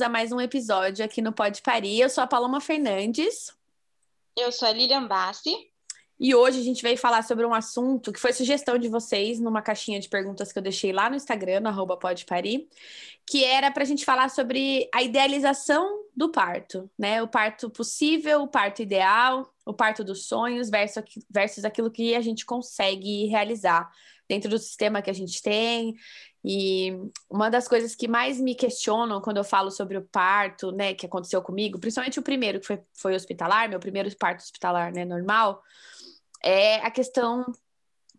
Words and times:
Bem-vindos 0.00 0.02
a 0.02 0.08
mais 0.08 0.32
um 0.32 0.40
episódio 0.40 1.04
aqui 1.04 1.20
no 1.20 1.30
Pode 1.30 1.60
Parir. 1.60 2.00
Eu 2.00 2.08
sou 2.08 2.24
a 2.24 2.26
Paloma 2.26 2.58
Fernandes. 2.58 3.52
Eu 4.34 4.50
sou 4.50 4.66
a 4.66 4.72
Lilian 4.72 5.06
Bassi. 5.06 5.54
E 6.18 6.34
hoje 6.34 6.58
a 6.58 6.62
gente 6.62 6.82
veio 6.82 6.96
falar 6.96 7.22
sobre 7.22 7.44
um 7.44 7.52
assunto 7.52 8.10
que 8.10 8.18
foi 8.18 8.32
sugestão 8.32 8.78
de 8.78 8.88
vocês 8.88 9.38
numa 9.38 9.60
caixinha 9.60 10.00
de 10.00 10.08
perguntas 10.08 10.52
que 10.52 10.58
eu 10.58 10.62
deixei 10.62 10.90
lá 10.90 11.10
no 11.10 11.16
Instagram, 11.16 11.60
no 11.60 11.68
arroba 11.68 11.98
Pode 11.98 12.24
Parir, 12.24 12.66
que 13.26 13.44
era 13.44 13.70
para 13.70 13.82
a 13.82 13.86
gente 13.86 14.06
falar 14.06 14.30
sobre 14.30 14.88
a 14.94 15.02
idealização 15.02 16.04
do 16.16 16.30
parto, 16.30 16.90
né? 16.98 17.22
O 17.22 17.28
parto 17.28 17.68
possível, 17.68 18.42
o 18.42 18.48
parto 18.48 18.80
ideal, 18.80 19.52
o 19.70 19.74
parto 19.74 20.04
dos 20.04 20.26
sonhos 20.26 20.68
versus, 20.68 21.02
versus 21.30 21.64
aquilo 21.64 21.90
que 21.90 22.14
a 22.14 22.20
gente 22.20 22.44
consegue 22.44 23.26
realizar 23.26 23.90
dentro 24.28 24.48
do 24.48 24.58
sistema 24.58 25.02
que 25.02 25.10
a 25.10 25.14
gente 25.14 25.42
tem. 25.42 25.94
E 26.44 26.92
uma 27.28 27.50
das 27.50 27.68
coisas 27.68 27.94
que 27.94 28.08
mais 28.08 28.40
me 28.40 28.54
questionam 28.54 29.20
quando 29.20 29.38
eu 29.38 29.44
falo 29.44 29.70
sobre 29.70 29.98
o 29.98 30.02
parto, 30.02 30.72
né, 30.72 30.94
que 30.94 31.04
aconteceu 31.04 31.42
comigo, 31.42 31.78
principalmente 31.78 32.18
o 32.18 32.22
primeiro, 32.22 32.60
que 32.60 32.66
foi, 32.66 32.80
foi 32.94 33.14
hospitalar, 33.14 33.68
meu 33.68 33.80
primeiro 33.80 34.14
parto 34.16 34.40
hospitalar, 34.40 34.92
né, 34.92 35.04
normal, 35.04 35.62
é 36.42 36.76
a 36.76 36.90
questão 36.90 37.44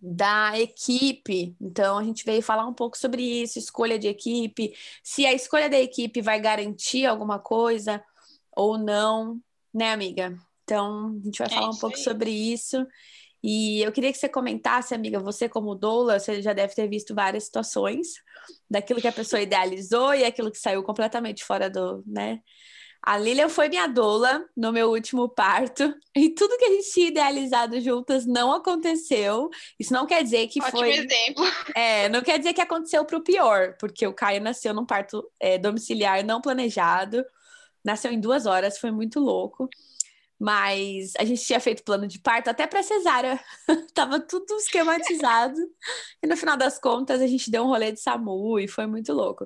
da 0.02 0.60
equipe. 0.60 1.56
Então, 1.60 1.98
a 1.98 2.04
gente 2.04 2.26
veio 2.26 2.42
falar 2.42 2.68
um 2.68 2.74
pouco 2.74 2.98
sobre 2.98 3.24
isso, 3.24 3.58
escolha 3.58 3.98
de 3.98 4.08
equipe, 4.08 4.74
se 5.04 5.26
a 5.26 5.34
escolha 5.34 5.70
da 5.70 5.80
equipe 5.80 6.22
vai 6.22 6.40
garantir 6.40 7.06
alguma 7.06 7.40
coisa 7.40 8.04
ou 8.52 8.78
não, 8.78 9.40
né, 9.74 9.92
amiga? 9.92 10.38
Então, 10.72 11.20
a 11.22 11.26
gente 11.26 11.38
vai 11.40 11.48
é 11.48 11.50
falar 11.50 11.70
um 11.70 11.78
pouco 11.78 11.98
aí. 11.98 12.04
sobre 12.04 12.32
isso. 12.32 12.88
E 13.44 13.82
eu 13.82 13.92
queria 13.92 14.12
que 14.12 14.18
você 14.18 14.30
comentasse, 14.30 14.94
amiga, 14.94 15.20
você 15.20 15.50
como 15.50 15.76
doula, 15.76 16.18
você 16.18 16.42
já 16.42 16.54
deve 16.54 16.74
ter 16.74 16.88
visto 16.88 17.14
várias 17.14 17.46
situações 17.46 18.08
daquilo 18.70 19.02
que 19.02 19.08
a 19.08 19.12
pessoa 19.12 19.42
idealizou 19.42 20.14
e 20.14 20.24
aquilo 20.24 20.52
que 20.52 20.58
saiu 20.58 20.82
completamente 20.84 21.44
fora 21.44 21.70
do, 21.70 22.04
né, 22.06 22.40
a 23.04 23.18
Lilian 23.18 23.50
foi 23.50 23.68
minha 23.68 23.88
doula 23.88 24.46
no 24.56 24.72
meu 24.72 24.92
último 24.92 25.28
parto 25.28 25.92
e 26.16 26.30
tudo 26.30 26.58
que 26.58 26.66
a 26.66 26.70
gente 26.70 26.92
tinha 26.92 27.08
idealizado 27.08 27.82
juntas 27.82 28.28
não 28.28 28.54
aconteceu. 28.54 29.50
Isso 29.80 29.92
não 29.92 30.06
quer 30.06 30.24
dizer 30.24 30.48
que 30.48 30.62
Ótimo 30.62 30.80
foi. 30.80 30.92
exemplo. 30.92 31.44
É, 31.76 32.08
não 32.10 32.22
quer 32.22 32.38
dizer 32.38 32.54
que 32.54 32.62
aconteceu 32.62 33.04
para 33.04 33.18
o 33.18 33.24
pior, 33.24 33.76
porque 33.80 34.06
o 34.06 34.14
Caio 34.14 34.42
nasceu 34.42 34.74
num 34.74 34.86
parto 34.86 35.28
é, 35.40 35.58
domiciliar 35.58 36.24
não 36.24 36.42
planejado, 36.42 37.26
nasceu 37.84 38.12
em 38.12 38.20
duas 38.20 38.46
horas, 38.46 38.78
foi 38.78 38.92
muito 38.92 39.20
louco. 39.20 39.68
Mas 40.42 41.14
a 41.20 41.24
gente 41.24 41.46
tinha 41.46 41.60
feito 41.60 41.84
plano 41.84 42.08
de 42.08 42.18
parto 42.18 42.48
até 42.50 42.66
para 42.66 42.82
cesárea, 42.82 43.40
tava 43.94 44.20
tudo 44.20 44.56
esquematizado. 44.56 45.56
e 46.24 46.26
no 46.26 46.36
final 46.36 46.58
das 46.58 46.80
contas 46.80 47.22
a 47.22 47.28
gente 47.28 47.52
deu 47.52 47.62
um 47.62 47.68
rolê 47.68 47.92
de 47.92 48.00
SAMU 48.00 48.60
e 48.60 48.68
foi 48.68 48.88
muito 48.88 49.14
louco. 49.14 49.46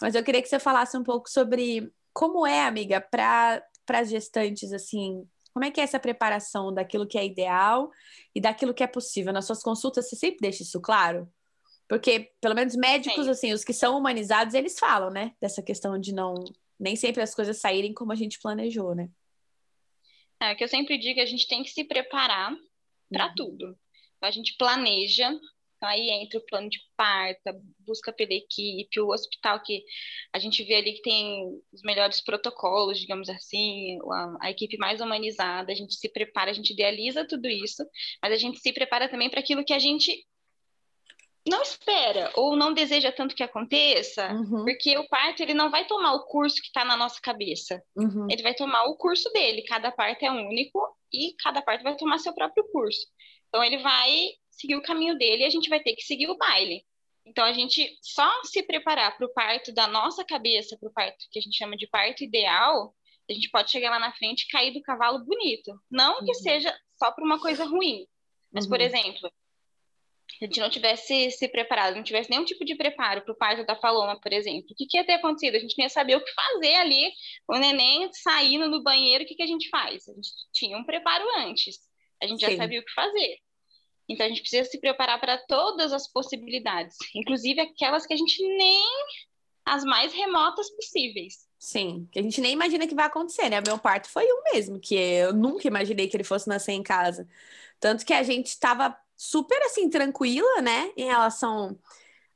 Mas 0.00 0.14
eu 0.14 0.24
queria 0.24 0.40
que 0.40 0.48
você 0.48 0.58
falasse 0.58 0.96
um 0.96 1.02
pouco 1.02 1.28
sobre 1.28 1.92
como 2.14 2.46
é, 2.46 2.64
amiga, 2.64 3.02
para 3.02 3.62
as 3.90 4.08
gestantes, 4.08 4.72
assim, 4.72 5.28
como 5.52 5.66
é 5.66 5.70
que 5.70 5.78
é 5.78 5.84
essa 5.84 6.00
preparação 6.00 6.72
daquilo 6.72 7.06
que 7.06 7.18
é 7.18 7.26
ideal 7.26 7.90
e 8.34 8.40
daquilo 8.40 8.72
que 8.72 8.82
é 8.82 8.86
possível? 8.86 9.34
Nas 9.34 9.44
suas 9.44 9.62
consultas, 9.62 10.08
você 10.08 10.16
sempre 10.16 10.38
deixa 10.40 10.62
isso 10.62 10.80
claro? 10.80 11.28
Porque, 11.86 12.32
pelo 12.40 12.54
menos 12.54 12.74
médicos, 12.76 13.26
Sim. 13.26 13.30
assim, 13.30 13.52
os 13.52 13.62
que 13.62 13.74
são 13.74 13.98
humanizados, 13.98 14.54
eles 14.54 14.78
falam, 14.78 15.10
né? 15.10 15.32
Dessa 15.38 15.62
questão 15.62 15.98
de 15.98 16.14
não... 16.14 16.32
Nem 16.78 16.96
sempre 16.96 17.22
as 17.22 17.34
coisas 17.34 17.58
saírem 17.58 17.92
como 17.92 18.10
a 18.10 18.16
gente 18.16 18.40
planejou, 18.40 18.94
né? 18.94 19.10
É, 20.40 20.52
o 20.52 20.56
que 20.56 20.64
eu 20.64 20.68
sempre 20.68 20.96
digo, 20.96 21.20
é 21.20 21.22
a 21.22 21.26
gente 21.26 21.46
tem 21.46 21.62
que 21.62 21.70
se 21.70 21.84
preparar 21.84 22.54
para 23.10 23.26
uhum. 23.26 23.34
tudo. 23.36 23.78
A 24.22 24.30
gente 24.30 24.56
planeja, 24.56 25.30
então, 25.80 25.88
aí 25.88 26.10
entra 26.10 26.38
o 26.38 26.44
plano 26.44 26.68
de 26.68 26.78
parto, 26.94 27.40
busca 27.78 28.12
pela 28.12 28.34
equipe, 28.34 29.00
o 29.00 29.08
hospital 29.08 29.62
que 29.62 29.82
a 30.30 30.38
gente 30.38 30.62
vê 30.62 30.74
ali 30.74 30.92
que 30.92 31.00
tem 31.00 31.58
os 31.72 31.80
melhores 31.82 32.22
protocolos, 32.22 33.00
digamos 33.00 33.30
assim, 33.30 33.98
a, 34.12 34.46
a, 34.46 34.50
equipe 34.50 34.76
mais 34.76 35.00
humanizada, 35.00 35.72
a 35.72 35.74
gente 35.74 35.94
se 35.94 36.08
prepara, 36.10 36.50
a 36.50 36.54
gente 36.54 36.74
idealiza 36.74 37.26
tudo 37.26 37.48
isso, 37.48 37.82
mas 38.22 38.30
a 38.30 38.36
gente 38.36 38.60
se 38.60 38.72
prepara 38.74 39.08
também 39.08 39.30
para 39.30 39.40
aquilo 39.40 39.64
que 39.64 39.72
a 39.72 39.78
gente 39.78 40.22
não 41.46 41.62
espera 41.62 42.30
ou 42.34 42.56
não 42.56 42.72
deseja 42.72 43.10
tanto 43.10 43.34
que 43.34 43.42
aconteça, 43.42 44.32
uhum. 44.32 44.64
porque 44.64 44.96
o 44.98 45.08
parto 45.08 45.42
ele 45.42 45.54
não 45.54 45.70
vai 45.70 45.86
tomar 45.86 46.12
o 46.12 46.26
curso 46.26 46.60
que 46.60 46.68
está 46.68 46.84
na 46.84 46.96
nossa 46.96 47.20
cabeça, 47.20 47.82
uhum. 47.96 48.26
ele 48.30 48.42
vai 48.42 48.54
tomar 48.54 48.84
o 48.84 48.96
curso 48.96 49.30
dele, 49.32 49.62
cada 49.62 49.90
parto 49.90 50.22
é 50.22 50.30
único 50.30 50.80
e 51.12 51.34
cada 51.42 51.62
parto 51.62 51.82
vai 51.82 51.96
tomar 51.96 52.18
seu 52.18 52.34
próprio 52.34 52.64
curso. 52.70 53.06
Então 53.48 53.64
ele 53.64 53.78
vai 53.78 54.30
seguir 54.50 54.76
o 54.76 54.82
caminho 54.82 55.16
dele 55.16 55.42
e 55.42 55.46
a 55.46 55.50
gente 55.50 55.68
vai 55.68 55.80
ter 55.80 55.94
que 55.94 56.02
seguir 56.02 56.28
o 56.28 56.36
baile. 56.36 56.84
Então, 57.24 57.44
a 57.44 57.52
gente 57.52 57.96
só 58.02 58.28
se 58.44 58.62
preparar 58.62 59.16
para 59.16 59.26
o 59.26 59.32
parto 59.32 59.72
da 59.72 59.86
nossa 59.86 60.24
cabeça, 60.24 60.76
para 60.78 60.88
o 60.88 60.92
parto 60.92 61.26
que 61.30 61.38
a 61.38 61.42
gente 61.42 61.56
chama 61.56 61.76
de 61.76 61.86
parto 61.86 62.24
ideal, 62.24 62.94
a 63.28 63.32
gente 63.32 63.48
pode 63.50 63.70
chegar 63.70 63.90
lá 63.90 63.98
na 63.98 64.12
frente 64.12 64.42
e 64.42 64.48
cair 64.48 64.72
do 64.72 64.82
cavalo 64.82 65.24
bonito. 65.24 65.72
Não 65.90 66.24
que 66.24 66.32
uhum. 66.32 66.34
seja 66.34 66.76
só 66.98 67.12
para 67.12 67.24
uma 67.24 67.40
coisa 67.40 67.64
ruim, 67.64 68.06
mas, 68.52 68.64
uhum. 68.64 68.70
por 68.70 68.80
exemplo, 68.80 69.30
se 69.30 69.39
a 70.40 70.44
gente 70.44 70.60
não 70.60 70.70
tivesse 70.70 71.30
se 71.30 71.48
preparado, 71.48 71.96
não 71.96 72.02
tivesse 72.02 72.30
nenhum 72.30 72.44
tipo 72.44 72.64
de 72.64 72.74
preparo 72.74 73.22
para 73.22 73.32
o 73.32 73.36
parto 73.36 73.64
da 73.64 73.74
Paloma, 73.74 74.20
por 74.20 74.32
exemplo, 74.32 74.68
o 74.70 74.74
que, 74.74 74.86
que, 74.86 74.96
ia 74.96 75.04
ter 75.04 75.14
acontecido? 75.14 75.56
A 75.56 75.58
gente 75.58 75.76
não 75.76 75.84
ia 75.84 75.88
saber 75.88 76.16
o 76.16 76.24
que 76.24 76.32
fazer 76.32 76.74
ali, 76.76 77.10
o 77.48 77.56
neném 77.56 78.10
saindo 78.12 78.70
do 78.70 78.82
banheiro, 78.82 79.24
o 79.24 79.26
que, 79.26 79.34
que 79.34 79.42
a 79.42 79.46
gente 79.46 79.68
faz? 79.68 80.08
A 80.08 80.14
gente 80.14 80.28
tinha 80.52 80.76
um 80.76 80.84
preparo 80.84 81.24
antes, 81.38 81.78
a 82.22 82.26
gente 82.26 82.44
Sim. 82.44 82.52
já 82.52 82.56
sabia 82.56 82.80
o 82.80 82.84
que 82.84 82.92
fazer. 82.92 83.38
Então 84.08 84.26
a 84.26 84.28
gente 84.28 84.40
precisa 84.40 84.68
se 84.68 84.80
preparar 84.80 85.20
para 85.20 85.38
todas 85.46 85.92
as 85.92 86.10
possibilidades, 86.10 86.96
inclusive 87.14 87.60
aquelas 87.60 88.06
que 88.06 88.12
a 88.12 88.16
gente 88.16 88.42
nem 88.56 88.84
as 89.64 89.84
mais 89.84 90.12
remotas 90.12 90.68
possíveis. 90.70 91.48
Sim, 91.58 92.08
que 92.10 92.18
a 92.18 92.22
gente 92.22 92.40
nem 92.40 92.52
imagina 92.52 92.88
que 92.88 92.94
vai 92.94 93.06
acontecer, 93.06 93.48
né? 93.48 93.60
Meu 93.64 93.78
parto 93.78 94.08
foi 94.08 94.24
um 94.24 94.42
mesmo, 94.52 94.80
que 94.80 94.94
eu 94.94 95.32
nunca 95.32 95.68
imaginei 95.68 96.08
que 96.08 96.16
ele 96.16 96.24
fosse 96.24 96.48
nascer 96.48 96.72
em 96.72 96.82
casa. 96.82 97.28
Tanto 97.78 98.04
que 98.04 98.12
a 98.12 98.22
gente 98.22 98.46
estava 98.46 98.96
super 99.22 99.60
assim 99.64 99.90
tranquila, 99.90 100.62
né, 100.62 100.90
em 100.96 101.04
relação 101.04 101.78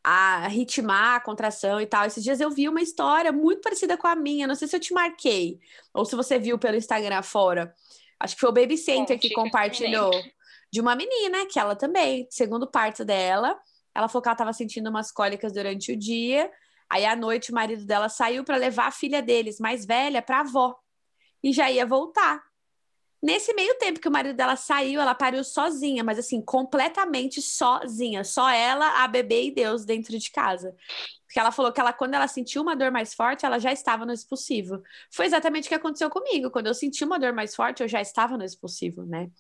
a 0.02 0.46
ritmar 0.48 1.14
a 1.14 1.20
contração 1.20 1.80
e 1.80 1.86
tal. 1.86 2.04
Esses 2.04 2.22
dias 2.22 2.40
eu 2.40 2.50
vi 2.50 2.68
uma 2.68 2.82
história 2.82 3.32
muito 3.32 3.62
parecida 3.62 3.96
com 3.96 4.06
a 4.06 4.14
minha, 4.14 4.46
não 4.46 4.54
sei 4.54 4.68
se 4.68 4.76
eu 4.76 4.80
te 4.80 4.92
marquei 4.92 5.58
ou 5.94 6.04
se 6.04 6.14
você 6.14 6.38
viu 6.38 6.58
pelo 6.58 6.76
Instagram 6.76 7.22
fora. 7.22 7.74
Acho 8.20 8.34
que 8.34 8.40
foi 8.42 8.50
o 8.50 8.52
Baby 8.52 8.76
Center 8.76 9.18
que 9.18 9.30
compartilhou 9.30 10.10
de 10.70 10.78
uma 10.78 10.94
menina 10.94 11.46
que 11.46 11.58
ela 11.58 11.74
também, 11.74 12.28
segundo 12.30 12.70
parto 12.70 13.02
dela, 13.02 13.58
ela 13.94 14.06
falou 14.06 14.20
que 14.20 14.28
ela 14.28 14.34
estava 14.34 14.52
sentindo 14.52 14.90
umas 14.90 15.10
cólicas 15.10 15.54
durante 15.54 15.90
o 15.90 15.96
dia. 15.96 16.52
Aí 16.90 17.06
à 17.06 17.16
noite 17.16 17.50
o 17.50 17.54
marido 17.54 17.86
dela 17.86 18.10
saiu 18.10 18.44
para 18.44 18.58
levar 18.58 18.88
a 18.88 18.90
filha 18.90 19.22
deles, 19.22 19.58
mais 19.58 19.86
velha, 19.86 20.20
para 20.20 20.36
a 20.36 20.40
avó. 20.40 20.76
E 21.42 21.50
já 21.50 21.70
ia 21.70 21.86
voltar. 21.86 22.42
Nesse 23.24 23.54
meio 23.54 23.74
tempo 23.78 24.00
que 24.00 24.06
o 24.06 24.12
marido 24.12 24.36
dela 24.36 24.54
saiu, 24.54 25.00
ela 25.00 25.14
pariu 25.14 25.42
sozinha, 25.42 26.04
mas 26.04 26.18
assim, 26.18 26.42
completamente 26.42 27.40
sozinha. 27.40 28.22
Só 28.22 28.50
ela, 28.50 29.02
a 29.02 29.08
bebê 29.08 29.44
e 29.44 29.50
Deus 29.50 29.86
dentro 29.86 30.18
de 30.18 30.30
casa. 30.30 30.76
Porque 31.26 31.40
ela 31.40 31.50
falou 31.50 31.72
que 31.72 31.80
ela, 31.80 31.90
quando 31.90 32.12
ela 32.12 32.28
sentiu 32.28 32.60
uma 32.60 32.76
dor 32.76 32.90
mais 32.90 33.14
forte, 33.14 33.46
ela 33.46 33.58
já 33.58 33.72
estava 33.72 34.04
no 34.04 34.12
expulsivo. 34.12 34.82
Foi 35.10 35.24
exatamente 35.24 35.64
o 35.64 35.68
que 35.70 35.74
aconteceu 35.74 36.10
comigo. 36.10 36.50
Quando 36.50 36.66
eu 36.66 36.74
senti 36.74 37.02
uma 37.02 37.18
dor 37.18 37.32
mais 37.32 37.56
forte, 37.56 37.82
eu 37.82 37.88
já 37.88 37.98
estava 37.98 38.36
no 38.36 38.44
expulsivo, 38.44 39.06
né? 39.06 39.30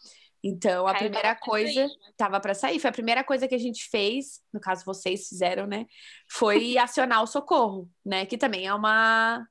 Então, 0.42 0.86
a 0.86 0.92
Aí 0.92 1.00
primeira 1.00 1.36
coisa 1.36 1.86
estava 2.10 2.40
para 2.40 2.54
sair. 2.54 2.80
Foi 2.80 2.88
a 2.88 2.92
primeira 2.92 3.22
coisa 3.22 3.46
que 3.46 3.54
a 3.54 3.58
gente 3.58 3.86
fez, 3.90 4.40
no 4.50 4.60
caso 4.60 4.82
vocês 4.86 5.28
fizeram, 5.28 5.66
né? 5.66 5.84
Foi 6.26 6.78
acionar 6.78 7.22
o 7.22 7.26
socorro, 7.26 7.86
né? 8.02 8.24
Que 8.24 8.38
também 8.38 8.66
é 8.66 8.72
uma 8.72 9.46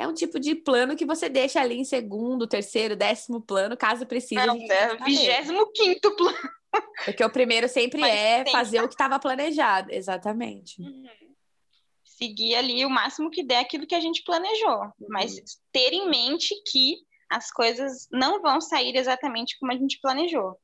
é 0.00 0.08
um 0.08 0.14
tipo 0.14 0.40
de 0.40 0.54
plano 0.54 0.96
que 0.96 1.04
você 1.04 1.28
deixa 1.28 1.60
ali 1.60 1.78
em 1.78 1.84
segundo, 1.84 2.46
terceiro, 2.46 2.96
décimo 2.96 3.38
plano, 3.38 3.76
caso 3.76 4.06
precise. 4.06 4.46
Não, 4.46 4.56
é 4.56 4.96
vigésimo 5.04 5.70
quinto 5.72 6.16
plano. 6.16 6.38
Porque 7.04 7.22
o 7.22 7.30
primeiro 7.30 7.68
sempre 7.68 8.00
Mas 8.00 8.14
é 8.14 8.44
fazer 8.50 8.80
o 8.80 8.88
que 8.88 8.94
estava 8.94 9.18
planejado, 9.18 9.92
exatamente. 9.92 10.80
Uhum. 10.80 11.04
Seguir 12.02 12.54
ali 12.54 12.86
o 12.86 12.90
máximo 12.90 13.30
que 13.30 13.42
der 13.42 13.58
aquilo 13.58 13.86
que 13.86 13.94
a 13.94 14.00
gente 14.00 14.22
planejou, 14.24 14.80
uhum. 14.80 15.06
mas 15.10 15.34
ter 15.70 15.92
em 15.92 16.08
mente 16.08 16.54
que 16.70 16.96
as 17.30 17.50
coisas 17.50 18.08
não 18.10 18.40
vão 18.40 18.58
sair 18.58 18.96
exatamente 18.96 19.58
como 19.58 19.70
a 19.70 19.76
gente 19.76 20.00
planejou. 20.00 20.56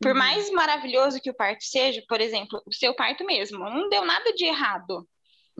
Por 0.00 0.12
uhum. 0.12 0.18
mais 0.18 0.48
maravilhoso 0.52 1.20
que 1.20 1.30
o 1.30 1.34
parto 1.34 1.64
seja, 1.64 2.04
por 2.08 2.20
exemplo, 2.20 2.62
o 2.64 2.72
seu 2.72 2.94
parto 2.94 3.24
mesmo, 3.24 3.58
não 3.58 3.88
deu 3.88 4.04
nada 4.04 4.32
de 4.32 4.44
errado. 4.44 5.08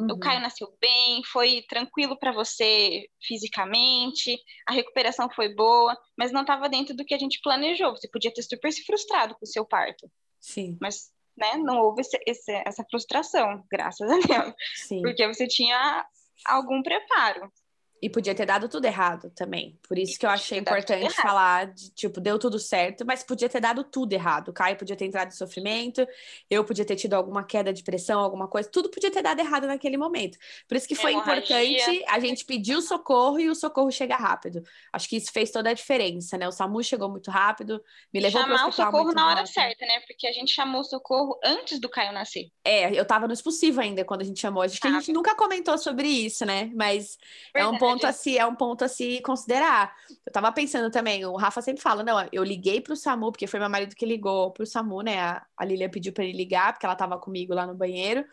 Uhum. 0.00 0.12
O 0.12 0.18
Caio 0.18 0.40
nasceu 0.40 0.68
bem, 0.80 1.22
foi 1.24 1.62
tranquilo 1.68 2.18
para 2.18 2.32
você 2.32 3.06
fisicamente, 3.22 4.38
a 4.66 4.72
recuperação 4.72 5.28
foi 5.30 5.54
boa, 5.54 5.96
mas 6.16 6.32
não 6.32 6.40
estava 6.40 6.68
dentro 6.68 6.94
do 6.94 7.04
que 7.04 7.14
a 7.14 7.18
gente 7.18 7.40
planejou. 7.42 7.90
Você 7.90 8.08
podia 8.08 8.32
ter 8.32 8.42
super 8.42 8.72
se 8.72 8.84
frustrado 8.84 9.34
com 9.34 9.44
o 9.44 9.48
seu 9.48 9.64
parto. 9.64 10.10
Sim. 10.40 10.78
Mas 10.80 11.10
né, 11.36 11.56
não 11.56 11.78
houve 11.80 12.02
esse, 12.02 12.18
esse, 12.26 12.52
essa 12.66 12.84
frustração, 12.90 13.64
graças 13.70 14.10
a 14.10 14.18
Deus. 14.18 14.54
Sim. 14.74 15.02
Porque 15.02 15.26
você 15.26 15.46
tinha 15.46 16.06
algum 16.46 16.82
preparo. 16.82 17.52
E 18.02 18.08
podia 18.08 18.34
ter 18.34 18.46
dado 18.46 18.68
tudo 18.68 18.84
errado 18.86 19.30
também. 19.34 19.78
Por 19.86 19.98
isso 19.98 20.14
E 20.14 20.18
que 20.18 20.26
eu 20.26 20.30
achei 20.30 20.58
importante 20.58 21.14
falar 21.14 21.66
de, 21.66 21.90
tipo, 21.90 22.20
deu 22.20 22.38
tudo 22.38 22.58
certo, 22.58 23.04
mas 23.06 23.22
podia 23.22 23.48
ter 23.48 23.60
dado 23.60 23.84
tudo 23.84 24.12
errado. 24.12 24.48
O 24.48 24.52
Caio 24.52 24.76
podia 24.76 24.96
ter 24.96 25.04
entrado 25.04 25.28
em 25.28 25.36
sofrimento, 25.36 26.06
eu 26.48 26.64
podia 26.64 26.84
ter 26.84 26.96
tido 26.96 27.14
alguma 27.14 27.44
queda 27.44 27.72
de 27.72 27.82
pressão, 27.82 28.20
alguma 28.20 28.48
coisa, 28.48 28.68
tudo 28.70 28.90
podia 28.90 29.10
ter 29.10 29.22
dado 29.22 29.40
errado 29.40 29.66
naquele 29.66 29.96
momento. 29.96 30.38
Por 30.66 30.76
isso 30.76 30.88
que 30.88 30.94
foi 30.94 31.12
Hemorragia. 31.12 31.62
importante 31.62 32.04
a 32.08 32.18
gente 32.20 32.44
pedir 32.44 32.76
o 32.76 32.82
socorro 32.82 33.38
e 33.38 33.50
o 33.50 33.54
socorro 33.54 33.90
chegar 33.90 34.16
rápido. 34.18 34.62
Acho 34.92 35.08
que 35.08 35.16
isso 35.16 35.30
fez 35.32 35.50
toda 35.50 35.70
a 35.70 35.74
diferença, 35.74 36.38
né? 36.38 36.48
O 36.48 36.52
SAMU 36.52 36.82
chegou 36.82 37.08
muito 37.10 37.30
rápido, 37.30 37.82
me 38.12 38.20
levou 38.20 38.40
para 38.42 38.50
Chamar 38.50 38.64
o 38.64 38.68
hospital 38.68 38.86
socorro 38.86 39.04
muito 39.04 39.16
na 39.16 39.26
hora 39.26 39.36
rápido. 39.40 39.52
certa, 39.52 39.86
né? 39.86 40.00
Porque 40.06 40.26
a 40.26 40.32
gente 40.32 40.52
chamou 40.52 40.80
o 40.80 40.84
socorro 40.84 41.38
antes 41.44 41.78
do 41.78 41.88
Caio 41.88 42.12
nascer. 42.12 42.50
É, 42.64 42.98
eu 42.98 43.04
tava 43.04 43.26
no 43.26 43.32
expulsivo 43.32 43.80
ainda 43.80 44.04
quando 44.04 44.22
a 44.22 44.24
gente 44.24 44.40
chamou. 44.40 44.62
Acho 44.62 44.80
que 44.80 44.86
a 44.86 44.90
gente 44.90 45.12
nunca 45.12 45.34
comentou 45.34 45.76
sobre 45.78 46.08
isso, 46.08 46.44
né? 46.46 46.70
Mas 46.74 47.18
é 47.54 47.66
um 47.66 47.70
Verdade. 47.72 47.89
Ponto 47.92 48.06
a 48.06 48.12
se, 48.12 48.38
é 48.38 48.46
um 48.46 48.54
ponto 48.54 48.84
a 48.84 48.88
se 48.88 49.20
considerar. 49.22 49.94
Eu 50.26 50.32
tava 50.32 50.50
pensando 50.52 50.90
também, 50.90 51.24
o 51.24 51.36
Rafa 51.36 51.60
sempre 51.62 51.82
fala, 51.82 52.02
não, 52.02 52.26
eu 52.32 52.42
liguei 52.44 52.80
pro 52.80 52.96
SAMU, 52.96 53.32
porque 53.32 53.46
foi 53.46 53.60
meu 53.60 53.68
marido 53.70 53.94
que 53.94 54.06
ligou 54.06 54.50
pro 54.52 54.66
SAMU, 54.66 55.02
né? 55.02 55.20
A, 55.20 55.46
a 55.56 55.64
Lilia 55.64 55.88
pediu 55.88 56.12
pra 56.12 56.24
ele 56.24 56.36
ligar, 56.36 56.72
porque 56.72 56.86
ela 56.86 56.96
tava 56.96 57.18
comigo 57.18 57.54
lá 57.54 57.66
no 57.66 57.74
banheiro. 57.74 58.24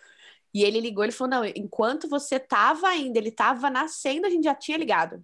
E 0.54 0.64
ele 0.64 0.80
ligou, 0.80 1.04
ele 1.04 1.12
falou, 1.12 1.30
não, 1.32 1.46
enquanto 1.46 2.08
você 2.10 2.40
tava 2.40 2.88
ainda, 2.88 3.20
ele 3.20 3.32
tava 3.32 3.70
nascendo, 3.70 4.26
a 4.26 4.30
gente 4.30 4.46
já 4.46 4.56
tinha 4.56 4.78
ligado. 4.78 5.24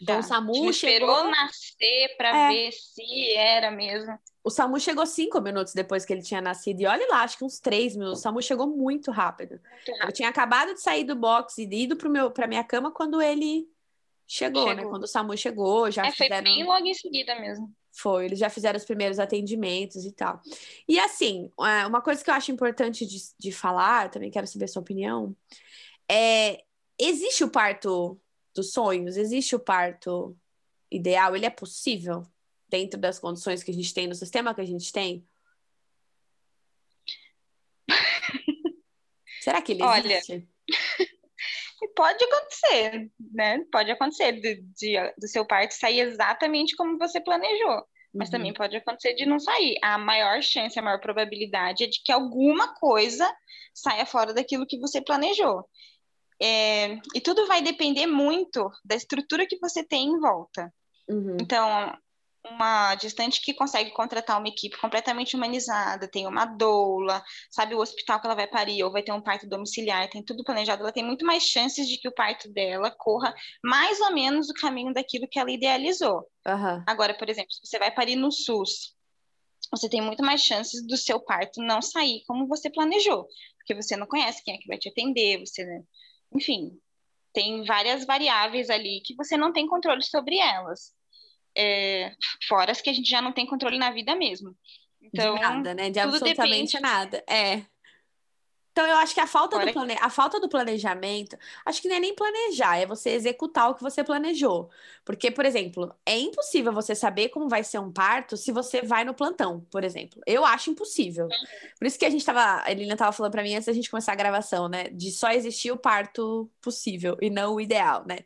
Então 0.00 0.18
o 0.18 0.22
Já. 0.22 0.28
SAMU 0.28 0.52
A 0.52 0.56
gente 0.56 0.72
chegou. 0.74 1.08
esperou 1.10 1.30
nascer 1.30 2.16
pra 2.16 2.36
É. 2.36 2.48
ver 2.48 2.72
se 2.72 3.34
era 3.34 3.70
mesmo. 3.70 4.18
O 4.44 4.50
SAMU 4.50 4.80
chegou 4.80 5.06
cinco 5.06 5.40
minutos 5.40 5.72
depois 5.72 6.04
que 6.04 6.12
ele 6.12 6.22
tinha 6.22 6.40
nascido. 6.40 6.80
E 6.80 6.86
olha 6.86 7.06
lá, 7.08 7.22
acho 7.22 7.38
que 7.38 7.44
uns 7.44 7.60
três 7.60 7.94
minutos. 7.94 8.18
O 8.18 8.22
SAMU 8.22 8.42
chegou 8.42 8.66
muito 8.66 9.10
rápido. 9.10 9.60
Muito 9.88 10.04
Eu 10.04 10.12
tinha 10.12 10.28
acabado 10.28 10.74
de 10.74 10.80
sair 10.80 11.04
do 11.04 11.14
box 11.14 11.58
e 11.58 11.64
ido 11.64 11.96
pra 11.96 12.48
minha 12.48 12.64
cama 12.64 12.90
quando 12.90 13.22
ele 13.22 13.68
chegou, 14.26 14.66
né? 14.66 14.76
Chegou. 14.76 14.90
Quando 14.90 15.04
o 15.04 15.06
SAMU 15.06 15.36
chegou, 15.36 15.90
já 15.90 16.02
É, 16.06 16.12
foi 16.12 16.26
fizeram. 16.26 16.42
bem 16.42 16.64
logo 16.64 16.84
em 16.86 16.94
seguida 16.94 17.38
mesmo. 17.38 17.72
Foi, 17.94 18.24
eles 18.24 18.38
já 18.38 18.48
fizeram 18.48 18.78
os 18.78 18.84
primeiros 18.86 19.18
atendimentos 19.18 20.04
e 20.06 20.10
tal. 20.10 20.40
E 20.88 20.98
assim, 20.98 21.50
é, 21.60 21.86
uma 21.86 22.00
coisa 22.00 22.24
que 22.24 22.30
eu 22.30 22.34
acho 22.34 22.50
importante 22.50 23.06
de, 23.06 23.18
de 23.38 23.52
falar, 23.52 24.10
também 24.10 24.30
quero 24.30 24.46
saber 24.46 24.64
a 24.64 24.68
sua 24.68 24.80
opinião, 24.82 25.36
é: 26.10 26.64
existe 26.98 27.44
o 27.44 27.50
parto 27.50 28.18
dos 28.54 28.72
sonhos? 28.72 29.16
Existe 29.16 29.54
o 29.54 29.60
parto 29.60 30.34
ideal? 30.90 31.36
Ele 31.36 31.46
é 31.46 31.50
possível 31.50 32.24
dentro 32.72 32.98
das 32.98 33.18
condições 33.18 33.62
que 33.62 33.70
a 33.70 33.74
gente 33.74 33.92
tem, 33.92 34.06
no 34.08 34.14
sistema 34.14 34.54
que 34.54 34.62
a 34.62 34.64
gente 34.66 34.90
tem? 34.90 35.22
Será 39.42 39.60
que 39.60 39.72
ele 39.72 39.82
Olha, 39.82 40.16
existe? 40.16 40.48
Pode 41.94 42.24
acontecer, 42.24 43.10
né? 43.34 43.62
Pode 43.70 43.90
acontecer 43.90 44.32
de, 44.40 44.62
de- 44.74 45.14
do 45.18 45.28
seu 45.28 45.44
parto 45.44 45.72
sair 45.74 46.00
exatamente 46.00 46.74
como 46.76 46.96
você 46.96 47.20
planejou. 47.20 47.84
Mas 48.14 48.28
Uhum. 48.28 48.32
também 48.32 48.52
pode 48.54 48.76
acontecer 48.76 49.14
de 49.14 49.26
não 49.26 49.38
sair. 49.40 49.76
A 49.82 49.98
maior 49.98 50.42
chance, 50.42 50.78
a 50.78 50.82
maior 50.82 51.00
probabilidade 51.00 51.84
é 51.84 51.86
de 51.88 52.00
que 52.04 52.12
alguma 52.12 52.74
coisa 52.74 53.30
saia 53.74 54.06
fora 54.06 54.32
daquilo 54.32 54.66
que 54.66 54.78
você 54.78 55.00
planejou. 55.02 55.68
É, 56.40 56.98
e 57.14 57.20
tudo 57.20 57.46
vai 57.46 57.62
depender 57.62 58.06
muito 58.06 58.70
da 58.84 58.94
estrutura 58.94 59.46
que 59.46 59.58
você 59.58 59.82
tem 59.84 60.08
em 60.08 60.20
volta. 60.20 60.72
Uhum. 61.08 61.36
Então, 61.40 61.98
uma 62.44 62.96
gestante 62.96 63.40
que 63.40 63.54
consegue 63.54 63.90
contratar 63.92 64.38
uma 64.38 64.48
equipe 64.48 64.76
completamente 64.78 65.36
humanizada, 65.36 66.08
tem 66.08 66.26
uma 66.26 66.44
doula, 66.44 67.22
sabe 67.50 67.74
o 67.74 67.78
hospital 67.78 68.20
que 68.20 68.26
ela 68.26 68.34
vai 68.34 68.46
parir, 68.46 68.82
ou 68.82 68.90
vai 68.90 69.02
ter 69.02 69.12
um 69.12 69.22
parto 69.22 69.48
domiciliar, 69.48 70.08
tem 70.10 70.24
tudo 70.24 70.44
planejado, 70.44 70.82
ela 70.82 70.92
tem 70.92 71.04
muito 71.04 71.24
mais 71.24 71.44
chances 71.44 71.88
de 71.88 71.98
que 71.98 72.08
o 72.08 72.14
parto 72.14 72.52
dela 72.52 72.90
corra 72.90 73.34
mais 73.62 74.00
ou 74.00 74.12
menos 74.12 74.48
o 74.50 74.54
caminho 74.54 74.92
daquilo 74.92 75.28
que 75.30 75.38
ela 75.38 75.50
idealizou. 75.50 76.26
Aham. 76.46 76.84
Agora, 76.86 77.14
por 77.14 77.28
exemplo, 77.28 77.52
se 77.52 77.60
você 77.64 77.78
vai 77.78 77.92
parir 77.92 78.16
no 78.16 78.32
SUS, 78.32 78.94
você 79.70 79.88
tem 79.88 80.00
muito 80.02 80.22
mais 80.24 80.42
chances 80.42 80.84
do 80.86 80.96
seu 80.96 81.20
parto 81.20 81.62
não 81.62 81.80
sair 81.80 82.22
como 82.26 82.46
você 82.46 82.70
planejou, 82.70 83.26
porque 83.56 83.74
você 83.74 83.96
não 83.96 84.06
conhece 84.06 84.42
quem 84.44 84.54
é 84.54 84.58
que 84.58 84.66
vai 84.66 84.78
te 84.78 84.88
atender, 84.88 85.38
você, 85.38 85.64
né? 85.64 85.82
enfim, 86.34 86.78
tem 87.32 87.64
várias 87.64 88.04
variáveis 88.04 88.68
ali 88.68 89.00
que 89.04 89.14
você 89.14 89.36
não 89.36 89.52
tem 89.52 89.66
controle 89.66 90.02
sobre 90.02 90.38
elas. 90.38 90.92
É, 91.56 92.12
fora 92.48 92.72
as 92.72 92.80
que 92.80 92.90
a 92.90 92.92
gente 92.92 93.08
já 93.08 93.20
não 93.20 93.32
tem 93.32 93.46
controle 93.46 93.78
na 93.78 93.90
vida 93.90 94.14
mesmo. 94.16 94.56
Então, 95.02 95.34
de 95.34 95.40
nada, 95.40 95.74
né? 95.74 95.90
De 95.90 95.98
absolutamente 95.98 96.72
depende. 96.72 96.80
nada. 96.80 97.24
É. 97.28 97.62
Então, 98.72 98.86
eu 98.86 98.96
acho 98.96 99.12
que 99.12 99.20
a 99.20 99.26
falta, 99.26 99.58
do 99.58 99.70
plane... 99.70 99.96
a 100.00 100.08
falta 100.08 100.40
do 100.40 100.48
planejamento, 100.48 101.36
acho 101.62 101.82
que 101.82 101.88
não 101.88 101.96
é 101.96 102.00
nem 102.00 102.14
planejar, 102.14 102.78
é 102.78 102.86
você 102.86 103.10
executar 103.10 103.68
o 103.68 103.74
que 103.74 103.82
você 103.82 104.02
planejou. 104.02 104.70
Porque, 105.04 105.30
por 105.30 105.44
exemplo, 105.44 105.94
é 106.06 106.18
impossível 106.18 106.72
você 106.72 106.94
saber 106.94 107.28
como 107.28 107.50
vai 107.50 107.62
ser 107.62 107.78
um 107.78 107.92
parto 107.92 108.34
se 108.34 108.50
você 108.50 108.80
vai 108.80 109.04
no 109.04 109.12
plantão, 109.12 109.60
por 109.70 109.84
exemplo. 109.84 110.22
Eu 110.26 110.42
acho 110.42 110.70
impossível. 110.70 111.28
Por 111.78 111.86
isso 111.86 111.98
que 111.98 112.06
a 112.06 112.10
gente 112.10 112.24
tava, 112.24 112.62
a 112.64 112.72
Elina 112.72 112.96
tava 112.96 113.12
falando 113.12 113.32
pra 113.32 113.42
mim 113.42 113.54
antes 113.54 113.66
da 113.66 113.74
gente 113.74 113.90
começar 113.90 114.12
a 114.12 114.16
gravação, 114.16 114.70
né? 114.70 114.84
De 114.84 115.10
só 115.10 115.30
existir 115.30 115.70
o 115.70 115.76
parto 115.76 116.50
possível 116.62 117.18
e 117.20 117.28
não 117.28 117.56
o 117.56 117.60
ideal, 117.60 118.06
né? 118.06 118.20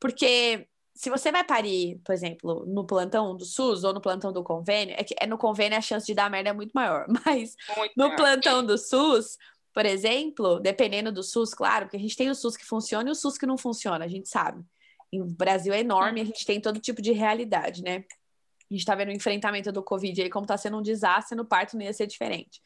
Porque 0.00 0.66
se 1.00 1.08
você 1.08 1.32
vai 1.32 1.42
parir, 1.42 1.98
por 2.04 2.12
exemplo, 2.12 2.66
no 2.66 2.86
plantão 2.86 3.34
do 3.34 3.42
SUS 3.42 3.84
ou 3.84 3.94
no 3.94 4.02
plantão 4.02 4.30
do 4.34 4.44
convênio, 4.44 4.94
é 4.98 5.02
que 5.02 5.14
é 5.18 5.26
no 5.26 5.38
convênio 5.38 5.78
a 5.78 5.80
chance 5.80 6.06
de 6.06 6.12
dar 6.12 6.28
merda 6.28 6.50
é 6.50 6.52
muito 6.52 6.72
maior. 6.74 7.06
Mas 7.24 7.56
muito 7.74 7.94
no 7.96 8.04
maior. 8.08 8.16
plantão 8.16 8.62
do 8.62 8.76
SUS, 8.76 9.38
por 9.72 9.86
exemplo, 9.86 10.60
dependendo 10.60 11.10
do 11.10 11.22
SUS, 11.22 11.54
claro, 11.54 11.86
porque 11.86 11.96
a 11.96 12.00
gente 12.00 12.14
tem 12.14 12.28
o 12.28 12.34
SUS 12.34 12.54
que 12.54 12.66
funciona 12.66 13.08
e 13.08 13.12
o 13.12 13.14
SUS 13.14 13.38
que 13.38 13.46
não 13.46 13.56
funciona, 13.56 14.04
a 14.04 14.08
gente 14.08 14.28
sabe. 14.28 14.62
E 15.10 15.22
O 15.22 15.24
Brasil 15.24 15.72
é 15.72 15.80
enorme, 15.80 16.20
a 16.20 16.24
gente 16.24 16.44
tem 16.44 16.60
todo 16.60 16.78
tipo 16.78 17.00
de 17.00 17.12
realidade, 17.12 17.82
né? 17.82 18.04
A 18.70 18.74
gente 18.74 18.84
tá 18.84 18.94
vendo 18.94 19.08
o 19.08 19.16
enfrentamento 19.16 19.72
do 19.72 19.82
Covid 19.82 20.20
aí, 20.20 20.28
como 20.28 20.46
tá 20.46 20.58
sendo 20.58 20.76
um 20.76 20.82
desastre, 20.82 21.34
no 21.34 21.46
parto 21.46 21.78
não 21.78 21.82
ia 21.82 21.94
ser 21.94 22.06
diferente. 22.08 22.60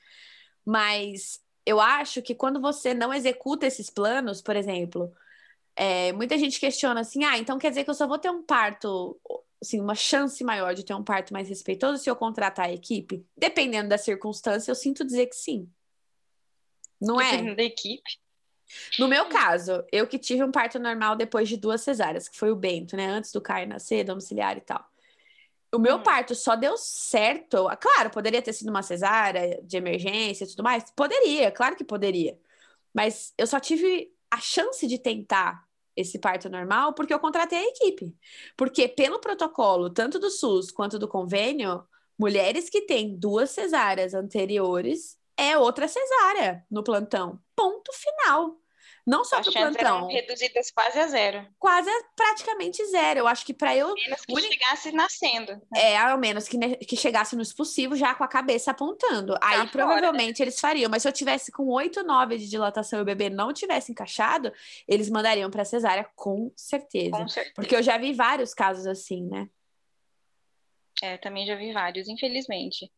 Mas 0.66 1.38
eu 1.64 1.80
acho 1.80 2.20
que 2.20 2.34
quando 2.34 2.60
você 2.60 2.92
não 2.94 3.14
executa 3.14 3.64
esses 3.64 3.88
planos, 3.88 4.42
por 4.42 4.56
exemplo, 4.56 5.14
é, 5.76 6.12
muita 6.12 6.38
gente 6.38 6.58
questiona 6.60 7.00
assim: 7.00 7.24
ah, 7.24 7.38
então 7.38 7.58
quer 7.58 7.70
dizer 7.70 7.84
que 7.84 7.90
eu 7.90 7.94
só 7.94 8.06
vou 8.06 8.18
ter 8.18 8.30
um 8.30 8.42
parto, 8.42 9.18
assim, 9.60 9.80
uma 9.80 9.94
chance 9.94 10.42
maior 10.44 10.74
de 10.74 10.84
ter 10.84 10.94
um 10.94 11.04
parto 11.04 11.32
mais 11.32 11.48
respeitoso 11.48 12.02
se 12.02 12.08
eu 12.08 12.16
contratar 12.16 12.66
a 12.66 12.72
equipe? 12.72 13.24
Dependendo 13.36 13.88
da 13.88 13.98
circunstância, 13.98 14.70
eu 14.70 14.74
sinto 14.74 15.04
dizer 15.04 15.26
que 15.26 15.36
sim. 15.36 15.68
Não 17.00 17.20
é? 17.20 17.30
Dependendo 17.32 17.56
da 17.56 17.62
equipe. 17.62 18.18
No 18.98 19.06
meu 19.06 19.26
caso, 19.28 19.84
eu 19.92 20.06
que 20.06 20.18
tive 20.18 20.42
um 20.42 20.50
parto 20.50 20.78
normal 20.78 21.14
depois 21.16 21.48
de 21.48 21.56
duas 21.56 21.82
cesáreas, 21.82 22.28
que 22.28 22.36
foi 22.38 22.50
o 22.50 22.56
Bento, 22.56 22.96
né? 22.96 23.06
Antes 23.06 23.30
do 23.30 23.40
Caio 23.40 23.68
nascer, 23.68 24.04
domiciliar 24.04 24.56
e 24.56 24.60
tal. 24.62 24.84
O 25.72 25.78
meu 25.78 25.96
Hum. 25.96 26.02
parto 26.02 26.34
só 26.34 26.54
deu 26.56 26.76
certo. 26.76 27.68
Claro, 27.80 28.10
poderia 28.10 28.40
ter 28.40 28.52
sido 28.52 28.70
uma 28.70 28.82
cesárea 28.82 29.60
de 29.62 29.76
emergência 29.76 30.44
e 30.44 30.48
tudo 30.48 30.62
mais. 30.62 30.84
Poderia, 30.94 31.50
claro 31.50 31.76
que 31.76 31.84
poderia. 31.84 32.38
Mas 32.92 33.34
eu 33.36 33.46
só 33.46 33.58
tive 33.58 34.13
a 34.34 34.40
chance 34.40 34.86
de 34.86 34.98
tentar 34.98 35.64
esse 35.96 36.18
parto 36.18 36.48
normal 36.48 36.92
porque 36.92 37.14
eu 37.14 37.20
contratei 37.20 37.58
a 37.58 37.68
equipe. 37.68 38.14
Porque 38.56 38.88
pelo 38.88 39.20
protocolo, 39.20 39.90
tanto 39.90 40.18
do 40.18 40.30
SUS 40.30 40.70
quanto 40.70 40.98
do 40.98 41.08
convênio, 41.08 41.84
mulheres 42.18 42.68
que 42.68 42.82
têm 42.82 43.16
duas 43.16 43.50
cesáreas 43.50 44.12
anteriores 44.12 45.16
é 45.36 45.56
outra 45.56 45.86
cesárea 45.88 46.64
no 46.70 46.82
plantão. 46.82 47.40
Ponto 47.54 47.92
final. 47.92 48.60
Não 49.06 49.22
só 49.22 49.42
pro 49.42 49.52
chances 49.52 49.76
plantão, 49.76 50.08
reduzidas 50.08 50.70
quase 50.70 50.98
a 50.98 51.06
zero. 51.06 51.46
quase 51.58 51.90
é 51.90 52.02
praticamente 52.16 52.82
zero. 52.86 53.20
Eu 53.20 53.26
acho 53.28 53.44
que 53.44 53.52
para 53.52 53.76
eu 53.76 53.92
Menos 53.94 54.24
que 54.24 54.40
chegasse 54.40 54.92
nascendo. 54.92 55.60
é, 55.76 55.94
ao 55.98 56.16
menos 56.16 56.48
que, 56.48 56.56
ne- 56.56 56.76
que 56.76 56.96
chegasse 56.96 57.36
no 57.36 57.42
expulsivo 57.42 57.94
já 57.96 58.14
com 58.14 58.24
a 58.24 58.28
cabeça 58.28 58.70
apontando. 58.70 59.36
Aí 59.42 59.58
fora, 59.58 59.68
provavelmente 59.68 60.40
eles 60.42 60.58
fariam. 60.58 60.90
Mas 60.90 61.02
se 61.02 61.08
eu 61.08 61.12
tivesse 61.12 61.52
com 61.52 61.66
8, 61.66 62.02
9 62.02 62.38
de 62.38 62.48
dilatação 62.48 62.98
e 62.98 63.02
o 63.02 63.04
bebê 63.04 63.28
não 63.28 63.52
tivesse 63.52 63.92
encaixado, 63.92 64.50
eles 64.88 65.10
mandariam 65.10 65.50
para 65.50 65.66
cesárea 65.66 66.08
com 66.16 66.50
certeza. 66.56 67.10
Com 67.10 67.28
certeza. 67.28 67.54
Porque 67.54 67.76
eu 67.76 67.82
já 67.82 67.98
vi 67.98 68.14
vários 68.14 68.54
casos 68.54 68.86
assim, 68.86 69.22
né? 69.26 69.50
É, 71.02 71.18
também 71.18 71.46
já 71.46 71.56
vi 71.56 71.72
vários, 71.74 72.08
infelizmente. 72.08 72.90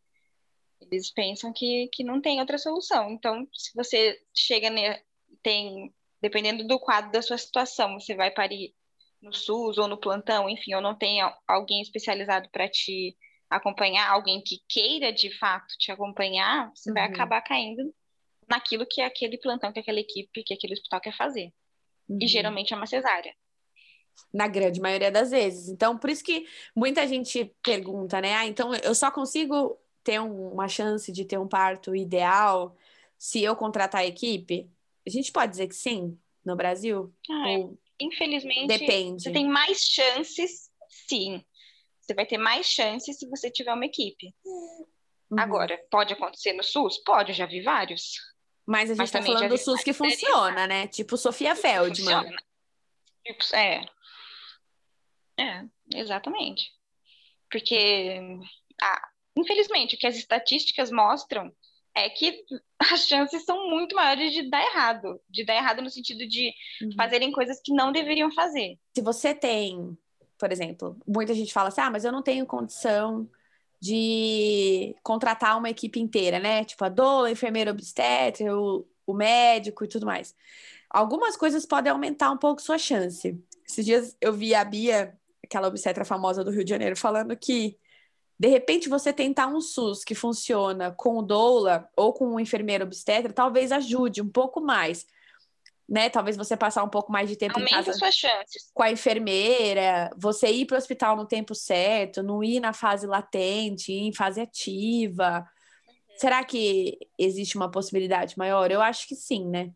Eles 0.80 1.10
pensam 1.10 1.52
que, 1.52 1.88
que 1.92 2.04
não 2.04 2.20
tem 2.20 2.38
outra 2.38 2.58
solução. 2.58 3.10
Então, 3.10 3.48
se 3.52 3.72
você 3.74 4.20
chega, 4.34 4.68
ne, 4.70 5.02
tem, 5.46 5.94
dependendo 6.20 6.66
do 6.66 6.76
quadro 6.80 7.12
da 7.12 7.22
sua 7.22 7.38
situação, 7.38 8.00
você 8.00 8.16
vai 8.16 8.32
parir 8.32 8.74
no 9.22 9.32
SUS 9.32 9.78
ou 9.78 9.86
no 9.86 9.96
plantão, 9.96 10.50
enfim, 10.50 10.74
ou 10.74 10.80
não 10.80 10.92
tem 10.98 11.20
al- 11.20 11.38
alguém 11.46 11.80
especializado 11.80 12.48
para 12.50 12.68
te 12.68 13.16
acompanhar, 13.48 14.10
alguém 14.10 14.42
que 14.44 14.56
queira 14.68 15.12
de 15.12 15.30
fato 15.38 15.68
te 15.78 15.92
acompanhar, 15.92 16.72
você 16.74 16.92
vai 16.92 17.06
Uhum. 17.06 17.14
acabar 17.14 17.40
caindo 17.42 17.94
naquilo 18.48 18.84
que 18.90 19.00
aquele 19.00 19.38
plantão, 19.38 19.72
que 19.72 19.78
aquela 19.78 20.00
equipe, 20.00 20.42
que 20.42 20.52
aquele 20.52 20.72
hospital 20.72 21.00
quer 21.00 21.16
fazer. 21.16 21.52
E 22.10 22.24
Uhum. 22.24 22.26
geralmente 22.26 22.74
é 22.74 22.76
uma 22.76 22.86
cesárea. 22.86 23.32
Na 24.34 24.48
grande 24.48 24.80
maioria 24.80 25.12
das 25.12 25.30
vezes. 25.30 25.68
Então, 25.68 25.96
por 25.96 26.10
isso 26.10 26.24
que 26.24 26.44
muita 26.74 27.06
gente 27.06 27.54
pergunta, 27.62 28.20
né? 28.20 28.34
Ah, 28.34 28.46
então 28.46 28.74
eu 28.74 28.96
só 28.96 29.12
consigo 29.12 29.78
ter 30.02 30.20
um- 30.20 30.50
uma 30.54 30.66
chance 30.66 31.12
de 31.12 31.24
ter 31.24 31.38
um 31.38 31.46
parto 31.46 31.94
ideal 31.94 32.76
se 33.16 33.42
eu 33.44 33.54
contratar 33.54 34.00
a 34.00 34.06
equipe? 34.06 34.68
A 35.06 35.10
gente 35.10 35.30
pode 35.32 35.52
dizer 35.52 35.68
que 35.68 35.74
sim, 35.74 36.18
no 36.44 36.56
Brasil? 36.56 37.14
Ah. 37.30 37.48
Ou 37.48 37.78
infelizmente, 38.00 38.66
Depende. 38.66 39.22
você 39.22 39.32
tem 39.32 39.48
mais 39.48 39.78
chances, 39.80 40.70
sim. 41.08 41.44
Você 42.00 42.14
vai 42.14 42.26
ter 42.26 42.38
mais 42.38 42.66
chances 42.66 43.18
se 43.18 43.28
você 43.28 43.50
tiver 43.50 43.72
uma 43.72 43.86
equipe. 43.86 44.34
Uhum. 44.44 45.40
Agora, 45.40 45.76
pode 45.90 46.12
acontecer 46.12 46.52
no 46.52 46.62
SUS? 46.62 47.02
Pode, 47.02 47.32
já 47.32 47.46
vi 47.46 47.62
vários. 47.62 48.14
Mas 48.64 48.90
a 48.90 48.94
gente 48.94 48.98
Mas 48.98 49.10
tá 49.10 49.22
falando 49.22 49.48
do 49.48 49.58
SUS 49.58 49.82
que 49.82 49.92
funciona, 49.92 50.66
né? 50.66 50.86
Tipo 50.88 51.16
Sofia 51.16 51.54
Feldman. 51.56 52.14
Funciona. 52.14 52.36
Tipo, 53.24 53.56
É. 53.56 53.86
É, 55.38 55.64
exatamente. 55.94 56.70
Porque, 57.50 58.20
ah, 58.80 59.08
infelizmente, 59.36 59.96
o 59.96 59.98
que 59.98 60.06
as 60.06 60.16
estatísticas 60.16 60.90
mostram 60.90 61.52
é 61.96 62.10
que 62.10 62.44
as 62.92 63.06
chances 63.08 63.44
são 63.44 63.70
muito 63.70 63.96
maiores 63.96 64.32
de 64.32 64.48
dar 64.50 64.62
errado. 64.62 65.18
De 65.28 65.44
dar 65.44 65.56
errado 65.56 65.80
no 65.82 65.90
sentido 65.90 66.28
de 66.28 66.52
Uhum. 66.82 66.90
fazerem 66.96 67.32
coisas 67.32 67.60
que 67.64 67.72
não 67.72 67.90
deveriam 67.90 68.30
fazer. 68.32 68.78
Se 68.94 69.02
você 69.02 69.34
tem, 69.34 69.96
por 70.38 70.52
exemplo, 70.52 70.96
muita 71.08 71.34
gente 71.34 71.52
fala 71.52 71.68
assim: 71.68 71.80
ah, 71.80 71.90
mas 71.90 72.04
eu 72.04 72.12
não 72.12 72.22
tenho 72.22 72.44
condição 72.46 73.28
de 73.80 74.94
contratar 75.02 75.56
uma 75.58 75.70
equipe 75.70 76.00
inteira, 76.00 76.38
né? 76.38 76.64
Tipo 76.64 76.84
a 76.84 76.88
doula, 76.88 77.28
a 77.28 77.30
enfermeira 77.30 77.70
obstetra, 77.70 78.56
o, 78.56 78.86
o 79.06 79.14
médico 79.14 79.84
e 79.84 79.88
tudo 79.88 80.06
mais. 80.06 80.34
Algumas 80.90 81.36
coisas 81.36 81.66
podem 81.66 81.90
aumentar 81.92 82.30
um 82.30 82.38
pouco 82.38 82.60
sua 82.62 82.78
chance. 82.78 83.38
Esses 83.68 83.84
dias 83.84 84.16
eu 84.20 84.32
vi 84.32 84.54
a 84.54 84.64
Bia, 84.64 85.16
aquela 85.44 85.68
obstetra 85.68 86.04
famosa 86.04 86.44
do 86.44 86.50
Rio 86.50 86.64
de 86.64 86.70
Janeiro, 86.70 86.96
falando 86.96 87.36
que 87.36 87.76
de 88.38 88.48
repente 88.48 88.88
você 88.88 89.12
tentar 89.12 89.46
um 89.46 89.60
SUS 89.60 90.04
que 90.04 90.14
funciona 90.14 90.90
com 90.90 91.18
o 91.18 91.22
doula 91.22 91.88
ou 91.96 92.12
com 92.12 92.26
um 92.26 92.40
enfermeiro 92.40 92.84
obstetra, 92.84 93.32
talvez 93.32 93.72
ajude 93.72 94.20
um 94.20 94.28
pouco 94.28 94.60
mais. 94.60 95.06
Né? 95.88 96.10
Talvez 96.10 96.36
você 96.36 96.56
passar 96.56 96.82
um 96.82 96.88
pouco 96.88 97.12
mais 97.12 97.28
de 97.28 97.36
tempo 97.36 97.58
em 97.58 97.62
Aumenta 97.62 97.76
casa 97.76 97.92
suas 97.92 98.14
chances. 98.14 98.70
com 98.74 98.82
a 98.82 98.90
enfermeira, 98.90 100.10
você 100.16 100.48
ir 100.48 100.66
para 100.66 100.74
o 100.74 100.78
hospital 100.78 101.16
no 101.16 101.26
tempo 101.26 101.54
certo, 101.54 102.22
não 102.22 102.42
ir 102.42 102.60
na 102.60 102.72
fase 102.72 103.06
latente, 103.06 103.92
ir 103.92 104.08
em 104.08 104.12
fase 104.12 104.40
ativa. 104.40 105.46
Será 106.18 106.44
que 106.44 106.98
existe 107.18 107.56
uma 107.56 107.70
possibilidade 107.70 108.36
maior? 108.36 108.70
Eu 108.70 108.82
acho 108.82 109.06
que 109.06 109.14
sim, 109.14 109.46
né? 109.46 109.70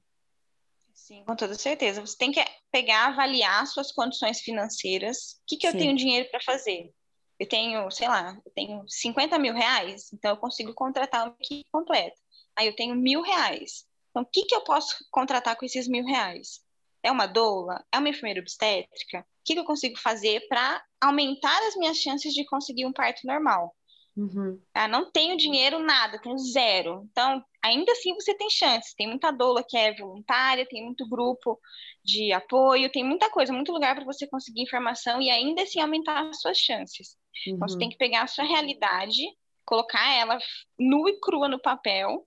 Sim, 0.92 1.24
com 1.24 1.34
toda 1.34 1.54
certeza. 1.54 2.00
Você 2.00 2.16
tem 2.16 2.32
que 2.32 2.44
pegar, 2.70 3.08
avaliar 3.08 3.66
suas 3.66 3.90
condições 3.90 4.40
financeiras. 4.40 5.40
O 5.42 5.46
que, 5.46 5.56
que 5.56 5.66
eu 5.66 5.72
Sim. 5.72 5.78
tenho 5.78 5.96
dinheiro 5.96 6.28
para 6.30 6.40
fazer? 6.40 6.92
Eu 7.40 7.48
tenho, 7.48 7.90
sei 7.90 8.06
lá, 8.06 8.38
eu 8.44 8.52
tenho 8.52 8.84
50 8.86 9.38
mil 9.38 9.54
reais, 9.54 10.12
então 10.12 10.32
eu 10.32 10.36
consigo 10.36 10.74
contratar 10.74 11.24
uma 11.26 11.36
equipe 11.40 11.66
completa. 11.72 12.14
Aí 12.54 12.66
eu 12.66 12.76
tenho 12.76 12.94
mil 12.94 13.22
reais. 13.22 13.86
Então, 14.10 14.22
o 14.22 14.26
que, 14.26 14.44
que 14.44 14.54
eu 14.54 14.60
posso 14.60 15.02
contratar 15.10 15.56
com 15.56 15.64
esses 15.64 15.88
mil 15.88 16.04
reais? 16.04 16.60
É 17.02 17.10
uma 17.10 17.26
doula? 17.26 17.82
É 17.90 17.98
uma 17.98 18.10
enfermeira 18.10 18.40
obstétrica? 18.40 19.20
O 19.20 19.24
que, 19.42 19.54
que 19.54 19.58
eu 19.58 19.64
consigo 19.64 19.98
fazer 19.98 20.46
para 20.48 20.84
aumentar 21.00 21.58
as 21.66 21.76
minhas 21.76 21.96
chances 21.96 22.34
de 22.34 22.44
conseguir 22.44 22.84
um 22.84 22.92
parto 22.92 23.26
normal? 23.26 23.74
Uhum. 24.16 24.60
Ah, 24.74 24.86
não 24.88 25.10
tenho 25.10 25.36
dinheiro, 25.36 25.78
nada, 25.80 26.20
tenho 26.20 26.38
zero. 26.38 27.06
Então, 27.10 27.44
ainda 27.62 27.92
assim 27.92 28.14
você 28.14 28.34
tem 28.36 28.48
chances. 28.50 28.94
Tem 28.94 29.06
muita 29.08 29.30
doula 29.30 29.64
que 29.66 29.76
é 29.76 29.94
voluntária, 29.96 30.66
tem 30.68 30.84
muito 30.84 31.08
grupo 31.08 31.58
de 32.04 32.32
apoio, 32.32 32.90
tem 32.90 33.04
muita 33.04 33.30
coisa, 33.30 33.52
muito 33.52 33.72
lugar 33.72 33.94
para 33.94 34.04
você 34.04 34.26
conseguir 34.28 34.62
informação 34.62 35.20
e 35.20 35.30
ainda 35.30 35.62
assim 35.62 35.80
aumentar 35.80 36.28
as 36.28 36.40
suas 36.40 36.58
chances. 36.58 37.16
Então, 37.46 37.68
você 37.68 37.74
Uhum. 37.74 37.78
tem 37.78 37.88
que 37.90 37.96
pegar 37.98 38.22
a 38.22 38.26
sua 38.26 38.44
realidade, 38.44 39.22
colocar 39.64 40.12
ela 40.14 40.38
nua 40.78 41.10
e 41.10 41.20
crua 41.20 41.48
no 41.48 41.60
papel 41.60 42.26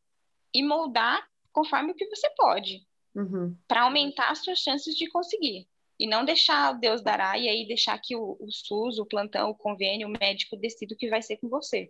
e 0.54 0.64
moldar 0.64 1.26
conforme 1.52 1.92
o 1.92 1.96
que 1.96 2.08
você 2.08 2.30
pode, 2.36 2.86
Uhum. 3.16 3.56
para 3.68 3.84
aumentar 3.84 4.30
as 4.32 4.44
suas 4.44 4.60
chances 4.60 4.96
de 4.96 5.08
conseguir. 5.10 5.68
E 6.04 6.08
não 6.08 6.26
deixar 6.26 6.74
Deus 6.74 7.02
dará 7.02 7.38
e 7.38 7.48
aí 7.48 7.66
deixar 7.66 7.98
que 7.98 8.14
o, 8.14 8.36
o 8.38 8.52
SUS, 8.52 9.00
o 9.00 9.06
plantão, 9.06 9.50
o 9.50 9.56
convênio, 9.56 10.06
o 10.06 10.12
médico 10.12 10.58
decida 10.58 10.94
o 10.94 10.98
que 10.98 11.10
vai 11.10 11.22
ser 11.22 11.38
com 11.38 11.48
você. 11.48 11.90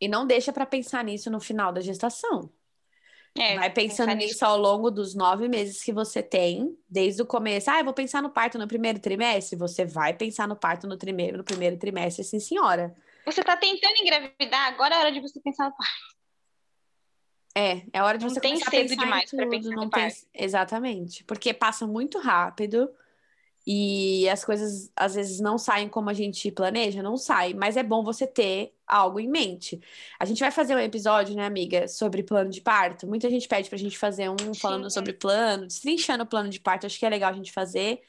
E 0.00 0.06
não 0.06 0.24
deixa 0.24 0.52
para 0.52 0.64
pensar 0.64 1.02
nisso 1.02 1.28
no 1.32 1.40
final 1.40 1.72
da 1.72 1.80
gestação. 1.80 2.48
É, 3.36 3.56
Vai 3.56 3.68
pensando 3.68 4.10
pensar 4.10 4.14
nisso 4.14 4.44
ao 4.44 4.56
longo 4.56 4.88
dos 4.88 5.16
nove 5.16 5.48
meses 5.48 5.82
que 5.82 5.92
você 5.92 6.22
tem, 6.22 6.78
desde 6.88 7.22
o 7.22 7.26
começo. 7.26 7.68
Ah, 7.72 7.80
eu 7.80 7.84
vou 7.84 7.92
pensar 7.92 8.22
no 8.22 8.30
parto 8.30 8.56
no 8.56 8.68
primeiro 8.68 9.00
trimestre. 9.00 9.58
Você 9.58 9.84
vai 9.84 10.14
pensar 10.14 10.46
no 10.46 10.54
parto 10.54 10.86
no, 10.86 10.96
primeiro, 10.96 11.38
no 11.38 11.42
primeiro 11.42 11.76
trimestre, 11.76 12.22
sim, 12.22 12.38
senhora. 12.38 12.94
Você 13.26 13.40
está 13.40 13.56
tentando 13.56 14.00
engravidar, 14.00 14.68
agora 14.68 14.94
é 14.94 14.98
hora 14.98 15.10
de 15.10 15.20
você 15.20 15.40
pensar 15.40 15.64
no 15.64 15.76
parto. 15.76 16.20
É, 17.56 17.82
é 17.92 18.00
hora 18.00 18.16
de 18.16 18.26
Não 18.26 18.32
você 18.32 18.40
tem 18.40 18.52
começar 18.52 18.68
a 18.68 18.70
cedo 18.70 18.88
pensar 18.90 18.94
em 18.94 19.04
demais 19.04 19.28
tudo, 19.28 19.48
pensar 19.50 19.70
não 19.70 19.84
no 19.86 19.90
parto. 19.90 20.16
Exatamente, 20.32 21.24
porque 21.24 21.52
passa 21.52 21.84
muito 21.84 22.20
rápido 22.20 22.88
e 23.66 24.28
as 24.28 24.44
coisas 24.44 24.90
às 24.96 25.14
vezes 25.14 25.40
não 25.40 25.58
saem 25.58 25.88
como 25.88 26.10
a 26.10 26.14
gente 26.14 26.50
planeja, 26.50 27.02
não 27.02 27.16
sai, 27.16 27.54
mas 27.54 27.76
é 27.76 27.82
bom 27.82 28.02
você 28.02 28.26
ter 28.26 28.72
algo 28.86 29.20
em 29.20 29.28
mente. 29.28 29.80
A 30.18 30.24
gente 30.24 30.40
vai 30.40 30.50
fazer 30.50 30.74
um 30.74 30.78
episódio, 30.78 31.34
né, 31.36 31.44
amiga, 31.44 31.86
sobre 31.86 32.22
plano 32.22 32.50
de 32.50 32.60
parto. 32.60 33.06
Muita 33.06 33.28
gente 33.30 33.46
pede 33.46 33.68
pra 33.68 33.78
gente 33.78 33.96
fazer 33.98 34.28
um 34.30 34.54
falando 34.54 34.90
sobre 34.90 35.12
plano, 35.12 35.66
destrinchando 35.66 36.24
o 36.24 36.26
plano 36.26 36.48
de 36.48 36.58
parto, 36.58 36.86
acho 36.86 36.98
que 36.98 37.06
é 37.06 37.10
legal 37.10 37.30
a 37.30 37.36
gente 37.36 37.52
fazer. 37.52 38.00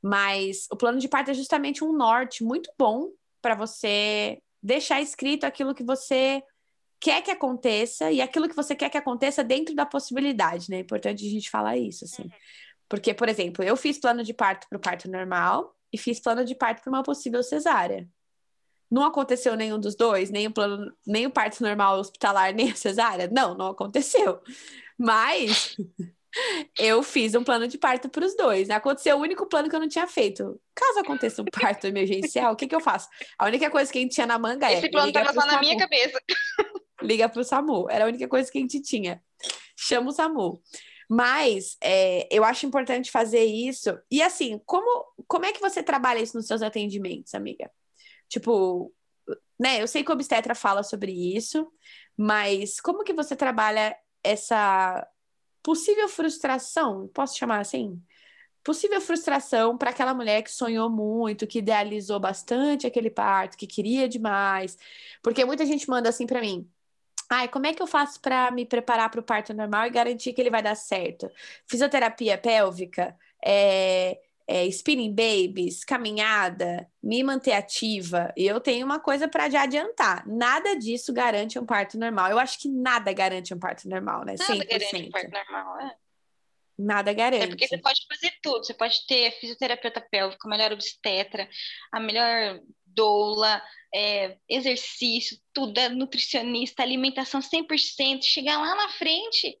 Mas 0.00 0.68
o 0.70 0.76
plano 0.76 0.98
de 0.98 1.08
parto 1.08 1.30
é 1.30 1.34
justamente 1.34 1.82
um 1.82 1.92
norte 1.92 2.44
muito 2.44 2.70
bom 2.78 3.10
para 3.42 3.54
você 3.54 4.38
deixar 4.62 5.00
escrito 5.00 5.44
aquilo 5.44 5.74
que 5.74 5.82
você 5.82 6.42
quer 7.04 7.20
que 7.20 7.30
aconteça 7.30 8.10
e 8.10 8.22
aquilo 8.22 8.48
que 8.48 8.56
você 8.56 8.74
quer 8.74 8.88
que 8.88 8.96
aconteça 8.96 9.44
dentro 9.44 9.74
da 9.74 9.84
possibilidade, 9.84 10.70
né? 10.70 10.78
É 10.78 10.80
importante 10.80 11.26
a 11.26 11.30
gente 11.30 11.50
falar 11.50 11.76
isso, 11.76 12.06
assim. 12.06 12.30
Porque, 12.88 13.14
por 13.14 13.28
exemplo, 13.28 13.64
eu 13.64 13.76
fiz 13.76 13.98
plano 13.98 14.22
de 14.22 14.34
parto 14.34 14.68
para 14.68 14.76
o 14.76 14.80
parto 14.80 15.10
normal 15.10 15.74
e 15.92 15.98
fiz 15.98 16.20
plano 16.20 16.44
de 16.44 16.54
parto 16.54 16.82
para 16.82 16.90
uma 16.90 17.02
possível 17.02 17.42
cesárea. 17.42 18.08
Não 18.90 19.04
aconteceu 19.04 19.56
nenhum 19.56 19.78
dos 19.78 19.96
dois, 19.96 20.30
nem 20.30 20.46
o 20.46 20.52
plano, 20.52 20.92
nem 21.06 21.26
o 21.26 21.30
parto 21.30 21.62
normal 21.62 21.98
hospitalar, 21.98 22.52
nem 22.54 22.70
a 22.70 22.76
cesárea? 22.76 23.28
Não, 23.32 23.56
não 23.56 23.68
aconteceu. 23.68 24.40
Mas 24.98 25.76
eu 26.78 27.02
fiz 27.02 27.34
um 27.34 27.42
plano 27.42 27.66
de 27.66 27.78
parto 27.78 28.08
para 28.08 28.24
os 28.24 28.36
dois. 28.36 28.70
Aconteceu 28.70 29.16
o 29.16 29.20
único 29.20 29.46
plano 29.46 29.68
que 29.68 29.74
eu 29.74 29.80
não 29.80 29.88
tinha 29.88 30.06
feito. 30.06 30.60
Caso 30.74 31.00
aconteça 31.00 31.42
um 31.42 31.46
parto 31.46 31.86
emergencial, 31.86 32.52
o 32.52 32.56
que, 32.56 32.68
que 32.68 32.74
eu 32.74 32.80
faço? 32.80 33.08
A 33.38 33.46
única 33.46 33.70
coisa 33.70 33.90
que 33.90 33.98
a 33.98 34.02
gente 34.02 34.14
tinha 34.14 34.26
na 34.26 34.38
manga 34.38 34.70
é. 34.70 34.78
Esse 34.78 34.90
plano 34.90 35.08
estava 35.08 35.32
só 35.32 35.46
na 35.46 35.58
minha 35.60 35.76
cabeça. 35.76 36.20
Liga 37.02 37.28
pro 37.28 37.44
SAMU. 37.44 37.88
Era 37.90 38.04
a 38.04 38.08
única 38.08 38.28
coisa 38.28 38.50
que 38.50 38.58
a 38.58 38.60
gente 38.60 38.80
tinha. 38.80 39.22
Chama 39.76 40.10
o 40.10 40.12
SAMU. 40.12 40.60
Mas 41.08 41.76
é, 41.80 42.28
eu 42.34 42.44
acho 42.44 42.66
importante 42.66 43.10
fazer 43.10 43.44
isso. 43.44 43.98
E 44.10 44.22
assim, 44.22 44.60
como, 44.64 45.06
como 45.26 45.44
é 45.44 45.52
que 45.52 45.60
você 45.60 45.82
trabalha 45.82 46.20
isso 46.20 46.36
nos 46.36 46.46
seus 46.46 46.62
atendimentos, 46.62 47.34
amiga? 47.34 47.70
Tipo, 48.28 48.92
né? 49.58 49.82
Eu 49.82 49.88
sei 49.88 50.02
que 50.02 50.10
o 50.10 50.14
obstetra 50.14 50.54
fala 50.54 50.82
sobre 50.82 51.12
isso, 51.12 51.70
mas 52.16 52.80
como 52.80 53.04
que 53.04 53.12
você 53.12 53.36
trabalha 53.36 53.96
essa 54.22 55.06
possível 55.62 56.08
frustração? 56.08 57.08
Posso 57.08 57.36
chamar 57.38 57.60
assim? 57.60 58.02
Possível 58.62 59.00
frustração 59.00 59.76
para 59.76 59.90
aquela 59.90 60.14
mulher 60.14 60.42
que 60.42 60.50
sonhou 60.50 60.88
muito, 60.90 61.46
que 61.46 61.58
idealizou 61.58 62.18
bastante 62.18 62.86
aquele 62.86 63.10
parto, 63.10 63.58
que 63.58 63.66
queria 63.66 64.08
demais. 64.08 64.78
Porque 65.22 65.44
muita 65.44 65.66
gente 65.66 65.88
manda 65.88 66.08
assim 66.08 66.26
para 66.26 66.40
mim: 66.40 66.68
Ai, 67.30 67.48
como 67.48 67.66
é 67.66 67.72
que 67.72 67.82
eu 67.82 67.86
faço 67.86 68.20
para 68.20 68.50
me 68.50 68.66
preparar 68.66 69.10
para 69.10 69.20
o 69.20 69.24
parto 69.24 69.54
normal 69.54 69.86
e 69.86 69.90
garantir 69.90 70.32
que 70.32 70.40
ele 70.40 70.50
vai 70.50 70.62
dar 70.62 70.74
certo? 70.74 71.30
Fisioterapia 71.66 72.36
pélvica, 72.36 73.16
é, 73.44 74.18
é, 74.46 74.66
spinning 74.66 75.14
babies, 75.14 75.84
caminhada, 75.84 76.88
me 77.02 77.22
manter 77.22 77.52
ativa. 77.52 78.32
E 78.36 78.46
eu 78.46 78.60
tenho 78.60 78.84
uma 78.84 79.00
coisa 79.00 79.26
para 79.26 79.48
já 79.48 79.62
adiantar: 79.62 80.26
nada 80.28 80.76
disso 80.76 81.12
garante 81.12 81.58
um 81.58 81.66
parto 81.66 81.98
normal. 81.98 82.30
Eu 82.30 82.38
acho 82.38 82.58
que 82.58 82.68
nada 82.68 83.12
garante 83.12 83.54
um 83.54 83.58
parto 83.58 83.88
normal, 83.88 84.24
né? 84.24 84.34
Nada 84.38 84.54
100%. 84.54 84.68
garante 84.68 84.96
um 84.96 85.10
parto 85.10 85.30
normal, 85.30 85.80
é. 85.80 85.96
Nada 86.76 87.12
É 87.12 87.14
garante. 87.14 87.48
porque 87.48 87.68
você 87.68 87.78
pode 87.78 88.00
fazer 88.08 88.32
tudo. 88.42 88.64
Você 88.64 88.74
pode 88.74 89.06
ter 89.06 89.30
fisioterapeuta 89.38 90.00
pélvica, 90.00 90.46
a 90.46 90.50
melhor 90.50 90.72
obstetra, 90.72 91.48
a 91.92 92.00
melhor 92.00 92.60
doula, 92.94 93.62
é, 93.94 94.36
exercício, 94.48 95.38
tudo, 95.52 95.78
é 95.78 95.88
nutricionista, 95.88 96.82
alimentação 96.82 97.40
100%. 97.40 98.22
Chegar 98.22 98.58
lá 98.58 98.74
na 98.74 98.88
frente, 98.90 99.58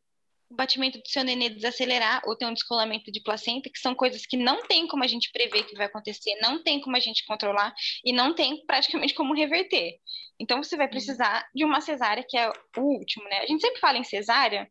o 0.50 0.54
batimento 0.54 0.98
do 0.98 1.08
seu 1.08 1.24
nenê 1.24 1.48
desacelerar 1.48 2.22
ou 2.26 2.36
ter 2.36 2.46
um 2.46 2.54
descolamento 2.54 3.10
de 3.10 3.20
placenta, 3.20 3.70
que 3.70 3.78
são 3.78 3.94
coisas 3.94 4.26
que 4.26 4.36
não 4.36 4.66
tem 4.66 4.86
como 4.86 5.04
a 5.04 5.06
gente 5.06 5.30
prever 5.32 5.64
que 5.64 5.76
vai 5.76 5.86
acontecer, 5.86 6.34
não 6.40 6.62
tem 6.62 6.80
como 6.80 6.96
a 6.96 7.00
gente 7.00 7.24
controlar 7.24 7.74
e 8.04 8.12
não 8.12 8.34
tem 8.34 8.64
praticamente 8.66 9.14
como 9.14 9.34
reverter. 9.34 9.98
Então 10.38 10.62
você 10.62 10.76
vai 10.76 10.88
precisar 10.88 11.48
de 11.54 11.64
uma 11.64 11.80
cesárea, 11.80 12.24
que 12.28 12.36
é 12.36 12.48
o 12.76 12.80
último, 12.80 13.24
né? 13.28 13.40
A 13.40 13.46
gente 13.46 13.60
sempre 13.60 13.80
fala 13.80 13.98
em 13.98 14.04
cesárea, 14.04 14.70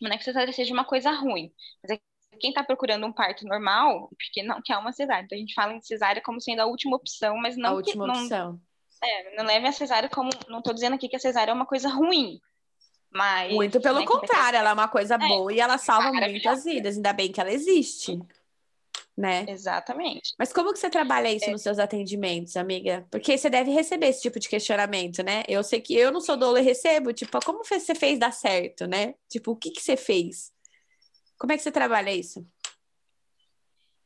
não 0.00 0.10
é 0.10 0.18
que 0.18 0.24
cesárea 0.24 0.52
seja 0.52 0.72
uma 0.72 0.84
coisa 0.84 1.10
ruim, 1.10 1.52
mas 1.82 1.92
é 1.92 1.96
que 1.96 2.02
quem 2.36 2.50
está 2.50 2.62
procurando 2.62 3.06
um 3.06 3.12
parto 3.12 3.46
normal, 3.46 4.10
porque 4.18 4.42
não 4.42 4.60
quer 4.64 4.76
uma 4.76 4.92
cesárea. 4.92 5.24
Então 5.24 5.36
a 5.36 5.40
gente 5.40 5.54
fala 5.54 5.72
em 5.72 5.80
cesárea 5.82 6.22
como 6.22 6.40
sendo 6.40 6.60
a 6.60 6.66
última 6.66 6.96
opção, 6.96 7.36
mas 7.36 7.56
a 7.56 7.60
não 7.60 7.70
que, 7.70 7.76
última 7.76 8.06
não, 8.06 8.22
opção. 8.22 8.60
é, 9.02 9.36
não 9.36 9.44
leve 9.44 9.66
a 9.66 9.72
cesárea 9.72 10.08
como. 10.08 10.30
Não 10.48 10.58
estou 10.58 10.74
dizendo 10.74 10.94
aqui 10.94 11.08
que 11.08 11.16
a 11.16 11.20
cesárea 11.20 11.50
é 11.50 11.54
uma 11.54 11.66
coisa 11.66 11.88
ruim. 11.88 12.40
Mas. 13.10 13.52
Muito 13.52 13.80
pelo 13.80 14.00
né, 14.00 14.06
que 14.06 14.12
contrário, 14.12 14.58
ela 14.58 14.70
é 14.70 14.74
uma 14.74 14.88
coisa 14.88 15.16
boa 15.16 15.52
e 15.52 15.60
ela 15.60 15.78
salva 15.78 16.12
muitas 16.12 16.64
vidas. 16.64 16.96
Ainda 16.96 17.12
bem 17.12 17.32
que 17.32 17.40
ela 17.40 17.52
existe. 17.52 18.18
né? 19.16 19.46
Exatamente. 19.48 20.34
Mas 20.38 20.52
como 20.52 20.72
que 20.72 20.78
você 20.78 20.90
trabalha 20.90 21.32
isso 21.32 21.46
é. 21.46 21.52
nos 21.52 21.62
seus 21.62 21.78
atendimentos, 21.78 22.56
amiga? 22.56 23.06
Porque 23.10 23.38
você 23.38 23.48
deve 23.48 23.70
receber 23.70 24.08
esse 24.08 24.20
tipo 24.20 24.38
de 24.38 24.48
questionamento, 24.48 25.22
né? 25.22 25.42
Eu 25.48 25.62
sei 25.64 25.80
que 25.80 25.94
eu 25.94 26.12
não 26.12 26.20
sou 26.20 26.36
doula 26.36 26.60
e 26.60 26.64
recebo, 26.64 27.12
tipo, 27.12 27.38
como 27.44 27.64
você 27.64 27.94
fez 27.94 28.18
dar 28.18 28.32
certo, 28.32 28.86
né? 28.86 29.14
Tipo, 29.28 29.52
o 29.52 29.56
que 29.56 29.70
que 29.70 29.80
você 29.80 29.96
fez? 29.96 30.52
Como 31.38 31.52
é 31.52 31.56
que 31.56 31.62
você 31.62 31.72
trabalha 31.72 32.14
isso? 32.14 32.46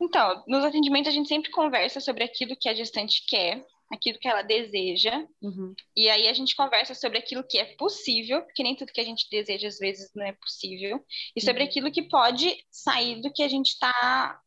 Então, 0.00 0.42
nos 0.49 0.64
atendimentos 0.64 1.08
a 1.08 1.14
gente 1.14 1.28
sempre 1.28 1.50
conversa 1.50 2.00
sobre 2.00 2.25
aquilo 2.25 2.56
que 2.56 2.68
a 2.68 2.75
gestante 2.75 3.25
quer, 3.28 3.64
aquilo 3.92 4.18
que 4.18 4.28
ela 4.28 4.42
deseja, 4.42 5.26
uhum. 5.42 5.75
e 5.94 6.08
aí 6.08 6.26
a 6.26 6.32
gente 6.32 6.56
conversa 6.56 6.94
sobre 6.94 7.18
aquilo 7.18 7.44
que 7.46 7.58
é 7.58 7.76
possível, 7.76 8.42
porque 8.42 8.62
nem 8.62 8.75
tudo 8.75 8.92
que 8.92 9.00
a 9.00 9.04
gente 9.04 9.28
deseja 9.30 9.68
às 9.68 9.78
vezes 9.78 10.10
não 10.14 10.25
é 10.25 10.32
possível, 10.32 11.04
e 11.37 11.40
sobre 11.40 11.62
uhum. 11.62 11.68
aquilo 11.68 11.92
que 11.92 12.08
pode 12.08 12.64
sair 12.70 13.20
do 13.20 13.32
que 13.32 13.42
a 13.42 13.49
gente 13.49 13.72
está 13.72 14.40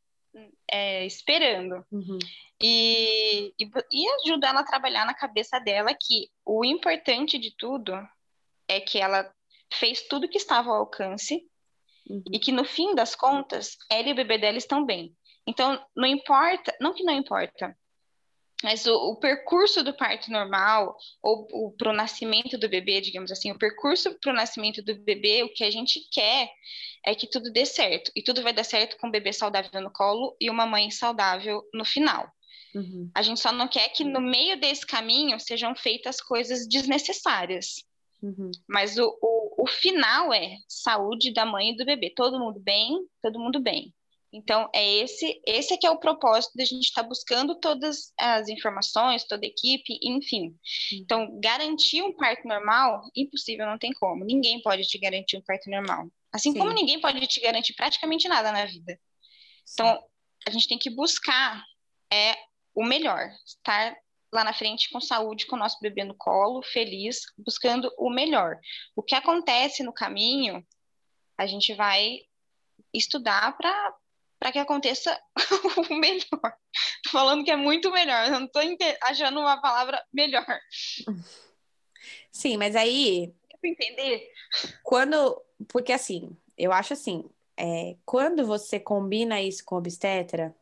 é, 0.71 1.05
esperando. 1.05 1.85
Uhum. 1.91 2.17
E, 2.61 3.53
e, 3.59 3.69
e 3.91 4.09
ajuda 4.21 4.47
ela 4.47 4.61
a 4.61 4.65
trabalhar 4.65 5.05
na 5.05 5.13
cabeça 5.13 5.59
dela 5.59 5.93
que 5.93 6.29
o 6.45 6.63
importante 6.65 7.37
de 7.37 7.55
tudo 7.55 7.93
é 8.67 8.79
que 8.79 8.97
ela 8.97 9.31
fez 9.73 10.07
tudo 10.07 10.29
que 10.29 10.37
estava 10.37 10.69
ao 10.69 10.77
alcance 10.77 11.45
uhum. 12.09 12.23
e 12.31 12.39
que 12.39 12.51
no 12.51 12.65
fim 12.65 12.95
das 12.95 13.15
contas 13.15 13.77
ela 13.91 14.09
e 14.09 14.11
o 14.11 14.15
bebê 14.15 14.37
dela 14.37 14.57
estão 14.57 14.85
bem. 14.85 15.15
Então, 15.47 15.83
não 15.95 16.07
importa, 16.07 16.75
não 16.79 16.93
que 16.93 17.03
não 17.03 17.13
importa, 17.13 17.75
mas 18.63 18.85
o, 18.85 18.93
o 19.11 19.15
percurso 19.17 19.83
do 19.83 19.93
parto 19.93 20.31
normal, 20.31 20.95
ou 21.21 21.71
para 21.77 21.89
o 21.89 21.93
nascimento 21.93 22.57
do 22.57 22.69
bebê, 22.69 23.01
digamos 23.01 23.29
assim, 23.29 23.51
o 23.51 23.57
percurso 23.57 24.17
para 24.21 24.31
o 24.31 24.35
nascimento 24.35 24.81
do 24.81 24.95
bebê, 24.95 25.43
o 25.43 25.53
que 25.53 25.65
a 25.65 25.69
gente 25.69 25.99
quer 26.09 26.49
é 27.05 27.13
que 27.13 27.29
tudo 27.29 27.51
dê 27.51 27.65
certo. 27.65 28.09
E 28.15 28.23
tudo 28.23 28.41
vai 28.41 28.53
dar 28.53 28.63
certo 28.63 28.95
com 28.97 29.07
um 29.07 29.11
bebê 29.11 29.33
saudável 29.33 29.81
no 29.81 29.91
colo 29.91 30.37
e 30.39 30.49
uma 30.49 30.65
mãe 30.65 30.89
saudável 30.89 31.61
no 31.73 31.83
final. 31.83 32.25
Uhum. 32.73 33.11
A 33.13 33.21
gente 33.21 33.41
só 33.41 33.51
não 33.51 33.67
quer 33.67 33.89
que 33.89 34.05
no 34.05 34.21
meio 34.21 34.57
desse 34.57 34.87
caminho 34.87 35.37
sejam 35.41 35.75
feitas 35.75 36.21
coisas 36.21 36.65
desnecessárias. 36.65 37.83
Uhum. 38.23 38.51
Mas 38.67 38.97
o, 38.97 39.05
o, 39.21 39.63
o 39.63 39.67
final 39.67 40.33
é 40.33 40.55
saúde 40.67 41.33
da 41.33 41.45
mãe 41.45 41.71
e 41.71 41.75
do 41.75 41.83
bebê. 41.83 42.09
Todo 42.15 42.39
mundo 42.39 42.57
bem, 42.59 42.97
todo 43.21 43.37
mundo 43.37 43.59
bem. 43.59 43.93
Então, 44.31 44.67
é 44.73 44.95
esse, 44.95 45.39
esse 45.45 45.73
é 45.73 45.77
que 45.77 45.85
é 45.85 45.91
o 45.91 45.99
propósito 45.99 46.57
da 46.57 46.65
gente 46.65 46.85
estar 46.85 47.03
tá 47.03 47.07
buscando 47.07 47.59
todas 47.59 48.11
as 48.17 48.47
informações, 48.47 49.25
toda 49.25 49.45
a 49.45 49.47
equipe, 49.47 49.99
enfim. 50.01 50.45
Uhum. 50.47 50.57
Então, 50.93 51.39
garantir 51.39 52.01
um 52.01 52.15
parto 52.15 52.47
normal, 52.47 53.03
impossível, 53.15 53.67
não 53.67 53.77
tem 53.77 53.91
como. 53.93 54.25
Ninguém 54.25 54.59
pode 54.61 54.83
te 54.83 54.97
garantir 54.97 55.37
um 55.37 55.41
parto 55.41 55.69
normal. 55.69 56.07
Assim 56.31 56.51
Sim. 56.53 56.59
como 56.59 56.71
ninguém 56.71 56.99
pode 56.99 57.27
te 57.27 57.39
garantir 57.41 57.73
praticamente 57.75 58.27
nada 58.27 58.51
na 58.51 58.65
vida. 58.65 58.97
Então, 59.71 60.03
a 60.47 60.49
gente 60.49 60.67
tem 60.67 60.79
que 60.79 60.89
buscar 60.89 61.63
é 62.11 62.35
o 62.75 62.83
melhor, 62.83 63.29
estar 63.45 63.95
lá 64.33 64.43
na 64.43 64.53
frente 64.53 64.89
com 64.89 64.99
saúde, 64.99 65.45
com 65.45 65.55
o 65.55 65.59
nosso 65.59 65.79
bebê 65.79 66.03
no 66.03 66.15
colo, 66.15 66.61
feliz, 66.63 67.21
buscando 67.37 67.93
o 67.97 68.09
melhor. 68.09 68.59
O 68.95 69.03
que 69.03 69.15
acontece 69.15 69.83
no 69.83 69.93
caminho, 69.93 70.65
a 71.37 71.45
gente 71.45 71.73
vai 71.73 72.19
estudar 72.93 73.55
para 73.57 73.95
para 74.39 74.51
que 74.51 74.59
aconteça 74.59 75.17
o 75.89 75.95
melhor. 75.95 76.57
Tô 77.03 77.09
falando 77.11 77.45
que 77.45 77.51
é 77.51 77.55
muito 77.55 77.89
melhor, 77.91 78.25
eu 78.25 78.41
não 78.41 78.47
tô 78.47 78.59
achando 79.01 79.39
uma 79.39 79.61
palavra 79.61 80.03
melhor. 80.11 80.45
Sim, 82.29 82.57
mas 82.57 82.75
aí. 82.75 83.33
Entender? 83.63 84.29
Quando. 84.83 85.41
Porque 85.69 85.93
assim, 85.93 86.35
eu 86.57 86.73
acho 86.73 86.91
assim, 86.91 87.29
é, 87.55 87.95
quando 88.05 88.45
você 88.45 88.81
combina 88.81 89.41
isso 89.41 89.63
com 89.63 89.77
obstetra, 89.77 90.53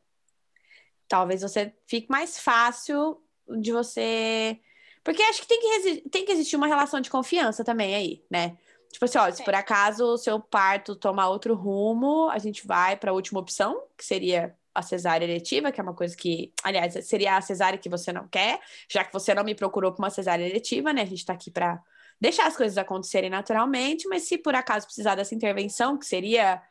talvez 1.08 1.42
você 1.42 1.76
fique 1.88 2.08
mais 2.08 2.40
fácil 2.40 3.20
de 3.60 3.72
você. 3.72 4.60
Porque 5.04 5.22
acho 5.24 5.42
que 5.42 5.48
tem 5.48 5.60
que, 5.60 6.10
tem 6.10 6.26
que 6.26 6.32
existir 6.32 6.56
uma 6.56 6.68
relação 6.68 7.02
de 7.02 7.10
confiança 7.10 7.64
também 7.64 7.96
aí, 7.96 8.24
né? 8.30 8.58
Tipo 8.92 9.06
assim, 9.06 9.18
ó, 9.18 9.32
se 9.32 9.44
por 9.44 9.56
acaso 9.56 10.06
o 10.06 10.18
seu 10.18 10.40
parto 10.40 10.96
tomar 10.96 11.30
outro 11.30 11.56
rumo, 11.56 12.30
a 12.30 12.38
gente 12.38 12.68
vai 12.68 12.96
para 12.98 13.12
a 13.12 13.14
última 13.14 13.40
opção, 13.40 13.84
que 13.98 14.06
seria 14.06 14.56
a 14.74 14.82
cesárea 14.82 15.26
eletiva, 15.26 15.72
que 15.72 15.80
é 15.80 15.84
uma 15.84 15.94
coisa 15.94 16.16
que, 16.16 16.54
aliás, 16.64 16.94
seria 17.06 17.38
a 17.38 17.42
cesárea 17.42 17.80
que 17.80 17.90
você 17.90 18.12
não 18.12 18.28
quer, 18.28 18.60
já 18.90 19.04
que 19.04 19.12
você 19.12 19.34
não 19.34 19.44
me 19.44 19.56
procurou 19.56 19.92
para 19.92 20.04
uma 20.04 20.10
cesárea 20.10 20.48
eletiva, 20.48 20.94
né? 20.94 21.02
A 21.02 21.06
gente 21.06 21.20
está 21.20 21.34
aqui 21.34 21.50
para 21.50 21.82
deixar 22.20 22.48
as 22.48 22.56
coisas 22.56 22.78
acontecerem 22.78 23.30
naturalmente, 23.30 24.08
mas 24.08 24.24
se 24.24 24.38
por 24.38 24.56
acaso 24.56 24.86
precisar 24.86 25.16
dessa 25.16 25.34
intervenção, 25.34 25.98
que 25.98 26.06
seria 26.06 26.62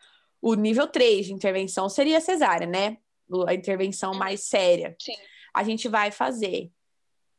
o 0.41 0.55
nível 0.55 0.87
3 0.87 1.27
de 1.27 1.33
intervenção, 1.33 1.89
seria 1.89 2.19
a 2.19 2.21
cesárea, 2.21 2.67
né? 2.67 2.99
A 3.47 3.55
intervenção 3.55 4.15
mais 4.15 4.45
séria. 4.45 4.97
Sim. 4.99 5.15
A 5.53 5.63
gente 5.63 5.89
vai 5.89 6.11
fazer. 6.11 6.71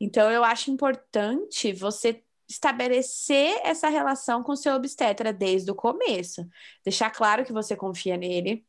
Então, 0.04 0.28
eu 0.32 0.42
acho 0.42 0.68
importante 0.68 1.72
você 1.72 2.24
estabelecer 2.48 3.60
essa 3.62 3.88
relação 3.88 4.42
com 4.42 4.56
seu 4.56 4.74
obstetra 4.74 5.32
desde 5.32 5.70
o 5.70 5.76
começo. 5.76 6.44
Deixar 6.84 7.08
claro 7.08 7.44
que 7.44 7.52
você 7.52 7.76
confia 7.76 8.16
nele 8.16 8.66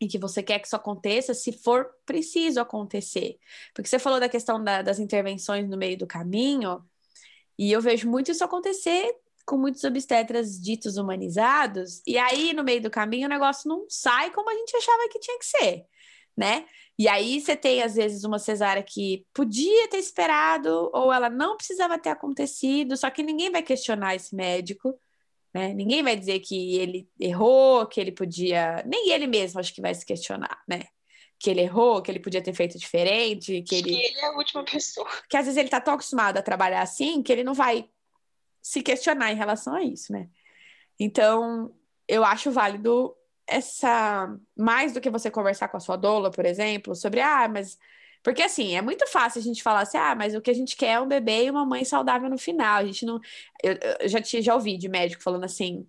e 0.00 0.06
que 0.06 0.18
você 0.18 0.40
quer 0.40 0.60
que 0.60 0.68
isso 0.68 0.76
aconteça 0.76 1.34
se 1.34 1.50
for 1.50 1.90
preciso 2.06 2.60
acontecer. 2.60 3.40
Porque 3.74 3.88
você 3.88 3.98
falou 3.98 4.20
da 4.20 4.28
questão 4.28 4.62
da, 4.62 4.80
das 4.80 5.00
intervenções 5.00 5.68
no 5.68 5.76
meio 5.76 5.98
do 5.98 6.06
caminho, 6.06 6.80
e 7.58 7.72
eu 7.72 7.80
vejo 7.80 8.08
muito 8.08 8.30
isso 8.30 8.44
acontecer 8.44 9.12
com 9.44 9.56
muitos 9.56 9.82
obstetras 9.82 10.60
ditos 10.60 10.96
humanizados, 10.96 12.02
e 12.06 12.16
aí 12.16 12.52
no 12.52 12.62
meio 12.62 12.80
do 12.80 12.90
caminho 12.90 13.26
o 13.26 13.30
negócio 13.30 13.68
não 13.68 13.84
sai 13.88 14.30
como 14.30 14.48
a 14.48 14.54
gente 14.54 14.76
achava 14.76 15.08
que 15.10 15.18
tinha 15.18 15.38
que 15.40 15.46
ser, 15.46 15.86
né? 16.36 16.66
E 16.98 17.06
aí 17.06 17.40
você 17.40 17.54
tem, 17.54 17.80
às 17.80 17.94
vezes, 17.94 18.24
uma 18.24 18.40
cesárea 18.40 18.82
que 18.82 19.24
podia 19.32 19.88
ter 19.88 19.98
esperado, 19.98 20.90
ou 20.92 21.12
ela 21.12 21.30
não 21.30 21.56
precisava 21.56 21.96
ter 21.96 22.10
acontecido, 22.10 22.96
só 22.96 23.08
que 23.08 23.22
ninguém 23.22 23.52
vai 23.52 23.62
questionar 23.62 24.16
esse 24.16 24.34
médico, 24.34 24.98
né? 25.54 25.72
Ninguém 25.72 26.02
vai 26.02 26.16
dizer 26.16 26.40
que 26.40 26.76
ele 26.76 27.08
errou, 27.20 27.86
que 27.86 28.00
ele 28.00 28.10
podia. 28.10 28.82
Nem 28.84 29.10
ele 29.10 29.28
mesmo 29.28 29.60
acho 29.60 29.72
que 29.72 29.80
vai 29.80 29.94
se 29.94 30.04
questionar, 30.04 30.60
né? 30.68 30.82
Que 31.38 31.50
ele 31.50 31.60
errou, 31.60 32.02
que 32.02 32.10
ele 32.10 32.18
podia 32.18 32.42
ter 32.42 32.52
feito 32.52 32.76
diferente, 32.76 33.62
que 33.62 33.76
ele. 33.76 33.90
Que 33.90 34.06
ele 34.06 34.18
é 34.18 34.26
a 34.26 34.32
última 34.32 34.64
pessoa. 34.64 35.08
Que 35.30 35.36
às 35.36 35.44
vezes 35.46 35.56
ele 35.56 35.68
tá 35.68 35.80
tão 35.80 35.94
acostumado 35.94 36.36
a 36.36 36.42
trabalhar 36.42 36.82
assim 36.82 37.22
que 37.22 37.32
ele 37.32 37.44
não 37.44 37.54
vai 37.54 37.88
se 38.60 38.82
questionar 38.82 39.32
em 39.32 39.36
relação 39.36 39.74
a 39.74 39.82
isso, 39.82 40.12
né? 40.12 40.28
Então, 40.98 41.72
eu 42.08 42.24
acho 42.24 42.50
válido 42.50 43.14
essa 43.48 44.36
mais 44.56 44.92
do 44.92 45.00
que 45.00 45.10
você 45.10 45.30
conversar 45.30 45.68
com 45.68 45.76
a 45.76 45.80
sua 45.80 45.96
doula, 45.96 46.30
por 46.30 46.46
exemplo, 46.46 46.94
sobre 46.94 47.20
ah, 47.20 47.48
mas 47.48 47.78
porque 48.22 48.42
assim, 48.42 48.76
é 48.76 48.82
muito 48.82 49.06
fácil 49.08 49.40
a 49.40 49.42
gente 49.42 49.62
falar 49.62 49.82
assim: 49.82 49.98
"Ah, 49.98 50.14
mas 50.14 50.34
o 50.34 50.40
que 50.40 50.50
a 50.50 50.54
gente 50.54 50.76
quer 50.76 50.92
é 50.92 51.00
um 51.00 51.08
bebê 51.08 51.44
e 51.46 51.50
uma 51.50 51.64
mãe 51.64 51.84
saudável 51.84 52.28
no 52.30 52.38
final". 52.38 52.76
A 52.78 52.84
gente 52.84 53.06
não 53.06 53.20
eu, 53.62 53.74
eu 54.00 54.08
já 54.08 54.20
tinha 54.20 54.42
já 54.42 54.54
ouvi 54.54 54.76
de 54.76 54.88
médico 54.88 55.22
falando 55.22 55.44
assim: 55.44 55.86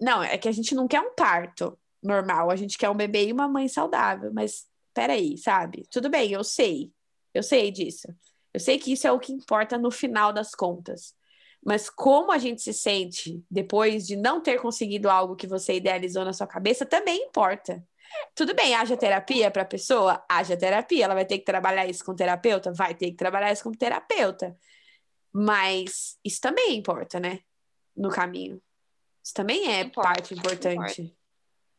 "Não, 0.00 0.22
é 0.22 0.38
que 0.38 0.48
a 0.48 0.52
gente 0.52 0.74
não 0.74 0.88
quer 0.88 1.00
um 1.00 1.14
parto 1.14 1.78
normal, 2.02 2.50
a 2.50 2.56
gente 2.56 2.78
quer 2.78 2.90
um 2.90 2.96
bebê 2.96 3.26
e 3.28 3.32
uma 3.32 3.48
mãe 3.48 3.68
saudável". 3.68 4.32
Mas 4.32 4.66
peraí, 4.94 5.38
sabe? 5.38 5.86
Tudo 5.90 6.10
bem, 6.10 6.32
eu 6.32 6.44
sei. 6.44 6.92
Eu 7.34 7.42
sei 7.42 7.70
disso. 7.70 8.08
Eu 8.52 8.60
sei 8.60 8.78
que 8.78 8.92
isso 8.92 9.06
é 9.06 9.12
o 9.12 9.20
que 9.20 9.32
importa 9.32 9.78
no 9.78 9.90
final 9.90 10.32
das 10.32 10.54
contas. 10.54 11.14
Mas 11.64 11.90
como 11.90 12.32
a 12.32 12.38
gente 12.38 12.62
se 12.62 12.72
sente 12.72 13.44
depois 13.50 14.06
de 14.06 14.16
não 14.16 14.40
ter 14.40 14.60
conseguido 14.60 15.10
algo 15.10 15.36
que 15.36 15.46
você 15.46 15.74
idealizou 15.74 16.24
na 16.24 16.32
sua 16.32 16.46
cabeça 16.46 16.86
também 16.86 17.24
importa. 17.24 17.84
Tudo 18.34 18.54
bem, 18.54 18.74
haja 18.74 18.96
terapia 18.96 19.50
para 19.50 19.62
a 19.62 19.66
pessoa? 19.66 20.24
Haja 20.28 20.56
terapia. 20.56 21.04
Ela 21.04 21.14
vai 21.14 21.24
ter 21.24 21.38
que 21.38 21.44
trabalhar 21.44 21.86
isso 21.86 22.04
com 22.04 22.14
terapeuta? 22.14 22.72
Vai 22.72 22.94
ter 22.94 23.10
que 23.10 23.16
trabalhar 23.16 23.52
isso 23.52 23.62
com 23.62 23.72
terapeuta. 23.72 24.56
Mas 25.32 26.18
isso 26.24 26.40
também 26.40 26.76
importa, 26.76 27.20
né? 27.20 27.40
No 27.96 28.08
caminho. 28.08 28.60
Isso 29.22 29.34
também 29.34 29.70
é 29.70 29.82
importa, 29.82 30.08
parte 30.08 30.34
importante. 30.34 31.02
Importa. 31.02 31.20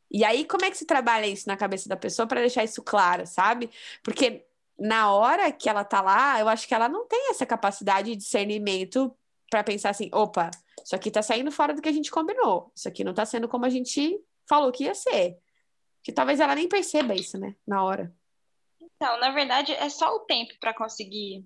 E 0.09 0.23
aí, 0.23 0.45
como 0.45 0.65
é 0.65 0.69
que 0.69 0.77
se 0.77 0.85
trabalha 0.85 1.25
isso 1.25 1.47
na 1.47 1.57
cabeça 1.57 1.89
da 1.89 1.95
pessoa 1.95 2.27
para 2.27 2.41
deixar 2.41 2.63
isso 2.63 2.83
claro, 2.83 3.25
sabe? 3.25 3.69
Porque 4.03 4.45
na 4.77 5.11
hora 5.11 5.51
que 5.51 5.69
ela 5.69 5.83
tá 5.83 6.01
lá, 6.01 6.39
eu 6.39 6.49
acho 6.49 6.67
que 6.67 6.73
ela 6.73 6.89
não 6.89 7.07
tem 7.07 7.29
essa 7.29 7.45
capacidade 7.45 8.11
de 8.11 8.17
discernimento 8.17 9.15
para 9.51 9.65
pensar 9.65 9.89
assim, 9.89 10.09
opa, 10.13 10.49
isso 10.83 10.95
aqui 10.95 11.11
tá 11.11 11.21
saindo 11.21 11.51
fora 11.51 11.73
do 11.73 11.81
que 11.81 11.89
a 11.89 11.91
gente 11.91 12.09
combinou. 12.09 12.71
Isso 12.73 12.87
aqui 12.87 13.03
não 13.03 13.13
tá 13.13 13.25
sendo 13.25 13.49
como 13.49 13.65
a 13.65 13.69
gente 13.69 14.17
falou 14.47 14.71
que 14.71 14.85
ia 14.85 14.95
ser. 14.95 15.37
Que 16.01 16.11
talvez 16.11 16.39
ela 16.39 16.55
nem 16.55 16.67
perceba 16.67 17.13
isso, 17.13 17.37
né, 17.37 17.53
na 17.67 17.83
hora. 17.83 18.11
Então, 18.81 19.19
na 19.19 19.29
verdade, 19.31 19.73
é 19.73 19.89
só 19.89 20.15
o 20.15 20.21
tempo 20.21 20.53
para 20.59 20.73
conseguir. 20.73 21.45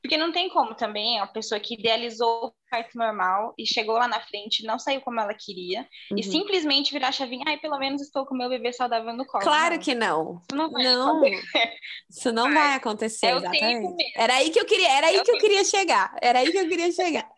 Porque 0.00 0.16
não 0.16 0.32
tem 0.32 0.48
como 0.48 0.74
também 0.74 1.20
a 1.20 1.26
pessoa 1.26 1.60
que 1.60 1.74
idealizou 1.74 2.46
o 2.46 2.52
parto 2.68 2.98
normal 2.98 3.54
e 3.56 3.64
chegou 3.64 3.94
lá 3.94 4.08
na 4.08 4.20
frente, 4.20 4.64
não 4.64 4.76
saiu 4.78 5.00
como 5.00 5.20
ela 5.20 5.32
queria, 5.32 5.86
uhum. 6.10 6.18
e 6.18 6.22
simplesmente 6.24 6.92
virar 6.92 7.08
a 7.08 7.12
chavinha, 7.12 7.44
ai, 7.46 7.58
pelo 7.58 7.78
menos 7.78 8.02
estou 8.02 8.26
com 8.26 8.34
meu 8.34 8.48
bebê 8.48 8.72
saudável 8.72 9.12
no 9.12 9.24
colo. 9.24 9.44
Claro 9.44 9.76
não. 9.76 9.80
que 9.80 9.94
não. 9.94 10.42
Isso 10.50 10.56
não 10.56 10.70
vai 10.72 10.82
não. 10.82 11.08
acontecer. 11.18 11.76
Isso 12.10 12.32
não 12.32 12.52
vai 12.52 12.74
acontecer, 12.74 13.26
é 13.26 13.36
exatamente. 13.36 14.12
Era 14.16 14.34
aí 14.34 14.50
que 14.50 14.58
eu 14.58 14.66
queria, 14.66 14.90
era 14.90 15.06
aí 15.06 15.16
é 15.16 15.22
que 15.22 15.30
eu 15.30 15.38
queria 15.38 15.64
chegar. 15.64 16.16
Era 16.20 16.40
aí 16.40 16.50
que 16.50 16.58
eu 16.58 16.68
queria 16.68 16.90
chegar. 16.90 17.30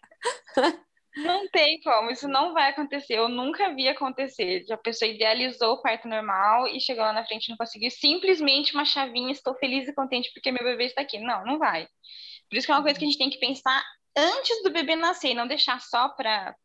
Não 1.16 1.48
tem 1.48 1.80
como, 1.80 2.10
isso 2.10 2.26
não 2.26 2.52
vai 2.52 2.70
acontecer. 2.70 3.14
Eu 3.14 3.28
nunca 3.28 3.72
vi 3.72 3.86
acontecer. 3.86 4.64
A 4.68 4.76
pessoa 4.76 5.08
idealizou 5.08 5.74
o 5.74 5.82
parto 5.82 6.08
normal 6.08 6.66
e 6.66 6.80
chegou 6.80 7.04
lá 7.04 7.12
na 7.12 7.24
frente 7.24 7.46
e 7.46 7.50
não 7.50 7.56
conseguiu. 7.56 7.88
Simplesmente 7.90 8.74
uma 8.74 8.84
chavinha, 8.84 9.30
estou 9.30 9.54
feliz 9.54 9.86
e 9.86 9.94
contente 9.94 10.32
porque 10.34 10.50
meu 10.50 10.64
bebê 10.64 10.86
está 10.86 11.02
aqui. 11.02 11.18
Não, 11.20 11.44
não 11.44 11.58
vai. 11.58 11.86
Por 12.50 12.56
isso 12.56 12.66
que 12.66 12.72
é 12.72 12.74
uma 12.74 12.82
coisa 12.82 12.98
que 12.98 13.04
a 13.04 13.08
gente 13.08 13.18
tem 13.18 13.30
que 13.30 13.38
pensar 13.38 13.80
antes 14.16 14.62
do 14.64 14.72
bebê 14.72 14.96
nascer 14.96 15.30
e 15.30 15.34
não 15.34 15.46
deixar 15.46 15.80
só 15.80 16.08
para 16.08 16.56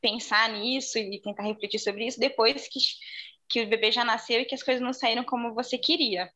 pensar 0.00 0.48
nisso 0.48 0.98
e 0.98 1.20
tentar 1.20 1.42
refletir 1.42 1.78
sobre 1.78 2.06
isso 2.06 2.18
depois 2.18 2.68
que, 2.68 2.78
que 3.48 3.62
o 3.62 3.68
bebê 3.68 3.92
já 3.92 4.04
nasceu 4.04 4.40
e 4.40 4.44
que 4.46 4.54
as 4.54 4.62
coisas 4.62 4.82
não 4.82 4.94
saíram 4.94 5.24
como 5.24 5.54
você 5.54 5.76
queria. 5.76 6.30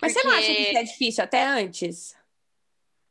Mas 0.00 0.14
Porque... 0.14 0.26
você 0.26 0.28
não 0.28 0.38
acha 0.38 0.54
que 0.54 0.62
isso 0.62 0.78
é 0.78 0.82
difícil 0.84 1.24
até 1.24 1.44
antes? 1.44 2.21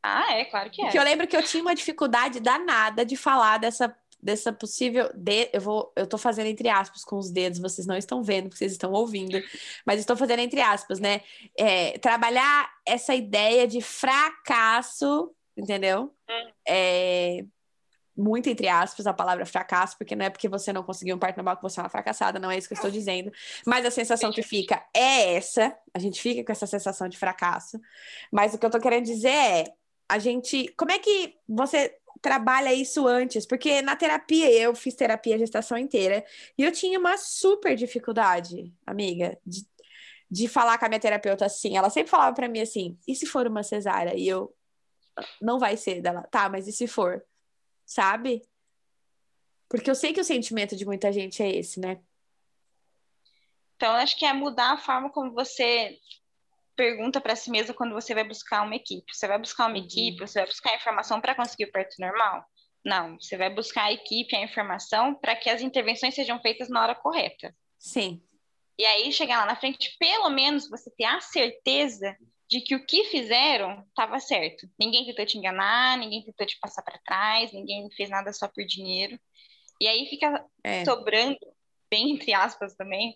Ah, 0.04 0.34
é, 0.34 0.46
claro 0.46 0.70
que 0.70 0.82
é. 0.82 0.86
Porque 0.86 0.98
eu 0.98 1.04
lembro 1.04 1.28
que 1.28 1.38
eu 1.38 1.44
tinha 1.44 1.62
uma 1.62 1.76
dificuldade 1.76 2.40
danada 2.40 3.06
de 3.06 3.16
falar 3.16 3.60
dessa, 3.60 3.96
dessa 4.22 4.52
possível. 4.52 5.12
De, 5.14 5.50
eu, 5.54 5.62
vou, 5.62 5.92
eu 5.96 6.08
tô 6.08 6.18
fazendo 6.18 6.48
entre 6.48 6.70
aspas 6.70 7.04
com 7.04 7.18
os 7.18 7.30
dedos, 7.30 7.60
vocês 7.60 7.86
não 7.86 7.96
estão 7.96 8.24
vendo, 8.24 8.46
porque 8.46 8.58
vocês 8.58 8.72
estão 8.72 8.92
ouvindo, 8.92 9.42
mas 9.86 10.00
estou 10.00 10.16
fazendo 10.16 10.40
entre 10.40 10.62
aspas, 10.62 11.00
né? 11.00 11.22
É, 11.58 11.98
trabalhar 12.00 12.70
essa 12.86 13.14
ideia 13.14 13.68
de 13.68 13.82
fracasso, 13.82 15.32
entendeu? 15.56 16.14
Hum. 16.30 16.52
É, 16.68 17.46
muito 18.16 18.50
entre 18.50 18.68
aspas 18.68 19.08
a 19.08 19.14
palavra 19.14 19.46
fracasso, 19.46 19.98
porque 19.98 20.16
não 20.16 20.26
é 20.26 20.30
porque 20.30 20.48
você 20.50 20.74
não 20.74 20.84
conseguiu 20.84 21.16
um 21.16 21.20
parto 21.20 21.38
normal 21.38 21.58
que 21.58 21.64
você 21.64 21.80
é 21.80 21.84
uma 21.84 21.90
fracassada, 21.90 22.40
não 22.40 22.52
é 22.52 22.58
isso 22.58 22.68
que 22.68 22.74
eu 22.74 22.76
estou 22.76 22.92
dizendo. 22.92 23.32
Mas 23.66 23.86
a 23.86 23.92
sensação 23.92 24.32
que 24.32 24.44
fica 24.44 24.84
é 24.94 25.36
essa, 25.36 25.76
a 25.94 26.00
gente 26.00 26.22
fica 26.22 26.44
com 26.44 26.52
essa 26.52 26.68
sensação 26.68 27.08
de 27.08 27.18
fracasso. 27.18 27.80
Mas 28.32 28.54
o 28.54 28.58
que 28.58 28.66
eu 28.66 28.70
estou 28.70 28.82
querendo 28.82 29.06
dizer 29.06 29.30
é, 29.30 29.74
a 30.12 30.20
gente. 30.20 30.68
Como 30.76 30.92
é 30.92 31.00
que 31.00 31.38
você 31.48 31.98
trabalha 32.22 32.74
isso 32.74 33.08
antes? 33.08 33.46
Porque 33.46 33.82
na 33.82 33.96
terapia, 33.96 34.52
eu 34.52 34.76
fiz 34.76 34.94
terapia 34.94 35.36
a 35.36 35.38
gestação 35.38 35.78
inteira, 35.78 36.26
e 36.58 36.64
eu 36.64 36.72
tinha 36.72 37.00
uma 37.00 37.18
super 37.18 37.78
dificuldade, 37.78 38.74
amiga, 38.86 39.40
de, 39.46 39.66
de 40.30 40.50
falar 40.50 40.78
com 40.78 40.86
a 40.86 40.90
minha 40.90 41.00
terapeuta 41.00 41.46
assim. 41.46 41.78
Ela 41.78 41.90
sempre 41.90 42.12
falava 42.12 42.36
para 42.36 42.50
mim 42.50 42.60
assim: 42.60 43.00
e 43.08 43.16
se 43.16 43.26
for 43.26 43.48
uma 43.48 43.64
cesárea? 43.64 44.14
E 44.18 44.28
eu. 44.28 44.54
Não 45.42 45.58
vai 45.58 45.78
ser 45.78 46.02
dela. 46.02 46.24
Tá, 46.24 46.50
mas 46.50 46.68
e 46.68 46.74
se 46.74 46.88
for? 46.88 47.24
Sabe? 47.86 48.42
Porque 49.70 49.90
eu 49.90 49.96
sei 49.96 50.12
que 50.12 50.20
o 50.20 50.26
sentimento 50.26 50.76
de 50.76 50.86
muita 50.86 51.12
gente 51.12 51.42
é 51.42 51.56
esse, 51.56 51.80
né? 51.80 52.02
Então, 53.76 53.94
acho 53.94 54.18
que 54.18 54.26
é 54.26 54.34
mudar 54.34 54.74
a 54.74 54.78
forma 54.78 55.10
como 55.10 55.32
você 55.32 55.98
pergunta 56.82 57.22
para 57.22 57.36
si 57.36 57.52
mesmo 57.52 57.76
quando 57.76 57.94
você 57.94 58.16
vai 58.16 58.24
buscar 58.24 58.64
uma 58.64 58.76
equipe. 58.76 59.16
Você 59.16 59.28
vai 59.28 59.38
buscar 59.38 59.68
uma 59.68 59.78
uhum. 59.78 59.84
equipe, 59.84 60.18
você 60.18 60.40
vai 60.40 60.48
buscar 60.48 60.76
informação 60.76 61.22
para 61.22 61.36
conseguir 61.36 61.66
o 61.66 61.72
parto 61.72 61.96
normal? 62.00 62.44
Não, 62.84 63.20
você 63.20 63.38
vai 63.38 63.54
buscar 63.54 63.84
a 63.84 63.94
equipe, 63.94 64.36
a 64.36 64.42
informação 64.42 65.14
para 65.14 65.36
que 65.36 65.48
as 65.48 65.62
intervenções 65.62 66.16
sejam 66.16 66.42
feitas 66.42 66.70
na 66.70 66.82
hora 66.82 66.96
correta. 66.96 67.56
Sim. 67.78 68.20
E 68.80 68.84
aí, 68.84 69.12
chegar 69.12 69.42
lá 69.42 69.46
na 69.46 69.56
frente, 69.56 69.96
pelo 70.00 70.28
menos 70.32 70.68
você 70.68 70.90
ter 70.98 71.04
a 71.04 71.22
certeza 71.22 72.18
de 72.50 72.62
que 72.62 72.74
o 72.74 72.84
que 72.84 73.04
fizeram 73.06 73.86
estava 73.90 74.20
certo. 74.20 74.68
Ninguém 74.80 75.06
tentou 75.06 75.24
te 75.24 75.38
enganar, 75.38 76.00
ninguém 76.00 76.24
tentou 76.24 76.48
te 76.48 76.58
passar 76.60 76.82
para 76.82 77.00
trás, 77.06 77.54
ninguém 77.54 77.92
fez 77.92 78.10
nada 78.10 78.34
só 78.34 78.48
por 78.48 78.66
dinheiro. 78.66 79.20
E 79.80 79.88
aí 79.88 80.08
fica 80.08 80.44
é. 80.64 80.84
sobrando, 80.84 81.38
bem 81.92 82.10
entre 82.10 82.34
aspas 82.34 82.74
também, 82.74 83.16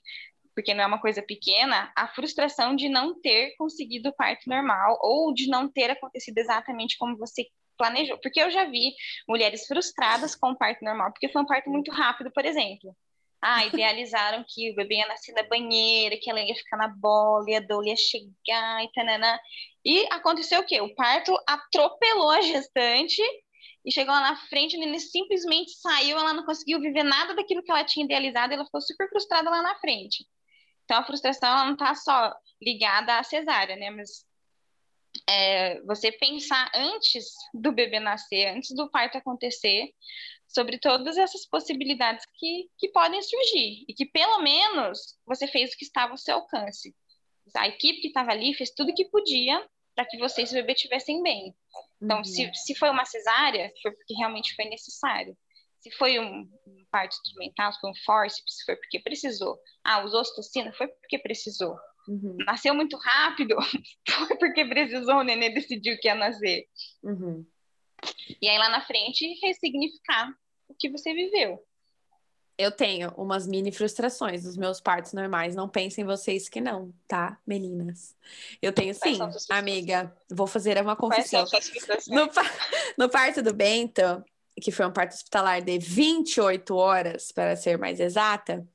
porque 0.55 0.73
não 0.73 0.83
é 0.85 0.87
uma 0.87 1.01
coisa 1.01 1.21
pequena, 1.21 1.91
a 1.95 2.07
frustração 2.07 2.75
de 2.75 2.87
não 2.87 3.19
ter 3.19 3.53
conseguido 3.57 4.09
o 4.09 4.15
parto 4.15 4.49
normal 4.49 4.97
ou 5.01 5.33
de 5.33 5.47
não 5.47 5.67
ter 5.67 5.91
acontecido 5.91 6.37
exatamente 6.37 6.97
como 6.97 7.17
você 7.17 7.45
planejou. 7.77 8.17
Porque 8.19 8.41
eu 8.41 8.49
já 8.49 8.63
vi 8.65 8.93
mulheres 9.27 9.67
frustradas 9.67 10.33
com 10.33 10.51
o 10.51 10.57
parto 10.57 10.83
normal, 10.83 11.11
porque 11.11 11.29
foi 11.29 11.41
um 11.41 11.45
parto 11.45 11.69
muito 11.69 11.91
rápido, 11.91 12.31
por 12.31 12.45
exemplo. 12.45 12.95
Ah, 13.41 13.65
idealizaram 13.67 14.45
que 14.47 14.71
o 14.71 14.75
bebê 14.75 14.95
ia 14.95 15.07
nascer 15.07 15.33
na 15.33 15.43
banheira, 15.43 16.17
que 16.19 16.29
ela 16.29 16.39
ia 16.41 16.55
ficar 16.55 16.77
na 16.77 16.87
bola, 16.87 17.45
e 17.49 17.55
a 17.55 17.59
dor 17.59 17.85
ia 17.85 17.95
chegar 17.97 18.83
e 18.83 18.91
tanana. 18.93 19.39
E 19.83 20.07
aconteceu 20.09 20.61
o 20.61 20.65
quê? 20.65 20.79
O 20.79 20.95
parto 20.95 21.37
atropelou 21.45 22.31
a 22.31 22.41
gestante 22.41 23.21
e 23.85 23.91
chegou 23.91 24.13
lá 24.13 24.21
na 24.21 24.35
frente, 24.47 24.75
a 24.75 24.79
neném 24.79 24.99
simplesmente 24.99 25.71
saiu, 25.79 26.17
ela 26.17 26.33
não 26.33 26.43
conseguiu 26.43 26.79
viver 26.79 27.03
nada 27.03 27.35
daquilo 27.35 27.61
que 27.61 27.69
ela 27.69 27.83
tinha 27.83 28.03
idealizado, 28.03 28.53
ela 28.53 28.65
ficou 28.65 28.81
super 28.81 29.07
frustrada 29.09 29.47
lá 29.47 29.61
na 29.61 29.75
frente. 29.75 30.25
Então, 30.85 30.97
a 30.97 31.03
frustração 31.03 31.49
ela 31.49 31.65
não 31.65 31.73
está 31.73 31.93
só 31.95 32.33
ligada 32.61 33.17
à 33.17 33.23
cesárea, 33.23 33.75
né? 33.75 33.89
Mas 33.89 34.25
é, 35.27 35.81
você 35.81 36.11
pensar 36.11 36.71
antes 36.73 37.25
do 37.53 37.71
bebê 37.71 37.99
nascer, 37.99 38.47
antes 38.55 38.73
do 38.75 38.89
parto 38.89 39.17
acontecer, 39.17 39.91
sobre 40.47 40.79
todas 40.79 41.17
essas 41.17 41.45
possibilidades 41.47 42.25
que, 42.35 42.69
que 42.77 42.89
podem 42.89 43.21
surgir 43.21 43.83
e 43.87 43.93
que 43.93 44.05
pelo 44.05 44.41
menos 44.41 45.17
você 45.25 45.47
fez 45.47 45.73
o 45.73 45.77
que 45.77 45.83
estava 45.83 46.11
ao 46.11 46.17
seu 46.17 46.35
alcance. 46.35 46.95
A 47.55 47.67
equipe 47.67 48.01
que 48.01 48.07
estava 48.07 48.31
ali 48.31 48.53
fez 48.53 48.71
tudo 48.71 48.91
o 48.91 48.95
que 48.95 49.05
podia 49.05 49.63
para 49.95 50.05
que 50.05 50.17
você 50.17 50.43
e 50.43 50.47
seu 50.47 50.61
bebê 50.61 50.73
estivessem 50.73 51.21
bem. 51.23 51.55
Então, 52.01 52.17
uhum. 52.17 52.23
se, 52.23 52.51
se 52.53 52.75
foi 52.75 52.89
uma 52.89 53.05
cesárea, 53.05 53.71
foi 53.81 53.91
porque 53.91 54.13
realmente 54.13 54.55
foi 54.55 54.65
necessário. 54.65 55.37
Se 55.85 55.91
foi 55.91 56.19
um, 56.19 56.49
um 56.65 56.85
parto 56.89 57.15
instrumental, 57.23 57.71
se 57.71 57.79
foi 57.79 57.91
um 57.91 57.95
forceps, 58.03 58.63
foi 58.65 58.75
porque 58.75 58.99
precisou. 58.99 59.55
Ah, 59.83 60.03
usou 60.03 60.21
ocitocina, 60.21 60.73
foi 60.73 60.87
porque 60.87 61.19
precisou. 61.19 61.77
Uhum. 62.07 62.37
Nasceu 62.39 62.73
muito 62.73 62.97
rápido, 62.97 63.55
foi 64.27 64.35
porque 64.35 64.65
precisou, 64.65 65.17
o 65.17 65.23
nenê 65.23 65.51
decidiu 65.51 65.95
que 65.99 66.07
ia 66.07 66.15
nascer. 66.15 66.65
Uhum. 67.03 67.45
E 68.41 68.49
aí 68.49 68.57
lá 68.57 68.69
na 68.69 68.81
frente, 68.81 69.31
ressignificar 69.43 70.33
o 70.67 70.73
que 70.73 70.89
você 70.89 71.13
viveu. 71.13 71.63
Eu 72.57 72.71
tenho 72.71 73.11
umas 73.15 73.45
mini 73.45 73.71
frustrações 73.71 74.41
dos 74.41 74.57
meus 74.57 74.81
partos 74.81 75.13
normais. 75.13 75.55
Não 75.55 75.69
pensem 75.69 76.03
vocês 76.03 76.49
que 76.49 76.61
não, 76.61 76.91
tá, 77.07 77.37
meninas? 77.45 78.15
Eu 78.59 78.73
tenho 78.73 78.95
sim, 78.95 79.19
amiga. 79.51 80.15
Vou 80.31 80.47
fazer 80.47 80.81
uma 80.81 80.95
confissão. 80.95 81.45
No, 82.07 82.27
no 82.97 83.09
parto 83.09 83.43
do 83.43 83.53
Bento, 83.53 84.23
que 84.61 84.71
foi 84.71 84.85
um 84.85 84.93
parto 84.93 85.13
hospitalar 85.13 85.61
de 85.61 85.77
28 85.77 86.75
horas, 86.75 87.31
para 87.31 87.55
ser 87.55 87.77
mais 87.77 87.99
exata, 87.99 88.67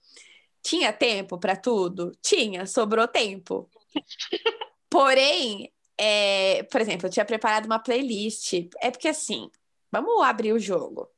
tinha 0.63 0.93
tempo 0.93 1.39
para 1.39 1.57
tudo? 1.57 2.13
Tinha, 2.23 2.67
sobrou 2.67 3.09
tempo. 3.09 3.71
Porém, 4.91 5.73
é, 5.97 6.63
por 6.65 6.81
exemplo, 6.81 7.07
eu 7.07 7.11
tinha 7.11 7.25
preparado 7.25 7.67
uma 7.67 7.79
playlist. 7.79 8.69
É 8.81 8.91
porque 8.91 9.09
assim, 9.09 9.51
vamos 9.91 10.23
abrir 10.23 10.53
o 10.53 10.59
jogo. 10.59 11.09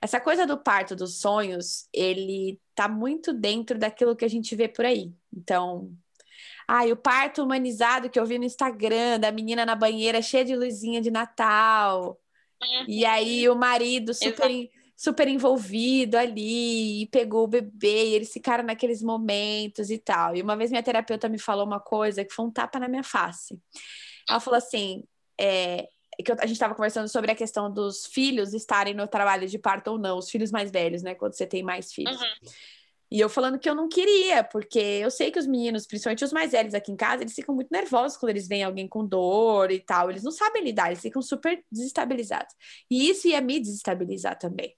Essa 0.00 0.20
coisa 0.20 0.46
do 0.46 0.58
parto 0.58 0.96
dos 0.96 1.20
sonhos, 1.20 1.88
ele 1.92 2.60
tá 2.74 2.88
muito 2.88 3.32
dentro 3.32 3.78
daquilo 3.78 4.16
que 4.16 4.24
a 4.24 4.28
gente 4.28 4.54
vê 4.56 4.68
por 4.68 4.84
aí. 4.84 5.12
Então, 5.32 5.92
ai, 6.66 6.92
o 6.92 6.96
parto 6.96 7.42
humanizado 7.42 8.10
que 8.10 8.18
eu 8.18 8.26
vi 8.26 8.38
no 8.38 8.44
Instagram, 8.44 9.20
da 9.20 9.32
menina 9.32 9.64
na 9.66 9.74
banheira 9.74 10.22
cheia 10.22 10.44
de 10.44 10.56
luzinha 10.56 11.00
de 11.00 11.10
Natal. 11.10 12.20
E 12.86 13.04
aí 13.04 13.48
o 13.48 13.54
marido 13.54 14.12
super, 14.12 14.50
super 14.96 15.28
envolvido 15.28 16.16
ali, 16.16 17.02
e 17.02 17.06
pegou 17.06 17.44
o 17.44 17.48
bebê, 17.48 18.08
e 18.08 18.14
eles 18.14 18.32
ficaram 18.32 18.64
naqueles 18.64 19.02
momentos 19.02 19.90
e 19.90 19.98
tal. 19.98 20.34
E 20.34 20.42
uma 20.42 20.56
vez 20.56 20.70
minha 20.70 20.82
terapeuta 20.82 21.28
me 21.28 21.38
falou 21.38 21.64
uma 21.64 21.80
coisa 21.80 22.24
que 22.24 22.34
foi 22.34 22.46
um 22.46 22.50
tapa 22.50 22.78
na 22.78 22.88
minha 22.88 23.04
face. 23.04 23.58
Ela 24.28 24.40
falou 24.40 24.58
assim: 24.58 25.04
é, 25.40 25.88
que 26.24 26.32
a 26.32 26.46
gente 26.46 26.52
estava 26.52 26.74
conversando 26.74 27.08
sobre 27.08 27.30
a 27.30 27.34
questão 27.34 27.72
dos 27.72 28.06
filhos 28.06 28.52
estarem 28.52 28.92
no 28.92 29.06
trabalho 29.06 29.46
de 29.46 29.58
parto 29.58 29.92
ou 29.92 29.98
não, 29.98 30.18
os 30.18 30.30
filhos 30.30 30.50
mais 30.50 30.70
velhos, 30.70 31.02
né? 31.02 31.14
Quando 31.14 31.34
você 31.34 31.46
tem 31.46 31.62
mais 31.62 31.92
filhos. 31.92 32.20
Uhum. 32.20 32.50
E 33.10 33.18
eu 33.18 33.28
falando 33.28 33.58
que 33.58 33.68
eu 33.68 33.74
não 33.74 33.88
queria, 33.88 34.44
porque 34.44 34.78
eu 34.78 35.10
sei 35.10 35.30
que 35.30 35.38
os 35.38 35.46
meninos, 35.46 35.86
principalmente 35.86 36.24
os 36.24 36.32
mais 36.32 36.52
velhos 36.52 36.74
aqui 36.74 36.92
em 36.92 36.96
casa, 36.96 37.22
eles 37.22 37.34
ficam 37.34 37.54
muito 37.54 37.70
nervosos 37.70 38.18
quando 38.18 38.30
eles 38.30 38.46
veem 38.46 38.64
alguém 38.64 38.86
com 38.86 39.06
dor 39.06 39.70
e 39.70 39.80
tal. 39.80 40.10
Eles 40.10 40.22
não 40.22 40.30
sabem 40.30 40.62
lidar, 40.62 40.88
eles 40.88 41.00
ficam 41.00 41.22
super 41.22 41.64
desestabilizados. 41.72 42.54
E 42.90 43.08
isso 43.08 43.26
ia 43.26 43.40
me 43.40 43.58
desestabilizar 43.58 44.38
também. 44.38 44.74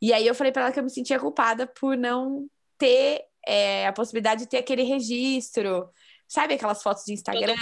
E 0.00 0.12
aí 0.12 0.26
eu 0.26 0.34
falei 0.34 0.52
para 0.52 0.62
ela 0.62 0.72
que 0.72 0.78
eu 0.78 0.84
me 0.84 0.90
sentia 0.90 1.18
culpada 1.18 1.66
por 1.66 1.96
não 1.96 2.48
ter 2.78 3.24
é, 3.46 3.86
a 3.86 3.92
possibilidade 3.92 4.42
de 4.42 4.48
ter 4.48 4.58
aquele 4.58 4.82
registro. 4.82 5.90
Sabe 6.26 6.54
aquelas 6.54 6.82
fotos 6.82 7.04
de 7.04 7.14
Instagram? 7.14 7.54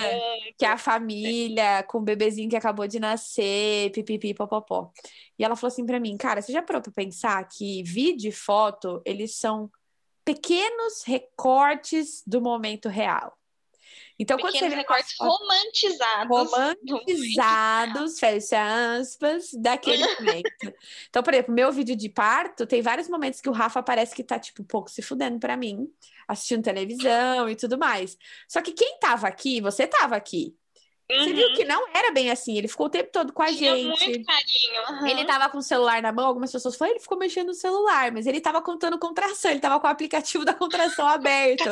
Que 0.58 0.64
é 0.64 0.68
a 0.68 0.78
família 0.78 1.82
com 1.84 1.98
o 1.98 2.02
bebezinho 2.02 2.50
que 2.50 2.56
acabou 2.56 2.86
de 2.86 2.98
nascer, 3.00 3.90
pipipi, 3.92 4.34
popopó. 4.34 4.90
E 5.38 5.44
ela 5.44 5.56
falou 5.56 5.68
assim 5.68 5.86
para 5.86 6.00
mim, 6.00 6.16
cara, 6.16 6.42
você 6.42 6.52
já 6.52 6.62
parou 6.62 6.82
pra 6.82 6.92
pensar 6.92 7.46
que 7.48 7.82
vídeo 7.84 8.28
e 8.28 8.32
foto, 8.32 9.00
eles 9.04 9.36
são 9.38 9.70
pequenos 10.26 11.04
recortes 11.04 12.24
do 12.26 12.40
momento 12.40 12.88
real. 12.88 13.38
Então, 14.18 14.36
Pequenos 14.36 14.58
quando 14.58 14.70
você 14.70 14.76
recortes 14.76 15.14
romantizados. 15.20 16.28
Romantizados, 16.28 18.18
fecha 18.18 18.96
aspas, 18.98 19.50
daquele 19.52 20.02
momento. 20.18 20.74
Então, 21.08 21.22
por 21.22 21.32
exemplo, 21.32 21.54
meu 21.54 21.70
vídeo 21.70 21.94
de 21.94 22.08
parto, 22.08 22.66
tem 22.66 22.82
vários 22.82 23.08
momentos 23.08 23.40
que 23.40 23.48
o 23.48 23.52
Rafa 23.52 23.82
parece 23.82 24.14
que 24.14 24.24
tá, 24.24 24.38
tipo, 24.38 24.62
um 24.62 24.66
pouco 24.66 24.90
se 24.90 25.00
fudendo 25.00 25.38
para 25.38 25.56
mim, 25.56 25.86
assistindo 26.26 26.64
televisão 26.64 27.48
e 27.48 27.54
tudo 27.54 27.78
mais. 27.78 28.16
Só 28.48 28.60
que 28.60 28.72
quem 28.72 28.98
tava 28.98 29.28
aqui, 29.28 29.60
você 29.60 29.86
tava 29.86 30.16
aqui. 30.16 30.56
Uhum. 31.10 31.24
Você 31.24 31.32
viu 31.32 31.54
que 31.54 31.64
não 31.64 31.86
era 31.94 32.10
bem 32.10 32.30
assim. 32.30 32.58
Ele 32.58 32.66
ficou 32.66 32.86
o 32.86 32.90
tempo 32.90 33.10
todo 33.12 33.32
com 33.32 33.42
a 33.42 33.46
Tinha 33.46 33.76
gente. 33.76 34.08
muito 34.08 34.26
carinho. 34.26 35.00
Uhum. 35.00 35.06
Ele 35.06 35.24
tava 35.24 35.48
com 35.48 35.58
o 35.58 35.62
celular 35.62 36.02
na 36.02 36.12
mão, 36.12 36.26
algumas 36.26 36.50
pessoas 36.50 36.76
falaram, 36.76 36.96
ele 36.96 37.02
ficou 37.02 37.16
mexendo 37.16 37.48
no 37.48 37.54
celular, 37.54 38.10
mas 38.10 38.26
ele 38.26 38.40
tava 38.40 38.60
contando 38.60 38.98
contração, 38.98 39.50
ele 39.50 39.60
tava 39.60 39.78
com 39.78 39.86
o 39.86 39.90
aplicativo 39.90 40.44
da 40.44 40.52
contração 40.52 41.06
aberto. 41.06 41.68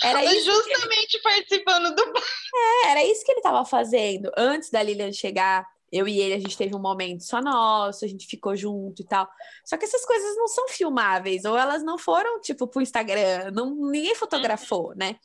Era 0.00 0.24
isso. 0.24 0.44
Justamente 0.44 1.14
ele... 1.14 1.22
participando 1.22 1.94
do. 1.94 2.02
É, 2.04 2.90
era 2.90 3.04
isso 3.04 3.24
que 3.24 3.32
ele 3.32 3.40
tava 3.40 3.64
fazendo 3.64 4.30
antes 4.36 4.70
da 4.70 4.82
Lilian 4.82 5.12
chegar. 5.12 5.66
Eu 5.90 6.06
e 6.08 6.20
ele, 6.20 6.34
a 6.34 6.38
gente 6.38 6.56
teve 6.56 6.74
um 6.74 6.80
momento 6.80 7.22
só 7.22 7.40
nosso, 7.40 8.04
a 8.04 8.08
gente 8.08 8.26
ficou 8.26 8.56
junto 8.56 9.02
e 9.02 9.04
tal. 9.04 9.28
Só 9.64 9.76
que 9.76 9.84
essas 9.84 10.04
coisas 10.04 10.36
não 10.36 10.48
são 10.48 10.68
filmáveis, 10.68 11.44
ou 11.44 11.56
elas 11.56 11.82
não 11.82 11.96
foram, 11.96 12.40
tipo, 12.40 12.66
pro 12.66 12.82
Instagram, 12.82 13.52
não, 13.52 13.72
ninguém 13.72 14.14
fotografou, 14.14 14.94
né? 14.96 15.16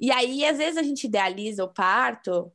E 0.00 0.10
aí, 0.10 0.44
às 0.44 0.58
vezes, 0.58 0.76
a 0.76 0.82
gente 0.82 1.04
idealiza 1.04 1.62
o 1.64 1.72
parto 1.72 2.52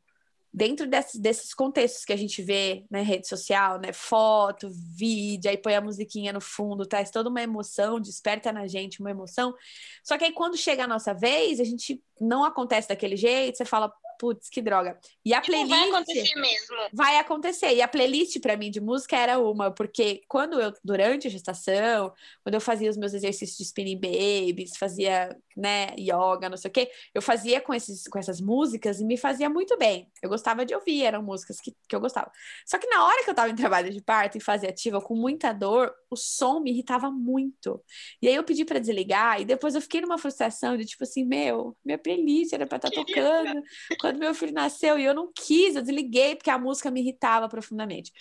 dentro 0.55 0.87
desses, 0.87 1.53
contextos 1.53 2.05
que 2.05 2.13
a 2.13 2.17
gente 2.17 2.41
vê 2.41 2.85
na 2.89 3.01
rede 3.01 3.27
social, 3.27 3.77
né? 3.77 3.91
Foto, 3.91 4.69
vídeo, 4.71 5.51
aí 5.51 5.57
põe 5.57 5.75
a 5.75 5.81
musiquinha 5.81 6.31
no 6.31 6.39
fundo, 6.39 6.85
traz 6.85 7.11
toda 7.11 7.29
uma 7.29 7.41
emoção, 7.41 7.99
desperta 7.99 8.53
na 8.53 8.65
gente 8.65 9.01
uma 9.01 9.11
emoção. 9.11 9.53
Só 10.01 10.17
que 10.17 10.23
aí 10.23 10.31
quando 10.31 10.55
chega 10.55 10.85
a 10.85 10.87
nossa 10.87 11.13
vez, 11.13 11.59
a 11.59 11.65
gente 11.65 12.01
não 12.21 12.45
acontece 12.45 12.87
daquele 12.87 13.17
jeito, 13.17 13.57
você 13.57 13.65
fala, 13.65 13.91
putz, 14.19 14.49
que 14.49 14.61
droga. 14.61 14.97
E 15.23 15.33
a 15.33 15.41
playlist. 15.41 15.69
Vai 15.69 15.89
acontecer 15.89 16.35
mesmo. 16.39 16.75
Vai 16.93 17.17
acontecer. 17.17 17.73
E 17.73 17.81
a 17.81 17.87
playlist, 17.87 18.39
para 18.39 18.57
mim, 18.57 18.71
de 18.71 18.81
música 18.81 19.17
era 19.17 19.39
uma, 19.39 19.71
porque 19.71 20.21
quando 20.27 20.59
eu, 20.59 20.73
durante 20.83 21.27
a 21.27 21.29
gestação, 21.29 22.13
quando 22.43 22.55
eu 22.55 22.61
fazia 22.61 22.89
os 22.89 22.97
meus 22.97 23.13
exercícios 23.13 23.57
de 23.57 23.63
spinning 23.63 23.99
babies, 23.99 24.77
fazia, 24.77 25.35
né, 25.55 25.95
yoga, 25.97 26.49
não 26.49 26.57
sei 26.57 26.69
o 26.69 26.73
quê, 26.73 26.91
eu 27.13 27.21
fazia 27.21 27.61
com, 27.61 27.73
esses, 27.73 28.07
com 28.07 28.19
essas 28.19 28.41
músicas 28.41 28.99
e 28.99 29.05
me 29.05 29.17
fazia 29.17 29.49
muito 29.49 29.77
bem. 29.77 30.09
Eu 30.21 30.29
gostava 30.29 30.65
de 30.65 30.73
ouvir, 30.73 31.03
eram 31.03 31.23
músicas 31.23 31.59
que, 31.59 31.75
que 31.87 31.95
eu 31.95 31.99
gostava. 31.99 32.31
Só 32.65 32.77
que 32.77 32.87
na 32.87 33.05
hora 33.05 33.23
que 33.23 33.29
eu 33.29 33.35
tava 33.35 33.49
em 33.49 33.55
trabalho 33.55 33.91
de 33.91 34.01
parto, 34.01 34.37
em 34.37 34.41
fase 34.41 34.67
ativa, 34.67 35.01
com 35.01 35.15
muita 35.15 35.53
dor, 35.53 35.93
o 36.09 36.15
som 36.15 36.59
me 36.59 36.71
irritava 36.71 37.09
muito. 37.11 37.81
E 38.21 38.27
aí 38.27 38.35
eu 38.35 38.43
pedi 38.43 38.65
para 38.65 38.79
desligar, 38.79 39.41
e 39.41 39.45
depois 39.45 39.75
eu 39.75 39.81
fiquei 39.81 40.01
numa 40.01 40.17
frustração 40.17 40.77
de 40.77 40.85
tipo 40.85 41.03
assim, 41.03 41.23
meu, 41.23 41.75
minha 41.83 41.97
playlist 41.97 42.53
era 42.53 42.65
pra 42.65 42.77
estar 42.77 42.89
tá 42.89 42.95
tocando 42.95 43.61
quando 44.05 44.19
meu 44.19 44.35
filho 44.35 44.53
nasceu 44.53 44.99
e 44.99 45.03
eu 45.03 45.15
não 45.15 45.31
quis, 45.33 45.75
eu 45.75 45.81
desliguei 45.81 46.35
porque 46.35 46.51
a 46.51 46.59
música 46.59 46.91
me 46.91 47.01
irritava 47.01 47.49
profundamente. 47.49 48.11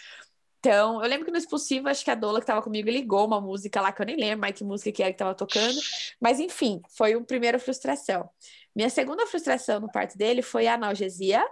Então, 0.58 1.02
eu 1.02 1.06
lembro 1.10 1.26
que 1.26 1.30
no 1.30 1.36
Expulsivo, 1.36 1.90
acho 1.90 2.02
que 2.02 2.10
a 2.10 2.14
Dola 2.14 2.38
que 2.38 2.44
estava 2.44 2.62
comigo 2.62 2.88
ligou 2.88 3.26
uma 3.26 3.38
música 3.38 3.82
lá 3.82 3.92
que 3.92 4.00
eu 4.00 4.06
nem 4.06 4.16
lembro 4.16 4.40
mais 4.40 4.56
que 4.56 4.64
música 4.64 4.90
que 4.90 5.02
era 5.02 5.12
que 5.12 5.16
estava 5.16 5.34
tocando. 5.34 5.78
Mas, 6.18 6.40
enfim, 6.40 6.80
foi 6.88 7.12
a 7.12 7.20
primeira 7.20 7.58
frustração. 7.58 8.30
Minha 8.74 8.88
segunda 8.88 9.26
frustração 9.26 9.78
no 9.78 9.92
parto 9.92 10.16
dele 10.16 10.40
foi 10.40 10.66
a 10.66 10.72
analgesia, 10.72 11.46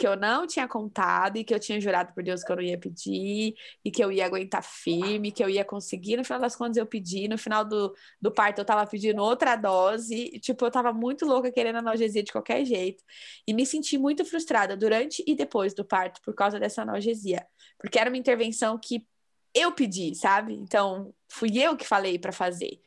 que 0.00 0.06
eu 0.06 0.16
não 0.16 0.46
tinha 0.46 0.66
contado 0.66 1.36
e 1.36 1.44
que 1.44 1.52
eu 1.52 1.60
tinha 1.60 1.78
jurado 1.78 2.14
por 2.14 2.24
Deus 2.24 2.42
que 2.42 2.50
eu 2.50 2.56
não 2.56 2.62
ia 2.62 2.78
pedir 2.78 3.54
e 3.84 3.90
que 3.90 4.02
eu 4.02 4.10
ia 4.10 4.24
aguentar 4.24 4.62
firme, 4.64 5.30
que 5.30 5.44
eu 5.44 5.50
ia 5.50 5.62
conseguir. 5.62 6.16
No 6.16 6.24
final 6.24 6.40
das 6.40 6.56
contas, 6.56 6.78
eu 6.78 6.86
pedi. 6.86 7.28
No 7.28 7.36
final 7.36 7.66
do, 7.66 7.94
do 8.18 8.32
parto, 8.32 8.62
eu 8.62 8.64
tava 8.64 8.86
pedindo 8.86 9.22
outra 9.22 9.56
dose. 9.56 10.14
E, 10.14 10.40
tipo, 10.40 10.64
eu 10.64 10.70
tava 10.70 10.90
muito 10.90 11.26
louca 11.26 11.52
querendo 11.52 11.76
analgesia 11.76 12.22
de 12.22 12.32
qualquer 12.32 12.64
jeito. 12.64 13.04
E 13.46 13.52
me 13.52 13.66
senti 13.66 13.98
muito 13.98 14.24
frustrada 14.24 14.74
durante 14.74 15.22
e 15.26 15.34
depois 15.34 15.74
do 15.74 15.84
parto 15.84 16.22
por 16.22 16.34
causa 16.34 16.58
dessa 16.58 16.80
analgesia. 16.80 17.46
Porque 17.78 17.98
era 17.98 18.08
uma 18.08 18.16
intervenção 18.16 18.78
que 18.82 19.06
eu 19.54 19.70
pedi, 19.70 20.14
sabe? 20.14 20.54
Então, 20.54 21.12
fui 21.28 21.58
eu 21.62 21.76
que 21.76 21.86
falei 21.86 22.18
para 22.18 22.32
fazer. 22.32 22.80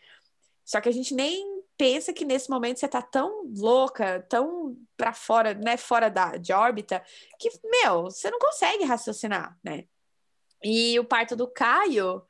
Só 0.65 0.81
que 0.81 0.89
a 0.89 0.91
gente 0.91 1.13
nem 1.13 1.52
pensa 1.77 2.13
que 2.13 2.25
nesse 2.25 2.49
momento 2.49 2.79
você 2.79 2.87
tá 2.87 3.01
tão 3.01 3.51
louca, 3.55 4.25
tão 4.29 4.77
para 4.95 5.13
fora, 5.13 5.53
né, 5.53 5.77
fora 5.77 6.09
da 6.09 6.37
de 6.37 6.53
órbita, 6.53 7.03
que, 7.39 7.49
meu, 7.63 8.03
você 8.03 8.29
não 8.29 8.39
consegue 8.39 8.83
raciocinar, 8.83 9.57
né? 9.63 9.85
E 10.63 10.97
o 10.99 11.05
parto 11.05 11.35
do 11.35 11.47
Caio, 11.47 12.23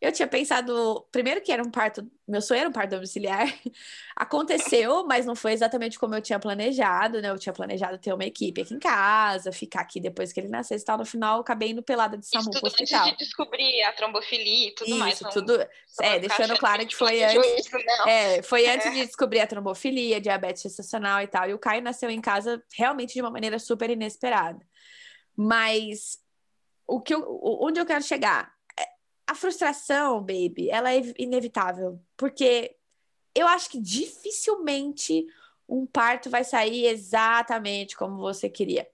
eu 0.00 0.12
tinha 0.12 0.28
pensado, 0.28 1.04
primeiro 1.10 1.40
que 1.40 1.50
era 1.50 1.60
um 1.60 1.70
parto, 1.70 2.08
meu 2.26 2.40
sonho 2.40 2.60
era 2.60 2.68
um 2.68 2.72
parto 2.72 2.90
domiciliar. 2.90 3.46
Aconteceu, 4.14 5.04
mas 5.04 5.26
não 5.26 5.34
foi 5.34 5.52
exatamente 5.52 5.98
como 5.98 6.14
eu 6.14 6.22
tinha 6.22 6.38
planejado, 6.38 7.20
né? 7.20 7.30
Eu 7.30 7.38
tinha 7.38 7.52
planejado 7.52 7.98
ter 7.98 8.12
uma 8.12 8.24
equipe 8.24 8.60
aqui 8.60 8.74
em 8.74 8.78
casa, 8.78 9.50
ficar 9.50 9.80
aqui 9.80 10.00
depois 10.00 10.32
que 10.32 10.38
ele 10.38 10.48
nascesse 10.48 10.84
e 10.84 10.86
tal. 10.86 10.98
No 10.98 11.04
final, 11.04 11.40
acabei 11.40 11.70
indo 11.70 11.82
pelada 11.82 12.16
de 12.16 12.26
SAMU 12.26 12.48
pro 12.50 12.66
hospital. 12.66 13.06
Antes 13.06 13.18
de 13.18 13.24
descobrir 13.24 13.82
a 13.82 13.92
trombofilia 13.92 14.68
e 14.68 14.74
tudo 14.74 14.90
Isso, 14.90 14.98
mais. 14.98 15.14
Isso, 15.20 15.30
tudo. 15.30 15.66
É, 16.00 16.18
deixando 16.20 16.56
claro 16.56 16.86
que 16.86 16.94
foi 16.94 17.24
antes. 17.24 17.66
Isso, 17.66 17.76
é, 18.06 18.40
foi 18.42 18.66
é. 18.66 18.74
antes 18.74 18.92
de 18.92 19.04
descobrir 19.04 19.40
a 19.40 19.48
trombofilia, 19.48 20.20
diabetes 20.20 20.62
gestacional 20.62 21.20
e 21.22 21.26
tal. 21.26 21.48
E 21.48 21.54
o 21.54 21.58
Caio 21.58 21.82
nasceu 21.82 22.08
em 22.08 22.20
casa 22.20 22.62
realmente 22.72 23.14
de 23.14 23.20
uma 23.20 23.30
maneira 23.30 23.58
super 23.58 23.90
inesperada. 23.90 24.64
Mas 25.36 26.18
o 26.86 27.00
que 27.00 27.12
eu, 27.12 27.40
onde 27.42 27.80
eu 27.80 27.86
quero 27.86 28.02
chegar? 28.04 28.57
A 29.28 29.34
frustração, 29.34 30.20
baby, 30.20 30.70
ela 30.70 30.92
é 30.92 31.02
inevitável, 31.18 32.00
porque 32.16 32.74
eu 33.34 33.46
acho 33.46 33.68
que 33.68 33.78
dificilmente 33.78 35.26
um 35.68 35.86
parto 35.86 36.30
vai 36.30 36.42
sair 36.42 36.86
exatamente 36.86 37.94
como 37.94 38.16
você 38.16 38.48
queria. 38.48 38.88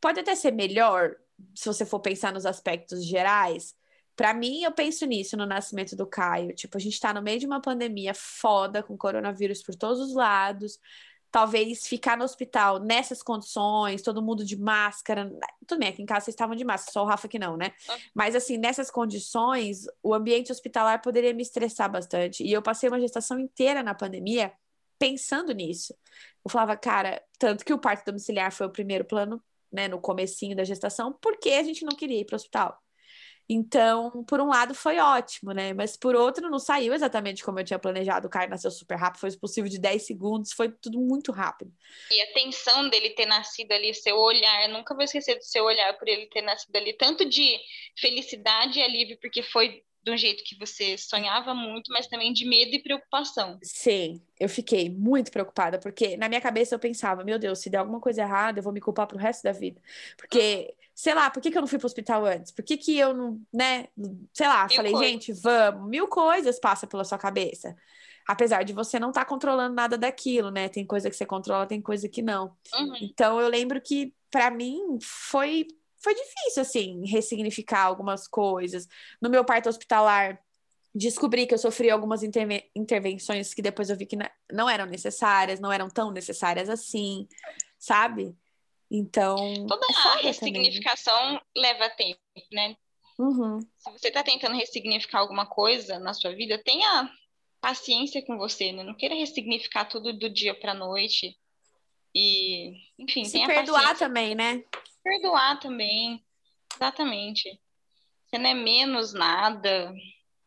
Pode 0.00 0.18
até 0.18 0.34
ser 0.34 0.50
melhor, 0.50 1.14
se 1.54 1.66
você 1.66 1.86
for 1.86 2.00
pensar 2.00 2.32
nos 2.32 2.44
aspectos 2.44 3.04
gerais. 3.04 3.76
Para 4.16 4.34
mim, 4.34 4.64
eu 4.64 4.72
penso 4.72 5.06
nisso 5.06 5.36
no 5.36 5.46
nascimento 5.46 5.94
do 5.94 6.06
Caio. 6.06 6.52
Tipo, 6.52 6.76
a 6.76 6.80
gente 6.80 6.98
tá 6.98 7.14
no 7.14 7.22
meio 7.22 7.38
de 7.38 7.46
uma 7.46 7.60
pandemia 7.60 8.12
foda, 8.12 8.82
com 8.82 8.96
coronavírus 8.96 9.62
por 9.62 9.76
todos 9.76 10.00
os 10.00 10.14
lados 10.14 10.80
talvez 11.30 11.86
ficar 11.86 12.16
no 12.16 12.24
hospital 12.24 12.78
nessas 12.78 13.22
condições, 13.22 14.02
todo 14.02 14.22
mundo 14.22 14.44
de 14.44 14.56
máscara. 14.56 15.30
Tudo 15.66 15.78
bem, 15.80 15.88
aqui 15.88 16.02
em 16.02 16.06
casa 16.06 16.24
vocês 16.24 16.34
estavam 16.34 16.56
de 16.56 16.64
máscara, 16.64 16.92
só 16.92 17.02
o 17.02 17.06
Rafa 17.06 17.28
que 17.28 17.38
não, 17.38 17.56
né? 17.56 17.72
Ah. 17.88 17.96
Mas 18.14 18.34
assim, 18.34 18.56
nessas 18.56 18.90
condições, 18.90 19.86
o 20.02 20.14
ambiente 20.14 20.52
hospitalar 20.52 21.02
poderia 21.02 21.34
me 21.34 21.42
estressar 21.42 21.90
bastante. 21.90 22.42
E 22.42 22.52
eu 22.52 22.62
passei 22.62 22.88
uma 22.88 23.00
gestação 23.00 23.38
inteira 23.38 23.82
na 23.82 23.94
pandemia 23.94 24.52
pensando 24.98 25.52
nisso. 25.52 25.94
Eu 26.44 26.50
falava, 26.50 26.76
cara, 26.76 27.22
tanto 27.38 27.64
que 27.64 27.72
o 27.72 27.78
parto 27.78 28.06
domiciliar 28.06 28.52
foi 28.52 28.66
o 28.66 28.72
primeiro 28.72 29.04
plano, 29.04 29.42
né, 29.70 29.88
no 29.88 30.00
comecinho 30.00 30.56
da 30.56 30.64
gestação, 30.64 31.12
porque 31.20 31.50
a 31.50 31.62
gente 31.62 31.84
não 31.84 31.96
queria 31.96 32.20
ir 32.20 32.24
para 32.24 32.34
o 32.34 32.36
hospital. 32.36 32.80
Então, 33.48 34.24
por 34.24 34.40
um 34.40 34.48
lado 34.48 34.74
foi 34.74 34.98
ótimo, 34.98 35.52
né? 35.52 35.72
Mas 35.72 35.96
por 35.96 36.14
outro, 36.16 36.50
não 36.50 36.58
saiu 36.58 36.92
exatamente 36.92 37.44
como 37.44 37.60
eu 37.60 37.64
tinha 37.64 37.78
planejado. 37.78 38.26
O 38.26 38.30
Caio 38.30 38.50
nasceu 38.50 38.70
super 38.70 38.96
rápido, 38.96 39.20
foi 39.20 39.28
expulsivo 39.28 39.68
de 39.68 39.78
10 39.78 40.04
segundos, 40.04 40.52
foi 40.52 40.70
tudo 40.70 40.98
muito 40.98 41.30
rápido. 41.30 41.72
E 42.10 42.20
a 42.22 42.32
tensão 42.32 42.88
dele 42.88 43.10
ter 43.10 43.26
nascido 43.26 43.72
ali, 43.72 43.94
seu 43.94 44.16
olhar, 44.16 44.68
nunca 44.68 44.94
vou 44.94 45.04
esquecer 45.04 45.36
do 45.36 45.44
seu 45.44 45.64
olhar 45.64 45.96
por 45.96 46.08
ele 46.08 46.26
ter 46.26 46.42
nascido 46.42 46.74
ali, 46.74 46.92
tanto 46.92 47.24
de 47.24 47.58
felicidade 47.96 48.78
e 48.78 48.82
alívio, 48.82 49.18
porque 49.20 49.42
foi 49.42 49.82
de 50.06 50.12
um 50.12 50.16
jeito 50.16 50.44
que 50.44 50.56
você 50.56 50.96
sonhava 50.96 51.52
muito, 51.52 51.92
mas 51.92 52.06
também 52.06 52.32
de 52.32 52.44
medo 52.44 52.72
e 52.72 52.82
preocupação. 52.82 53.58
Sim, 53.60 54.22
eu 54.38 54.48
fiquei 54.48 54.88
muito 54.88 55.32
preocupada, 55.32 55.80
porque 55.80 56.16
na 56.16 56.28
minha 56.28 56.40
cabeça 56.40 56.76
eu 56.76 56.78
pensava, 56.78 57.24
meu 57.24 57.40
Deus, 57.40 57.58
se 57.58 57.68
der 57.68 57.78
alguma 57.78 58.00
coisa 58.00 58.22
errada, 58.22 58.60
eu 58.60 58.62
vou 58.62 58.72
me 58.72 58.80
culpar 58.80 59.08
pro 59.08 59.18
resto 59.18 59.42
da 59.42 59.50
vida. 59.50 59.82
Porque 60.16 60.72
sei 60.96 61.12
lá, 61.12 61.30
por 61.30 61.42
que, 61.42 61.50
que 61.50 61.58
eu 61.58 61.60
não 61.60 61.68
fui 61.68 61.78
pro 61.78 61.86
hospital 61.86 62.24
antes? 62.24 62.50
Por 62.50 62.64
que, 62.64 62.74
que 62.78 62.98
eu 62.98 63.12
não, 63.12 63.38
né? 63.52 63.86
Sei 64.32 64.48
lá, 64.48 64.66
mil 64.66 64.76
falei, 64.76 64.92
coisas. 64.92 65.10
gente, 65.10 65.32
vamos, 65.34 65.90
mil 65.90 66.08
coisas 66.08 66.58
passam 66.58 66.88
pela 66.88 67.04
sua 67.04 67.18
cabeça. 67.18 67.76
Apesar 68.26 68.62
de 68.62 68.72
você 68.72 68.98
não 68.98 69.10
estar 69.10 69.20
tá 69.20 69.28
controlando 69.28 69.74
nada 69.74 69.98
daquilo, 69.98 70.50
né? 70.50 70.70
Tem 70.70 70.86
coisa 70.86 71.10
que 71.10 71.14
você 71.14 71.26
controla, 71.26 71.66
tem 71.66 71.82
coisa 71.82 72.08
que 72.08 72.22
não. 72.22 72.56
Uhum. 72.74 72.96
Então 73.02 73.38
eu 73.38 73.46
lembro 73.46 73.78
que 73.78 74.14
para 74.30 74.50
mim 74.50 74.98
foi 75.02 75.66
foi 76.02 76.14
difícil 76.14 76.62
assim 76.62 77.06
ressignificar 77.06 77.82
algumas 77.82 78.26
coisas. 78.26 78.88
No 79.20 79.28
meu 79.28 79.44
parto 79.44 79.68
hospitalar, 79.68 80.40
descobri 80.94 81.46
que 81.46 81.52
eu 81.52 81.58
sofri 81.58 81.90
algumas 81.90 82.22
interve 82.22 82.64
intervenções 82.74 83.52
que 83.52 83.60
depois 83.60 83.90
eu 83.90 83.96
vi 83.96 84.06
que 84.06 84.16
não 84.50 84.68
eram 84.68 84.86
necessárias, 84.86 85.60
não 85.60 85.70
eram 85.70 85.88
tão 85.88 86.10
necessárias 86.10 86.70
assim, 86.70 87.28
sabe? 87.78 88.34
Então. 88.90 89.66
Toda 89.66 89.86
é 89.86 90.08
a 90.08 90.16
ressignificação 90.18 91.18
também. 91.18 91.40
leva 91.56 91.90
tempo, 91.90 92.20
né? 92.52 92.76
Uhum. 93.18 93.60
Se 93.78 93.90
você 93.90 94.08
está 94.08 94.22
tentando 94.22 94.56
ressignificar 94.56 95.20
alguma 95.20 95.46
coisa 95.46 95.98
na 95.98 96.12
sua 96.12 96.34
vida, 96.34 96.62
tenha 96.62 97.10
paciência 97.60 98.24
com 98.24 98.36
você, 98.36 98.72
né? 98.72 98.82
Não 98.82 98.94
queira 98.94 99.14
ressignificar 99.14 99.86
tudo 99.86 100.12
do 100.12 100.28
dia 100.30 100.54
para 100.54 100.74
noite. 100.74 101.36
E, 102.14 102.72
enfim, 102.98 103.24
Se 103.24 103.32
tenha 103.32 103.46
perdoar 103.46 103.80
paciência. 103.82 104.06
também, 104.06 104.34
né? 104.34 104.62
Perdoar 105.02 105.58
também. 105.58 106.24
Exatamente. 106.74 107.60
Você 108.26 108.38
não 108.38 108.50
é 108.50 108.54
menos 108.54 109.12
nada. 109.12 109.92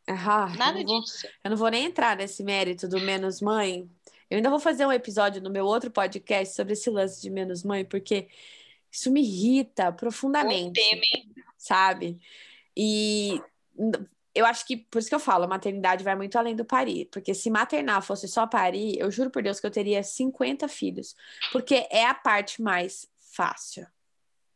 Ah, 0.07 0.47
nada 0.57 0.79
eu 0.79 0.85
vou, 0.85 1.01
disso. 1.01 1.27
Eu 1.43 1.51
não 1.51 1.57
vou 1.57 1.69
nem 1.69 1.85
entrar 1.85 2.17
nesse 2.17 2.43
mérito 2.43 2.87
do 2.87 2.99
menos 2.99 3.41
mãe, 3.41 3.89
eu 4.29 4.37
ainda 4.37 4.49
vou 4.49 4.59
fazer 4.59 4.85
um 4.85 4.91
episódio 4.91 5.41
no 5.41 5.49
meu 5.49 5.65
outro 5.65 5.89
podcast 5.89 6.55
sobre 6.55 6.73
esse 6.73 6.89
lance 6.89 7.21
de 7.21 7.29
menos 7.29 7.63
mãe, 7.63 7.83
porque 7.83 8.27
isso 8.91 9.11
me 9.11 9.21
irrita 9.21 9.91
profundamente. 9.91 10.79
Sabe? 11.57 12.19
E 12.75 13.41
eu 14.33 14.45
acho 14.45 14.65
que, 14.65 14.77
por 14.77 14.99
isso 14.99 15.09
que 15.09 15.15
eu 15.15 15.19
falo, 15.19 15.43
a 15.45 15.47
maternidade 15.47 16.03
vai 16.03 16.15
muito 16.15 16.37
além 16.37 16.55
do 16.55 16.63
parir. 16.63 17.05
Porque 17.11 17.33
se 17.33 17.49
maternar 17.49 18.01
fosse 18.01 18.27
só 18.27 18.45
parir, 18.47 18.97
eu 18.99 19.11
juro 19.11 19.29
por 19.29 19.43
Deus 19.43 19.59
que 19.59 19.65
eu 19.65 19.71
teria 19.71 20.03
50 20.03 20.67
filhos. 20.67 21.15
Porque 21.51 21.87
é 21.89 22.05
a 22.05 22.13
parte 22.13 22.61
mais 22.61 23.07
fácil. 23.33 23.85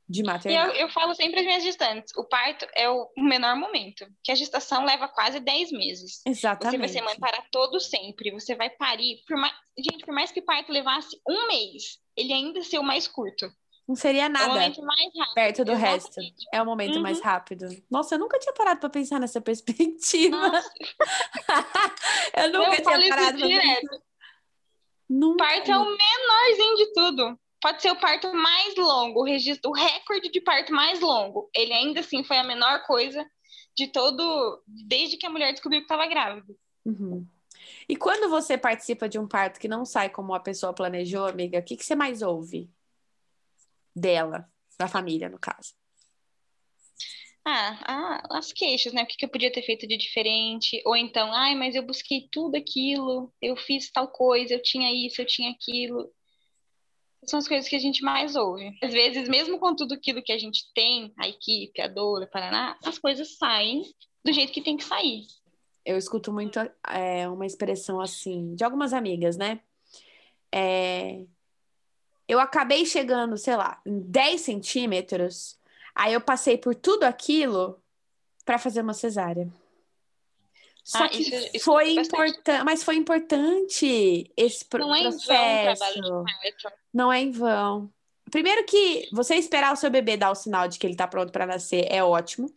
De 0.08 0.22
E 0.22 0.24
maternar. 0.26 0.68
eu, 0.70 0.74
eu 0.76 0.90
falo 0.90 1.14
sempre 1.16 1.40
às 1.40 1.46
minhas 1.46 1.64
gestantes, 1.64 2.16
o 2.18 2.26
parto 2.26 2.68
é 2.76 2.90
o 2.90 3.10
menor 3.18 3.56
momento, 3.56 4.06
que 4.24 4.32
a 4.32 4.36
gestação 4.36 4.84
leva 4.86 5.08
quase 5.08 5.40
10 5.40 5.72
meses. 5.72 6.18
Você 6.18 6.24
vai 6.26 6.32
Exatamente. 6.34 6.92
ser 6.94 7.02
mãe 7.02 7.16
para 7.18 7.42
todo 7.52 7.80
sempre, 7.80 8.32
você 8.32 8.56
vai 8.56 8.70
parir, 8.70 9.18
por 9.28 9.38
mais, 9.38 9.54
gente, 9.78 10.06
por 10.06 10.14
mais 10.14 10.32
que 10.32 10.40
o 10.42 10.46
parto 10.46 10.72
levasse 10.72 11.16
um 11.28 11.48
mês, 11.48 12.00
ele 12.18 12.34
ainda 12.34 12.62
ser 12.64 12.80
o 12.80 12.84
mais 12.84 13.08
curto. 13.08 13.50
Não 13.86 13.96
seria 13.98 14.24
É 14.24 14.28
o 14.28 14.32
nada 14.32 14.48
momento 14.48 14.82
mais 14.82 15.12
rápido. 15.14 15.34
perto 15.36 15.66
do 15.66 15.74
resto. 15.74 16.08
Exatamente. 16.12 16.46
É 16.54 16.62
o 16.62 16.66
momento 16.66 16.96
Uhum. 16.96 17.02
mais 17.02 17.20
rápido. 17.20 17.66
Nossa, 17.92 18.16
eu 18.16 18.20
nunca 18.20 18.40
tinha 18.40 18.54
parado 18.54 18.80
pra 18.80 18.90
pensar 18.90 19.20
nessa 19.20 19.42
perspectiva. 19.42 20.38
Eu 22.34 22.52
nunca 22.52 22.76
eu 22.78 22.84
tinha 22.84 23.10
parado 23.10 23.10
pra 23.10 23.32
pensar. 23.34 23.48
direto. 23.48 24.02
Nunca. 25.10 25.44
Parto 25.44 25.72
é 25.72 25.78
o 25.78 25.86
menorzinho 25.86 26.76
de 26.78 26.94
tudo. 26.94 27.40
Pode 27.64 27.82
ser 27.82 27.92
o 27.92 27.96
parto 27.96 28.34
mais 28.34 28.76
longo, 28.76 29.22
o 29.22 29.24
registro, 29.24 29.72
o 29.72 29.74
recorde 29.74 30.30
de 30.30 30.42
parto 30.42 30.74
mais 30.74 31.00
longo. 31.00 31.50
Ele 31.56 31.72
ainda 31.72 32.02
assim 32.02 32.22
foi 32.22 32.36
a 32.36 32.44
menor 32.44 32.86
coisa 32.86 33.26
de 33.74 33.88
todo, 33.88 34.62
desde 34.68 35.16
que 35.16 35.26
a 35.26 35.30
mulher 35.30 35.54
descobriu 35.54 35.80
que 35.80 35.86
estava 35.86 36.06
grávida. 36.06 36.54
Uhum. 36.84 37.26
E 37.88 37.96
quando 37.96 38.30
você 38.30 38.58
participa 38.58 39.08
de 39.08 39.18
um 39.18 39.26
parto 39.26 39.62
que 39.62 39.70
não 39.70 39.86
sai 39.86 40.10
como 40.10 40.34
a 40.34 40.42
pessoa 40.42 40.74
planejou, 40.74 41.26
amiga, 41.26 41.60
o 41.60 41.64
que, 41.64 41.78
que 41.78 41.86
você 41.86 41.96
mais 41.96 42.22
ouve 42.22 42.70
dela, 43.96 44.46
da 44.78 44.90
família, 44.90 45.30
no 45.30 45.40
caso? 45.40 45.74
Ah, 47.46 47.80
ah, 47.86 48.38
as 48.38 48.52
queixas, 48.52 48.92
né? 48.92 49.04
O 49.04 49.06
que 49.06 49.16
que 49.16 49.24
eu 49.24 49.30
podia 49.30 49.52
ter 49.52 49.62
feito 49.62 49.88
de 49.88 49.96
diferente? 49.96 50.82
Ou 50.86 50.98
então, 50.98 51.32
ai, 51.32 51.56
mas 51.56 51.76
eu 51.76 51.84
busquei 51.84 52.28
tudo 52.30 52.58
aquilo, 52.58 53.34
eu 53.42 53.56
fiz 53.56 53.90
tal 53.90 54.10
coisa, 54.10 54.54
eu 54.54 54.62
tinha 54.62 54.92
isso, 55.08 55.22
eu 55.22 55.26
tinha 55.26 55.50
aquilo. 55.50 56.12
São 57.26 57.40
as 57.40 57.48
coisas 57.48 57.70
que 57.70 57.76
a 57.76 57.80
gente 57.80 58.04
mais 58.04 58.36
ouve. 58.36 58.78
Às 58.82 58.92
vezes, 58.92 59.30
mesmo 59.30 59.60
com 59.60 59.76
tudo 59.76 59.94
aquilo 59.94 60.22
que 60.22 60.32
a 60.32 60.38
gente 60.38 60.66
tem, 60.74 61.14
a 61.18 61.28
equipe, 61.28 61.82
a 61.82 61.88
Doula, 61.88 62.28
Paraná, 62.28 62.78
as 62.84 62.98
coisas 62.98 63.38
saem 63.38 63.84
do 64.24 64.32
jeito 64.32 64.52
que 64.52 64.62
tem 64.62 64.78
que 64.78 64.84
sair. 64.84 65.26
Eu 65.86 65.98
escuto 65.98 66.32
muito 66.32 66.60
é, 66.90 67.28
uma 67.28 67.46
expressão 67.46 68.00
assim, 68.00 68.56
de 68.56 68.64
algumas 68.64 68.94
amigas, 68.94 69.38
né? 69.38 69.60
É, 70.52 71.26
eu 72.28 72.40
acabei 72.40 72.86
chegando, 72.86 73.38
sei 73.38 73.56
lá, 73.56 73.82
em 73.86 74.00
10 74.00 74.42
centímetros, 74.42 75.58
aí 75.94 76.14
eu 76.14 76.22
passei 76.22 76.58
por 76.58 76.74
tudo 76.74 77.04
aquilo 77.04 77.82
para 78.46 78.58
fazer 78.58 78.82
uma 78.82 78.94
cesárea. 78.94 79.52
Só 80.84 81.06
Ah, 81.06 81.10
que 81.10 81.22
isso- 81.22 81.50
isso 81.54 81.66
foi 81.66 81.96
bastante. 81.96 82.08
importante, 82.08 82.64
mas 82.66 82.84
foi 82.84 82.96
importante 82.96 84.32
esse 84.36 84.66
pro- 84.66 84.80
Não 84.82 84.94
é 84.94 85.00
em 85.00 85.04
vão 85.04 85.10
o 85.12 85.14
processo. 85.14 85.78
trabalho 85.78 86.02
de 86.02 86.64
parto. 86.64 86.78
Não 86.94 87.14
é 87.14 87.20
em 87.22 87.32
vão. 87.32 87.90
Primeiro 88.30 88.66
que 88.66 89.08
você 89.12 89.36
esperar 89.36 89.72
o 89.74 89.78
seu 89.78 89.90
bebê 89.90 90.18
dar 90.18 90.32
o 90.32 90.36
sinal 90.36 90.68
de 90.68 90.78
que 90.80 90.86
ele 90.86 90.96
tá 90.96 91.08
pronto 91.08 91.32
para 91.32 91.46
nascer 91.46 91.86
é 91.90 92.04
ótimo. 92.04 92.54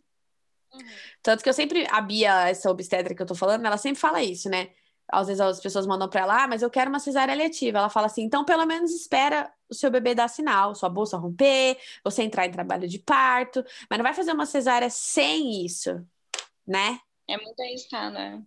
Uhum. 0.73 0.79
Tanto 1.23 1.41
que 1.43 1.49
eu 1.49 1.53
sempre, 1.53 1.87
a 1.89 2.01
Bia, 2.01 2.49
essa 2.49 2.69
obstetra 2.69 3.15
que 3.15 3.21
eu 3.21 3.25
tô 3.25 3.35
falando, 3.35 3.65
ela 3.65 3.77
sempre 3.77 3.99
fala 3.99 4.21
isso, 4.21 4.49
né? 4.49 4.71
Às 5.09 5.27
vezes 5.27 5.39
as 5.39 5.61
pessoas 5.61 5.87
mandam 5.87 6.09
pra 6.09 6.21
ela, 6.21 6.43
ah, 6.43 6.47
mas 6.49 6.61
eu 6.61 6.69
quero 6.69 6.89
uma 6.89 6.99
cesárea 6.99 7.33
letiva. 7.33 7.77
Ela 7.77 7.89
fala 7.89 8.07
assim, 8.07 8.23
então 8.23 8.43
pelo 8.43 8.65
menos 8.65 8.91
espera 8.91 9.49
o 9.69 9.73
seu 9.73 9.89
bebê 9.89 10.13
dar 10.13 10.27
sinal, 10.27 10.75
sua 10.75 10.89
bolsa 10.89 11.15
romper, 11.17 11.77
você 12.03 12.23
entrar 12.23 12.45
em 12.45 12.51
trabalho 12.51 12.87
de 12.89 12.99
parto, 12.99 13.63
mas 13.89 13.97
não 13.97 14.03
vai 14.03 14.13
fazer 14.13 14.33
uma 14.33 14.45
cesárea 14.45 14.89
sem 14.89 15.65
isso, 15.65 16.05
né? 16.67 16.99
É 17.27 17.37
muito 17.37 17.59
arriscado, 17.61 18.13
né? 18.13 18.41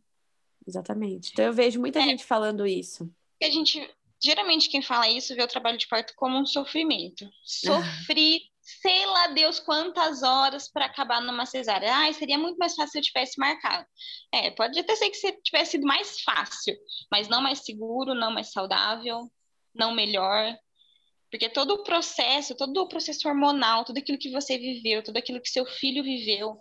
Exatamente. 0.67 1.31
Então 1.33 1.45
eu 1.45 1.53
vejo 1.53 1.81
muita 1.81 1.99
É. 2.01 2.03
gente 2.03 2.25
falando 2.25 2.67
isso. 2.67 3.07
Porque 3.33 3.45
a 3.45 3.51
gente, 3.51 3.91
geralmente 4.23 4.69
quem 4.69 4.83
fala 4.83 5.09
isso 5.09 5.35
vê 5.35 5.43
o 5.43 5.49
trabalho 5.49 5.79
de 5.79 5.89
parto 5.89 6.13
como 6.17 6.39
um 6.39 6.47
sofrimento. 6.47 7.29
Sofri, 7.45 8.43
sei 8.61 9.07
lá 9.07 9.29
Deus 9.29 9.59
quantas 9.59 10.23
horas 10.23 10.71
para 10.71 10.85
acabar 10.87 11.21
numa 11.21 11.47
cesárea. 11.47 11.93
Ai, 11.95 12.13
seria 12.13 12.39
muito 12.39 12.59
mais 12.59 12.75
fácil 12.75 12.93
se 12.93 12.99
eu 12.99 13.03
tivesse 13.03 13.39
marcado. 13.39 13.87
É, 14.33 14.51
pode 14.51 14.79
até 14.79 14.95
ser 14.97 15.11
que 15.11 15.17
você 15.17 15.33
tivesse 15.43 15.73
sido 15.73 15.87
mais 15.87 16.21
fácil, 16.21 16.77
mas 17.11 17.29
não 17.29 17.41
mais 17.41 17.61
seguro, 17.61 18.15
não 18.15 18.31
mais 18.33 18.53
saudável, 18.53 19.31
não 19.75 19.93
melhor. 19.95 20.57
Porque 21.31 21.49
todo 21.49 21.75
o 21.75 21.85
processo, 21.85 22.57
todo 22.57 22.77
o 22.83 22.89
processo 22.89 23.29
hormonal, 23.29 23.85
tudo 23.85 23.99
aquilo 23.99 24.19
que 24.19 24.31
você 24.31 24.59
viveu, 24.59 25.03
tudo 25.03 25.17
aquilo 25.17 25.41
que 25.41 25.49
seu 25.49 25.65
filho 25.65 26.03
viveu, 26.03 26.59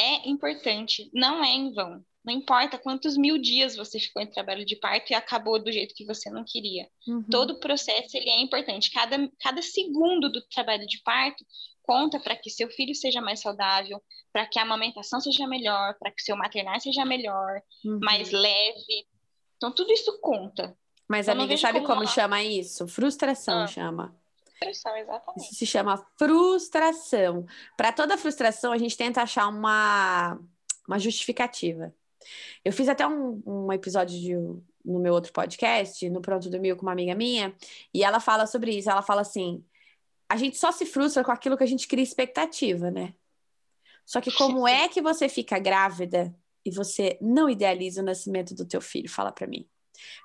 é 0.00 0.28
importante, 0.28 1.10
não 1.12 1.42
é 1.44 1.48
em 1.48 1.72
vão. 1.72 2.04
Não 2.24 2.34
importa 2.34 2.76
quantos 2.78 3.16
mil 3.16 3.38
dias 3.38 3.74
você 3.74 3.98
ficou 3.98 4.20
em 4.20 4.26
trabalho 4.26 4.64
de 4.64 4.76
parto 4.76 5.10
e 5.10 5.14
acabou 5.14 5.62
do 5.62 5.72
jeito 5.72 5.94
que 5.94 6.04
você 6.04 6.28
não 6.30 6.44
queria. 6.46 6.86
Uhum. 7.06 7.22
Todo 7.30 7.52
o 7.52 7.60
processo 7.60 8.16
ele 8.16 8.28
é 8.28 8.40
importante. 8.40 8.90
Cada, 8.90 9.16
cada 9.40 9.62
segundo 9.62 10.30
do 10.30 10.42
trabalho 10.48 10.86
de 10.86 11.00
parto 11.02 11.44
conta 11.82 12.20
para 12.20 12.36
que 12.36 12.50
seu 12.50 12.68
filho 12.68 12.94
seja 12.94 13.20
mais 13.22 13.40
saudável, 13.40 14.02
para 14.30 14.44
que 14.46 14.58
a 14.58 14.62
amamentação 14.62 15.20
seja 15.20 15.46
melhor, 15.46 15.94
para 15.98 16.10
que 16.10 16.20
seu 16.20 16.36
maternar 16.36 16.78
seja 16.80 17.02
melhor, 17.04 17.62
Uhum. 17.84 17.98
mais 18.02 18.30
leve. 18.30 19.06
Então, 19.56 19.72
tudo 19.72 19.90
isso 19.92 20.18
conta. 20.20 20.76
Mas, 21.08 21.28
eu 21.28 21.32
amiga, 21.32 21.56
sabe 21.56 21.80
como 21.80 21.94
como 22.00 22.06
chama 22.06 22.42
isso? 22.42 22.86
Frustração 22.86 23.60
Ah. 23.62 23.66
chama. 23.66 24.17
Expressão, 24.60 24.96
exatamente. 24.96 25.44
Isso 25.44 25.54
se 25.54 25.66
chama 25.66 26.04
frustração. 26.16 27.46
Para 27.76 27.92
toda 27.92 28.18
frustração, 28.18 28.72
a 28.72 28.78
gente 28.78 28.96
tenta 28.96 29.22
achar 29.22 29.48
uma, 29.48 30.38
uma 30.86 30.98
justificativa. 30.98 31.94
Eu 32.64 32.72
fiz 32.72 32.88
até 32.88 33.06
um, 33.06 33.40
um 33.46 33.72
episódio 33.72 34.18
de- 34.18 34.34
no 34.84 34.98
meu 34.98 35.12
outro 35.12 35.32
podcast, 35.32 36.08
no 36.10 36.20
Pronto 36.20 36.48
do 36.50 36.60
Mil, 36.60 36.76
com 36.76 36.82
uma 36.82 36.92
amiga 36.92 37.14
minha, 37.14 37.54
e 37.92 38.02
ela 38.02 38.20
fala 38.20 38.46
sobre 38.46 38.76
isso. 38.76 38.90
Ela 38.90 39.02
fala 39.02 39.20
assim: 39.20 39.64
a 40.28 40.36
gente 40.36 40.58
só 40.58 40.72
se 40.72 40.84
frustra 40.84 41.22
com 41.22 41.30
aquilo 41.30 41.56
que 41.56 41.64
a 41.64 41.68
gente 41.68 41.86
cria 41.86 42.02
expectativa, 42.02 42.90
né? 42.90 43.14
Só 44.04 44.20
que 44.20 44.32
como 44.32 44.66
é 44.66 44.88
que 44.88 45.02
você 45.02 45.28
fica 45.28 45.58
grávida 45.58 46.34
e 46.64 46.70
você 46.70 47.18
não 47.20 47.48
idealiza 47.48 48.00
o 48.00 48.04
nascimento 48.04 48.54
do 48.54 48.64
teu 48.64 48.80
filho? 48.80 49.08
Fala 49.08 49.30
para 49.30 49.46
mim. 49.46 49.68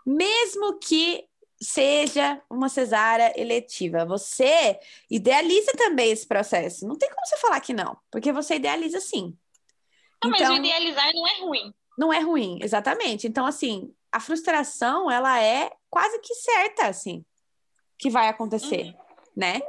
Mesmo 0.06 0.80
que 0.80 1.28
seja 1.63 2.41
uma 2.49 2.69
cesárea 2.69 3.34
eletiva, 3.39 4.06
você 4.06 4.80
idealiza 5.10 5.71
também 5.78 6.12
esse 6.12 6.28
processo. 6.28 6.88
Não 6.88 6.97
tem 6.97 7.10
como 7.10 7.26
você 7.26 7.38
falar 7.38 7.60
que 7.62 7.73
não, 7.73 7.97
porque 8.12 8.32
você 8.32 8.56
idealiza 8.56 8.99
sim. 8.99 9.38
Não, 10.23 10.32
mas 10.32 10.41
Então, 10.41 10.54
o 10.54 10.58
idealizar 10.58 11.12
não 11.13 11.28
é 11.28 11.39
ruim. 11.41 11.73
não 11.97 12.13
é 12.13 12.19
ruim, 12.19 12.60
exatamente. 12.62 13.28
Então, 13.28 13.45
assim, 13.45 13.93
a 14.12 14.19
frustração, 14.19 15.10
ela 15.12 15.41
é 15.41 15.71
quase 15.89 16.19
que 16.19 16.34
certa, 16.36 16.88
assim, 16.88 17.26
que 17.97 18.10
vai 18.10 18.28
acontecer, 18.28 18.95
né? 19.36 19.62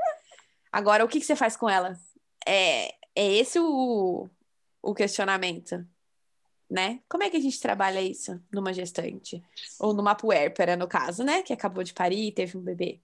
Agora, 0.73 1.05
o 1.05 1.09
que, 1.09 1.21
que 1.21 1.27
você 1.27 1.37
faz 1.37 1.57
com 1.57 1.69
ela? 1.69 1.95
É, 2.47 2.89
é 3.15 3.33
esse 3.33 3.59
o, 3.61 4.29
o 4.83 4.95
questionamento, 4.95 5.87
né? 6.75 6.99
Como 7.09 7.23
é 7.23 7.31
que 7.31 7.37
a 7.37 7.41
gente 7.41 7.61
trabalha 7.61 8.03
isso 8.03 8.43
numa 8.53 8.73
gestante? 8.73 9.41
Ou 9.79 9.95
numa 9.95 10.17
puérpera, 10.17 10.77
no 10.77 10.89
caso, 10.89 11.23
né? 11.23 11.41
Que 11.41 11.53
acabou 11.53 11.85
de 11.85 11.95
parir 11.95 12.27
e 12.27 12.33
teve 12.33 12.59
um 12.59 12.61
bebê. 12.61 13.01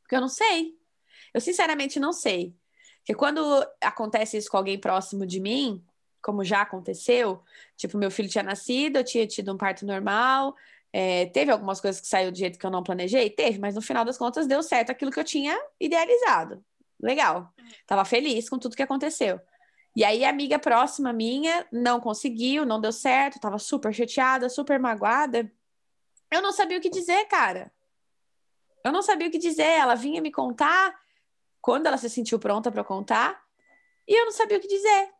Porque 0.00 0.16
eu 0.16 0.22
não 0.22 0.28
sei. 0.28 0.74
Eu, 1.34 1.40
sinceramente, 1.42 2.00
não 2.00 2.14
sei. 2.14 2.56
Porque 3.00 3.14
quando 3.14 3.62
acontece 3.78 4.38
isso 4.38 4.50
com 4.50 4.56
alguém 4.56 4.80
próximo 4.80 5.26
de 5.26 5.38
mim, 5.38 5.84
como 6.22 6.42
já 6.42 6.62
aconteceu, 6.62 7.42
tipo, 7.76 7.98
meu 7.98 8.10
filho 8.10 8.30
tinha 8.30 8.42
nascido, 8.42 8.96
eu 8.96 9.04
tinha 9.04 9.26
tido 9.26 9.52
um 9.52 9.58
parto 9.58 9.84
normal, 9.84 10.56
é, 10.90 11.26
teve 11.26 11.50
algumas 11.52 11.82
coisas 11.82 12.00
que 12.00 12.06
saiu 12.06 12.32
do 12.32 12.38
jeito 12.38 12.58
que 12.58 12.64
eu 12.64 12.70
não 12.70 12.82
planejei? 12.82 13.28
Teve, 13.28 13.58
mas 13.58 13.74
no 13.74 13.82
final 13.82 14.02
das 14.02 14.16
contas 14.16 14.46
deu 14.46 14.62
certo 14.62 14.88
aquilo 14.88 15.10
que 15.10 15.20
eu 15.20 15.24
tinha 15.24 15.60
idealizado. 15.78 16.64
Legal. 16.98 17.52
Tava 17.86 18.06
feliz 18.06 18.48
com 18.48 18.58
tudo 18.58 18.74
que 18.74 18.82
aconteceu. 18.82 19.38
E 19.98 20.04
aí, 20.04 20.24
a 20.24 20.30
amiga 20.30 20.60
próxima 20.60 21.12
minha 21.12 21.66
não 21.72 21.98
conseguiu, 21.98 22.64
não 22.64 22.80
deu 22.80 22.92
certo, 22.92 23.40
tava 23.40 23.58
super 23.58 23.92
chateada, 23.92 24.48
super 24.48 24.78
magoada. 24.78 25.50
Eu 26.30 26.40
não 26.40 26.52
sabia 26.52 26.78
o 26.78 26.80
que 26.80 26.88
dizer, 26.88 27.24
cara. 27.26 27.72
Eu 28.84 28.92
não 28.92 29.02
sabia 29.02 29.26
o 29.26 29.30
que 29.32 29.38
dizer. 29.38 29.64
Ela 29.64 29.96
vinha 29.96 30.22
me 30.22 30.30
contar 30.30 30.94
quando 31.60 31.86
ela 31.88 31.96
se 31.98 32.08
sentiu 32.08 32.38
pronta 32.38 32.70
para 32.70 32.84
contar, 32.84 33.42
e 34.06 34.14
eu 34.20 34.24
não 34.24 34.30
sabia 34.30 34.56
o 34.58 34.60
que 34.60 34.68
dizer. 34.68 35.10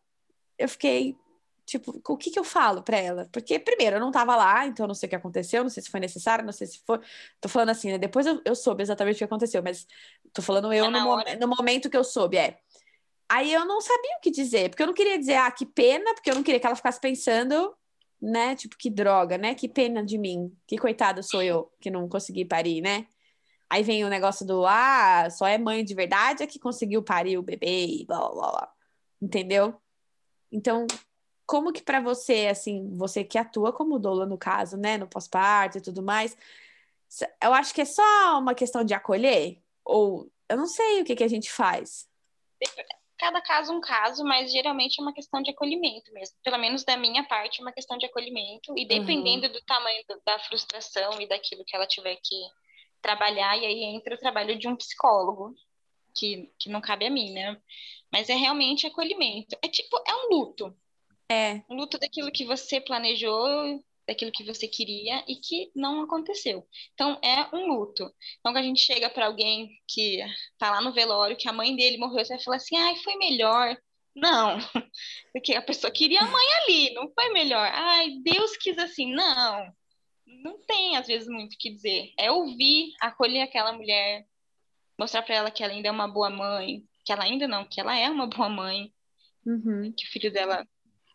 Eu 0.56 0.68
fiquei, 0.68 1.18
tipo, 1.66 2.00
o 2.08 2.16
que 2.16 2.30
que 2.30 2.38
eu 2.38 2.44
falo 2.44 2.80
para 2.80 2.98
ela? 2.98 3.28
Porque, 3.32 3.58
primeiro, 3.58 3.96
eu 3.96 4.00
não 4.00 4.12
tava 4.12 4.36
lá, 4.36 4.64
então 4.64 4.85
eu 4.85 4.88
não 4.88 4.94
sei 4.94 5.08
o 5.08 5.10
que 5.10 5.16
aconteceu, 5.16 5.64
não 5.64 5.70
sei 5.70 5.83
se 5.83 5.90
foi 5.90 5.98
necessário, 5.98 6.44
não 6.44 6.52
sei 6.52 6.68
se 6.68 6.79
foi. 6.87 7.00
Tô 7.40 7.48
falando 7.48 7.70
assim, 7.70 7.90
né? 7.90 7.98
Depois 7.98 8.26
eu, 8.29 8.40
eu 8.44 8.54
soube 8.54 8.81
exatamente 8.81 9.16
o 9.16 9.18
que 9.18 9.24
aconteceu, 9.24 9.60
mas 9.60 9.88
tô 10.33 10.40
falando 10.40 10.72
eu 10.72 10.85
Tá 10.85 10.90
no, 10.92 11.00
mo- 11.00 11.24
no 11.40 11.48
momento 11.48 11.90
que 11.90 11.96
eu 11.96 12.04
soube, 12.04 12.37
é. 12.37 12.60
Aí 13.29 13.52
eu 13.52 13.64
não 13.66 13.81
sabia 13.81 14.16
o 14.18 14.20
que 14.22 14.31
dizer, 14.31 14.70
porque 14.70 14.83
eu 14.83 14.87
não 14.87 14.94
queria 14.94 15.18
dizer, 15.18 15.35
ah, 15.35 15.50
que 15.50 15.66
pena, 15.66 16.14
porque 16.14 16.31
eu 16.31 16.35
não 16.35 16.42
queria 16.42 16.58
que 16.58 16.66
ela 16.66 16.76
ficasse 16.76 17.00
pensando, 17.00 17.74
né? 18.20 18.56
Tipo, 18.56 18.76
que 18.79 18.88
droga, 18.90 19.37
né? 19.37 19.54
Que 19.54 19.68
pena 19.68 20.04
de 20.04 20.16
mim, 20.18 20.56
que 20.66 20.79
coitada 20.79 21.22
sou 21.22 21.42
eu 21.42 21.70
que 21.81 21.90
não 21.90 22.08
consegui 22.08 22.44
parir, 22.44 22.81
né? 22.81 23.06
Aí 23.70 23.83
vem 23.83 24.04
o 24.04 24.08
negócio 24.08 24.46
do, 24.46 24.64
ah, 24.66 25.29
só 25.31 25.46
é 25.46 25.58
mãe 25.58 25.85
de 25.85 25.94
verdade 25.94 26.42
a 26.42 26.46
que 26.46 26.58
conseguiu 26.58 27.02
parir 27.02 27.37
o 27.37 27.42
bebê 27.42 27.87
e 27.87 28.06
blá 28.06 28.18
blá 28.18 28.50
blá. 28.50 28.72
Entendeu? 29.20 29.79
Então, 30.50 30.87
como 31.46 31.72
que 31.72 31.83
pra 31.83 32.00
você, 32.00 32.46
assim, 32.50 32.96
você 32.96 33.24
que 33.24 33.38
atua 33.38 33.72
como 33.72 33.98
doula 33.98 34.26
no 34.26 34.38
caso, 34.38 34.76
né, 34.79 34.96
no 34.96 35.06
pós-parto 35.06 35.79
e 35.79 35.81
tudo 35.83 36.02
mais, 36.02 36.37
eu 37.42 37.52
acho 37.54 37.74
que 37.74 37.83
é 37.83 37.85
só 37.85 38.38
uma 38.38 38.54
questão 38.54 38.85
de 38.85 38.94
acolher? 38.94 39.60
Ou 39.85 40.31
eu 40.48 40.56
não 40.56 40.66
sei 40.66 41.02
o 41.02 41.04
que 41.04 41.16
que 41.16 41.24
a 41.24 41.29
gente 41.29 41.50
faz. 41.52 42.08
Cada 43.19 43.40
caso 43.40 43.73
um 43.73 43.81
caso, 43.81 44.25
mas 44.25 44.52
geralmente 44.52 44.98
é 44.98 45.02
uma 45.02 45.12
questão 45.12 45.42
de 45.42 45.50
acolhimento 45.50 46.12
mesmo. 46.12 46.37
Pelo 46.42 46.58
menos 46.58 46.85
da 46.85 46.96
minha 46.96 47.25
parte, 47.25 47.60
é 47.60 47.62
uma 47.62 47.73
questão 47.73 47.98
de 47.98 48.06
acolhimento. 48.06 48.73
E 48.77 48.87
dependendo 48.87 49.46
uhum. 49.46 49.52
do 49.52 49.60
tamanho 49.62 50.02
da 50.25 50.38
frustração 50.38 51.21
e 51.21 51.27
daquilo 51.27 51.64
que 51.64 51.75
ela 51.75 51.87
tiver 51.87 52.16
que 52.16 52.37
trabalhar, 53.02 53.56
e 53.58 53.66
aí 53.66 53.85
entra 53.85 54.14
o 54.14 54.19
trabalho 54.19 54.58
de 54.58 54.69
um 54.69 54.77
psicólogo, 54.77 55.54
que, 56.14 56.52
que 56.58 56.69
não 56.69 56.81
cabe 56.81 57.06
a 57.06 57.10
mim, 57.10 57.33
né? 57.33 57.60
Mas 58.10 58.29
é 58.29 58.35
realmente 58.35 58.87
acolhimento. 58.87 59.56
É 59.62 59.69
tipo, 59.69 59.96
é 60.06 60.14
um 60.14 60.31
luto. 60.31 60.77
É. 61.31 61.62
Um 61.69 61.77
luto 61.77 61.98
daquilo 61.98 62.33
que 62.33 62.44
você 62.44 62.81
planejou, 62.81 63.85
daquilo 64.09 64.33
que 64.33 64.42
você 64.42 64.67
queria 64.67 65.23
e 65.29 65.37
que 65.37 65.71
não 65.77 66.00
aconteceu. 66.00 66.67
Então, 66.94 67.21
é 67.23 67.54
um 67.54 67.67
luto. 67.67 68.04
Então, 68.38 68.52
quando 68.52 68.56
a 68.56 68.63
gente 68.63 68.81
chega 68.81 69.11
para 69.11 69.27
alguém 69.27 69.69
que 69.87 70.25
tá 70.59 70.71
lá 70.71 70.81
no 70.81 70.94
velório, 70.94 71.37
que 71.37 71.46
a 71.46 71.52
mãe 71.52 71.77
dele 71.77 71.98
morreu, 71.98 72.25
você 72.25 72.35
vai 72.35 72.42
falar 72.42 72.56
assim, 72.56 72.75
ai, 72.75 72.96
foi 72.96 73.17
melhor. 73.17 73.77
Não, 74.17 74.56
porque 75.33 75.54
a 75.54 75.61
pessoa 75.61 75.92
queria 75.92 76.21
a 76.21 76.27
mãe 76.27 76.46
ali, 76.63 76.94
não 76.94 77.13
foi 77.13 77.29
melhor. 77.35 77.71
Ai, 77.71 78.15
Deus 78.23 78.56
quis 78.56 78.79
assim. 78.79 79.13
Não, 79.13 79.71
não 80.27 80.59
tem, 80.67 80.96
às 80.96 81.06
vezes, 81.06 81.29
muito 81.29 81.52
o 81.52 81.59
que 81.59 81.71
dizer. 81.71 82.11
É 82.19 82.33
ouvir, 82.33 82.94
acolher 83.02 83.42
aquela 83.42 83.75
mulher, 83.75 84.25
mostrar 84.98 85.23
para 85.23 85.35
ela 85.35 85.50
que 85.50 85.63
ela 85.63 85.75
ainda 85.75 85.88
é 85.88 85.92
uma 85.92 86.09
boa 86.09 86.31
mãe, 86.31 86.83
que 87.04 87.13
ela 87.13 87.25
ainda 87.25 87.46
não, 87.46 87.69
que 87.69 87.79
ela 87.79 87.96
é 87.96 88.09
uma 88.09 88.27
boa 88.27 88.48
mãe, 88.48 88.90
uhum. 89.44 89.92
que 89.94 90.06
o 90.06 90.11
filho 90.11 90.33
dela 90.33 90.67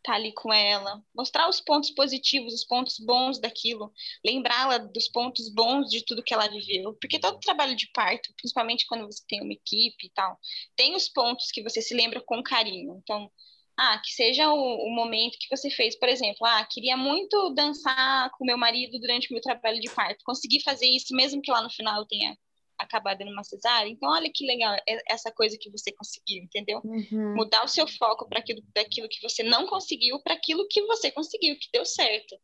tá 0.03 0.13
ali 0.13 0.33
com 0.33 0.53
ela, 0.53 1.01
mostrar 1.15 1.49
os 1.49 1.61
pontos 1.61 1.89
positivos, 1.91 2.53
os 2.53 2.65
pontos 2.65 2.99
bons 2.99 3.39
daquilo, 3.39 3.91
lembrá-la 4.23 4.77
dos 4.77 5.07
pontos 5.07 5.49
bons 5.49 5.89
de 5.89 6.03
tudo 6.05 6.23
que 6.23 6.33
ela 6.33 6.47
viveu, 6.47 6.93
porque 6.95 7.19
todo 7.19 7.39
trabalho 7.39 7.75
de 7.75 7.89
parto, 7.93 8.33
principalmente 8.35 8.85
quando 8.85 9.05
você 9.05 9.23
tem 9.27 9.41
uma 9.41 9.53
equipe 9.53 10.07
e 10.07 10.09
tal, 10.09 10.37
tem 10.75 10.95
os 10.95 11.07
pontos 11.07 11.51
que 11.51 11.63
você 11.63 11.81
se 11.81 11.93
lembra 11.93 12.21
com 12.21 12.43
carinho. 12.43 13.01
Então, 13.01 13.31
ah, 13.77 13.99
que 13.99 14.11
seja 14.11 14.51
o, 14.51 14.87
o, 14.87 14.95
momento 14.95 15.37
que 15.39 15.49
você 15.49 15.69
fez, 15.69 15.97
por 15.97 16.09
exemplo, 16.09 16.45
ah, 16.45 16.65
queria 16.69 16.95
muito 16.95 17.53
dançar 17.55 18.29
com 18.31 18.45
meu 18.45 18.57
marido 18.57 18.99
durante 18.99 19.29
o 19.29 19.33
meu 19.33 19.41
trabalho 19.41 19.79
de 19.79 19.89
parto, 19.89 20.23
consegui 20.23 20.61
fazer 20.61 20.85
isso 20.85 21.15
mesmo 21.15 21.41
que 21.41 21.51
lá 21.51 21.61
no 21.61 21.69
final 21.69 22.01
eu 22.01 22.05
tenha 22.05 22.37
acabado 22.77 23.23
numa 23.25 23.43
cesárea. 23.43 23.89
Então, 23.89 24.09
olha 24.09 24.31
que 24.33 24.45
legal 24.45 24.75
essa 25.07 25.31
coisa 25.31 25.57
que 25.59 25.69
você 25.69 25.91
conseguiu, 25.91 26.43
entendeu? 26.43 26.81
Uhum. 26.83 27.35
Mudar 27.35 27.63
o 27.63 27.67
seu 27.67 27.87
foco 27.87 28.27
para 28.27 28.39
aquilo 28.39 28.61
daquilo 28.73 29.07
que 29.09 29.21
você 29.21 29.43
não 29.43 29.65
conseguiu 29.67 30.19
para 30.21 30.33
aquilo 30.33 30.67
que 30.67 30.81
você 30.83 31.11
conseguiu, 31.11 31.57
que 31.57 31.69
deu 31.71 31.85
certo. 31.85 32.35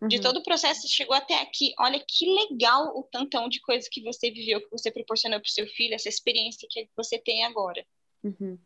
Uhum. 0.00 0.08
De 0.08 0.20
todo 0.20 0.38
o 0.38 0.42
processo, 0.42 0.88
chegou 0.88 1.14
até 1.14 1.40
aqui. 1.40 1.72
Olha 1.78 2.04
que 2.06 2.26
legal 2.26 2.96
o 2.96 3.04
tantão 3.04 3.48
de 3.48 3.60
coisas 3.60 3.88
que 3.88 4.02
você 4.02 4.30
viveu, 4.30 4.60
que 4.60 4.70
você 4.70 4.90
proporcionou 4.90 5.40
para 5.40 5.48
o 5.48 5.52
seu 5.52 5.66
filho, 5.66 5.94
essa 5.94 6.08
experiência 6.08 6.66
que 6.70 6.88
você 6.96 7.18
tem 7.18 7.44
agora. 7.44 7.84
Uhum. 8.24 8.58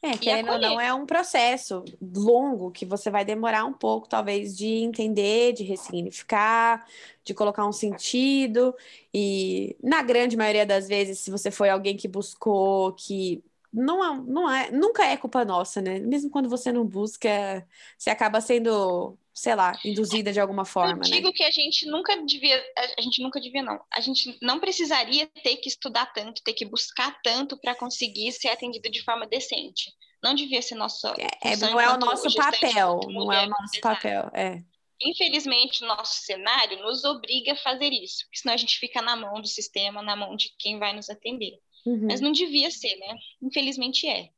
É, 0.00 0.16
querendo 0.16 0.52
ou 0.52 0.58
não, 0.60 0.80
é 0.80 0.94
um 0.94 1.04
processo 1.04 1.84
longo 2.00 2.70
que 2.70 2.86
você 2.86 3.10
vai 3.10 3.24
demorar 3.24 3.64
um 3.64 3.72
pouco, 3.72 4.08
talvez, 4.08 4.56
de 4.56 4.66
entender, 4.66 5.52
de 5.54 5.64
ressignificar, 5.64 6.86
de 7.24 7.34
colocar 7.34 7.66
um 7.66 7.72
sentido. 7.72 8.74
E 9.12 9.76
na 9.82 10.00
grande 10.02 10.36
maioria 10.36 10.64
das 10.64 10.86
vezes, 10.86 11.18
se 11.18 11.30
você 11.32 11.50
foi 11.50 11.68
alguém 11.68 11.96
que 11.96 12.06
buscou, 12.06 12.92
que 12.94 13.42
não 13.72 14.04
é, 14.04 14.20
não 14.22 14.50
é, 14.50 14.70
nunca 14.70 15.04
é 15.04 15.16
culpa 15.16 15.44
nossa, 15.44 15.80
né? 15.82 15.98
Mesmo 15.98 16.30
quando 16.30 16.48
você 16.48 16.70
não 16.72 16.84
busca, 16.86 17.66
você 17.98 18.10
acaba 18.10 18.40
sendo, 18.40 19.18
sei 19.38 19.54
lá, 19.54 19.78
induzida 19.84 20.32
de 20.32 20.40
alguma 20.40 20.64
forma, 20.64 20.94
Eu 20.94 20.96
né? 20.96 21.16
digo 21.16 21.28
né? 21.28 21.32
que 21.32 21.44
a 21.44 21.50
gente 21.50 21.86
nunca 21.86 22.20
devia, 22.24 22.60
a 22.98 23.00
gente 23.00 23.22
nunca 23.22 23.40
devia 23.40 23.62
não. 23.62 23.78
A 23.92 24.00
gente 24.00 24.36
não 24.42 24.58
precisaria 24.58 25.28
ter 25.44 25.56
que 25.58 25.68
estudar 25.68 26.06
tanto, 26.12 26.42
ter 26.42 26.54
que 26.54 26.64
buscar 26.64 27.16
tanto 27.22 27.56
para 27.60 27.72
conseguir 27.76 28.32
ser 28.32 28.48
atendido 28.48 28.90
de 28.90 29.00
forma 29.04 29.28
decente. 29.28 29.92
Não 30.20 30.34
devia 30.34 30.60
ser 30.60 30.74
nosso 30.74 31.06
é, 31.06 31.28
é 31.44 31.56
não 31.56 31.80
é 31.80 31.88
o 31.88 31.98
nosso 31.98 32.34
papel, 32.34 32.98
não 33.06 33.32
é 33.32 33.46
o 33.46 33.48
nosso 33.48 33.80
papel, 33.80 34.28
é. 34.34 34.60
Infelizmente, 35.00 35.84
o 35.84 35.86
nosso 35.86 36.24
cenário 36.24 36.82
nos 36.82 37.04
obriga 37.04 37.52
a 37.52 37.56
fazer 37.56 37.92
isso, 37.92 38.24
porque 38.24 38.40
senão 38.40 38.54
a 38.54 38.56
gente 38.58 38.76
fica 38.80 39.00
na 39.00 39.14
mão 39.14 39.40
do 39.40 39.46
sistema, 39.46 40.02
na 40.02 40.16
mão 40.16 40.34
de 40.34 40.52
quem 40.58 40.80
vai 40.80 40.92
nos 40.92 41.08
atender. 41.08 41.60
Uhum. 41.86 42.08
Mas 42.10 42.20
não 42.20 42.32
devia 42.32 42.72
ser, 42.72 42.96
né? 42.96 43.14
Infelizmente 43.40 44.08
é. 44.08 44.30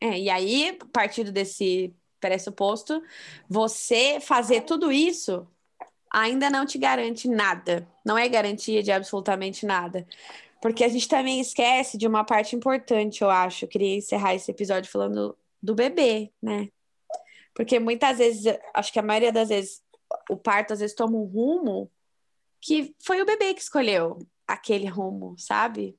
É, 0.00 0.20
e 0.20 0.30
aí, 0.30 0.78
partindo 0.92 1.32
desse 1.32 1.92
pressuposto, 2.24 3.02
você 3.46 4.18
fazer 4.18 4.62
tudo 4.62 4.90
isso 4.90 5.46
ainda 6.10 6.48
não 6.48 6.64
te 6.64 6.78
garante 6.78 7.28
nada. 7.28 7.86
Não 8.02 8.16
é 8.16 8.26
garantia 8.26 8.82
de 8.82 8.90
absolutamente 8.90 9.66
nada. 9.66 10.06
Porque 10.62 10.82
a 10.82 10.88
gente 10.88 11.06
também 11.06 11.38
esquece 11.38 11.98
de 11.98 12.06
uma 12.06 12.24
parte 12.24 12.56
importante, 12.56 13.20
eu 13.20 13.28
acho. 13.28 13.66
Eu 13.66 13.68
queria 13.68 13.96
encerrar 13.96 14.34
esse 14.34 14.50
episódio 14.50 14.90
falando 14.90 15.36
do 15.62 15.74
bebê, 15.74 16.32
né? 16.40 16.70
Porque 17.52 17.78
muitas 17.78 18.16
vezes, 18.16 18.56
acho 18.72 18.90
que 18.90 18.98
a 18.98 19.02
maioria 19.02 19.30
das 19.30 19.50
vezes, 19.50 19.82
o 20.30 20.36
parto 20.36 20.72
às 20.72 20.80
vezes 20.80 20.96
toma 20.96 21.18
um 21.18 21.24
rumo 21.24 21.90
que 22.58 22.94
foi 23.04 23.20
o 23.20 23.26
bebê 23.26 23.52
que 23.52 23.60
escolheu 23.60 24.18
aquele 24.48 24.86
rumo, 24.86 25.34
sabe? 25.36 25.94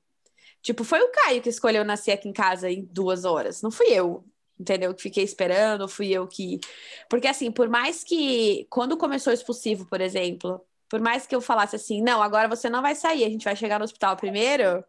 Tipo, 0.60 0.82
foi 0.82 1.00
o 1.00 1.12
Caio 1.12 1.40
que 1.40 1.48
escolheu 1.48 1.84
nascer 1.84 2.10
aqui 2.10 2.28
em 2.28 2.32
casa 2.32 2.68
em 2.68 2.82
duas 2.90 3.24
horas, 3.24 3.62
não 3.62 3.70
fui 3.70 3.86
eu, 3.86 4.24
entendeu? 4.58 4.94
Que 4.94 5.02
fiquei 5.02 5.24
esperando, 5.24 5.88
fui 5.88 6.10
eu 6.12 6.26
que. 6.26 6.60
Porque, 7.08 7.28
assim, 7.28 7.50
por 7.50 7.68
mais 7.68 8.02
que. 8.04 8.66
Quando 8.70 8.96
começou 8.96 9.30
o 9.30 9.34
expulsivo, 9.34 9.86
por 9.86 10.00
exemplo, 10.00 10.60
por 10.88 11.00
mais 11.00 11.26
que 11.26 11.34
eu 11.34 11.40
falasse 11.40 11.76
assim, 11.76 12.02
não, 12.02 12.22
agora 12.22 12.48
você 12.48 12.70
não 12.70 12.82
vai 12.82 12.94
sair, 12.94 13.24
a 13.24 13.28
gente 13.28 13.44
vai 13.44 13.56
chegar 13.56 13.78
no 13.78 13.84
hospital 13.84 14.16
primeiro. 14.16 14.84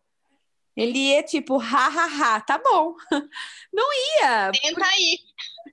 Ele 0.75 1.09
ia 1.09 1.23
tipo, 1.23 1.59
ha, 1.59 1.87
ha, 1.87 2.35
ha, 2.35 2.41
tá 2.41 2.59
bom. 2.59 2.93
Não 3.73 3.87
ia. 3.93 4.51
Tenta 4.51 4.85
aí. 4.85 5.17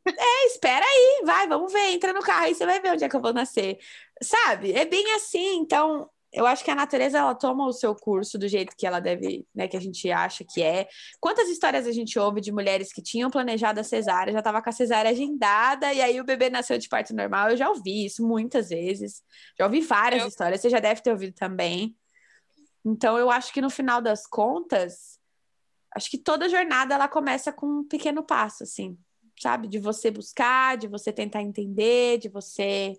É, 0.07 0.47
espera 0.47 0.85
aí, 0.85 1.23
vai, 1.27 1.47
vamos 1.47 1.71
ver, 1.71 1.93
entra 1.93 2.13
no 2.15 2.23
carro 2.23 2.47
aí, 2.47 2.55
você 2.55 2.65
vai 2.65 2.81
ver 2.81 2.93
onde 2.93 3.05
é 3.05 3.09
que 3.09 3.15
eu 3.15 3.21
vou 3.21 3.33
nascer. 3.33 3.79
Sabe? 4.23 4.73
É 4.73 4.87
bem 4.87 5.15
assim, 5.15 5.59
então 5.59 6.09
eu 6.35 6.47
acho 6.47 6.65
que 6.65 6.71
a 6.71 6.75
natureza 6.75 7.19
ela 7.19 7.35
toma 7.35 7.65
o 7.65 7.73
seu 7.73 7.95
curso 7.95 8.37
do 8.37 8.49
jeito 8.49 8.75
que 8.77 8.85
ela 8.85 8.99
deve, 8.99 9.47
né, 9.55 9.69
que 9.69 9.77
a 9.77 9.81
gente 9.81 10.11
acha 10.11 10.45
que 10.45 10.61
é. 10.61 10.89
Quantas 11.21 11.49
histórias 11.49 11.87
a 11.87 11.93
gente 11.93 12.19
ouve 12.19 12.41
de 12.41 12.51
mulheres 12.51 12.93
que 12.93 13.01
tinham 13.01 13.31
planejado 13.31 13.79
a 13.79 13.85
cesárea, 13.85 14.33
já 14.33 14.41
estava 14.41 14.61
com 14.61 14.69
a 14.69 14.73
cesárea 14.73 15.13
agendada 15.13 15.93
e 15.93 16.03
aí 16.03 16.21
o 16.21 16.25
bebê 16.25 16.51
nasceu 16.51 16.77
de 16.77 16.89
parto 16.89 17.15
normal? 17.15 17.51
Eu 17.51 17.57
já 17.57 17.71
ouvi 17.71 18.05
isso 18.05 18.27
muitas 18.27 18.71
vezes. 18.71 19.23
Já 19.57 19.65
ouvi 19.65 19.81
várias 19.81 20.23
eu... 20.23 20.29
histórias, 20.29 20.61
você 20.61 20.69
já 20.69 20.81
deve 20.81 21.01
ter 21.01 21.13
ouvido 21.13 21.35
também. 21.35 21.97
Então 22.85 23.17
eu 23.17 23.31
acho 23.31 23.53
que 23.53 23.61
no 23.61 23.71
final 23.71 24.03
das 24.03 24.27
contas, 24.27 25.21
acho 25.95 26.11
que 26.11 26.19
toda 26.19 26.49
jornada 26.49 26.97
ela 26.97 27.07
começa 27.07 27.53
com 27.53 27.67
um 27.67 27.85
pequeno 27.87 28.25
passo 28.25 28.65
assim, 28.65 28.99
sabe? 29.41 29.69
De 29.69 29.79
você 29.79 30.11
buscar, 30.11 30.77
de 30.77 30.89
você 30.89 31.13
tentar 31.13 31.43
entender, 31.43 32.19
de 32.19 32.29
você 32.29 32.99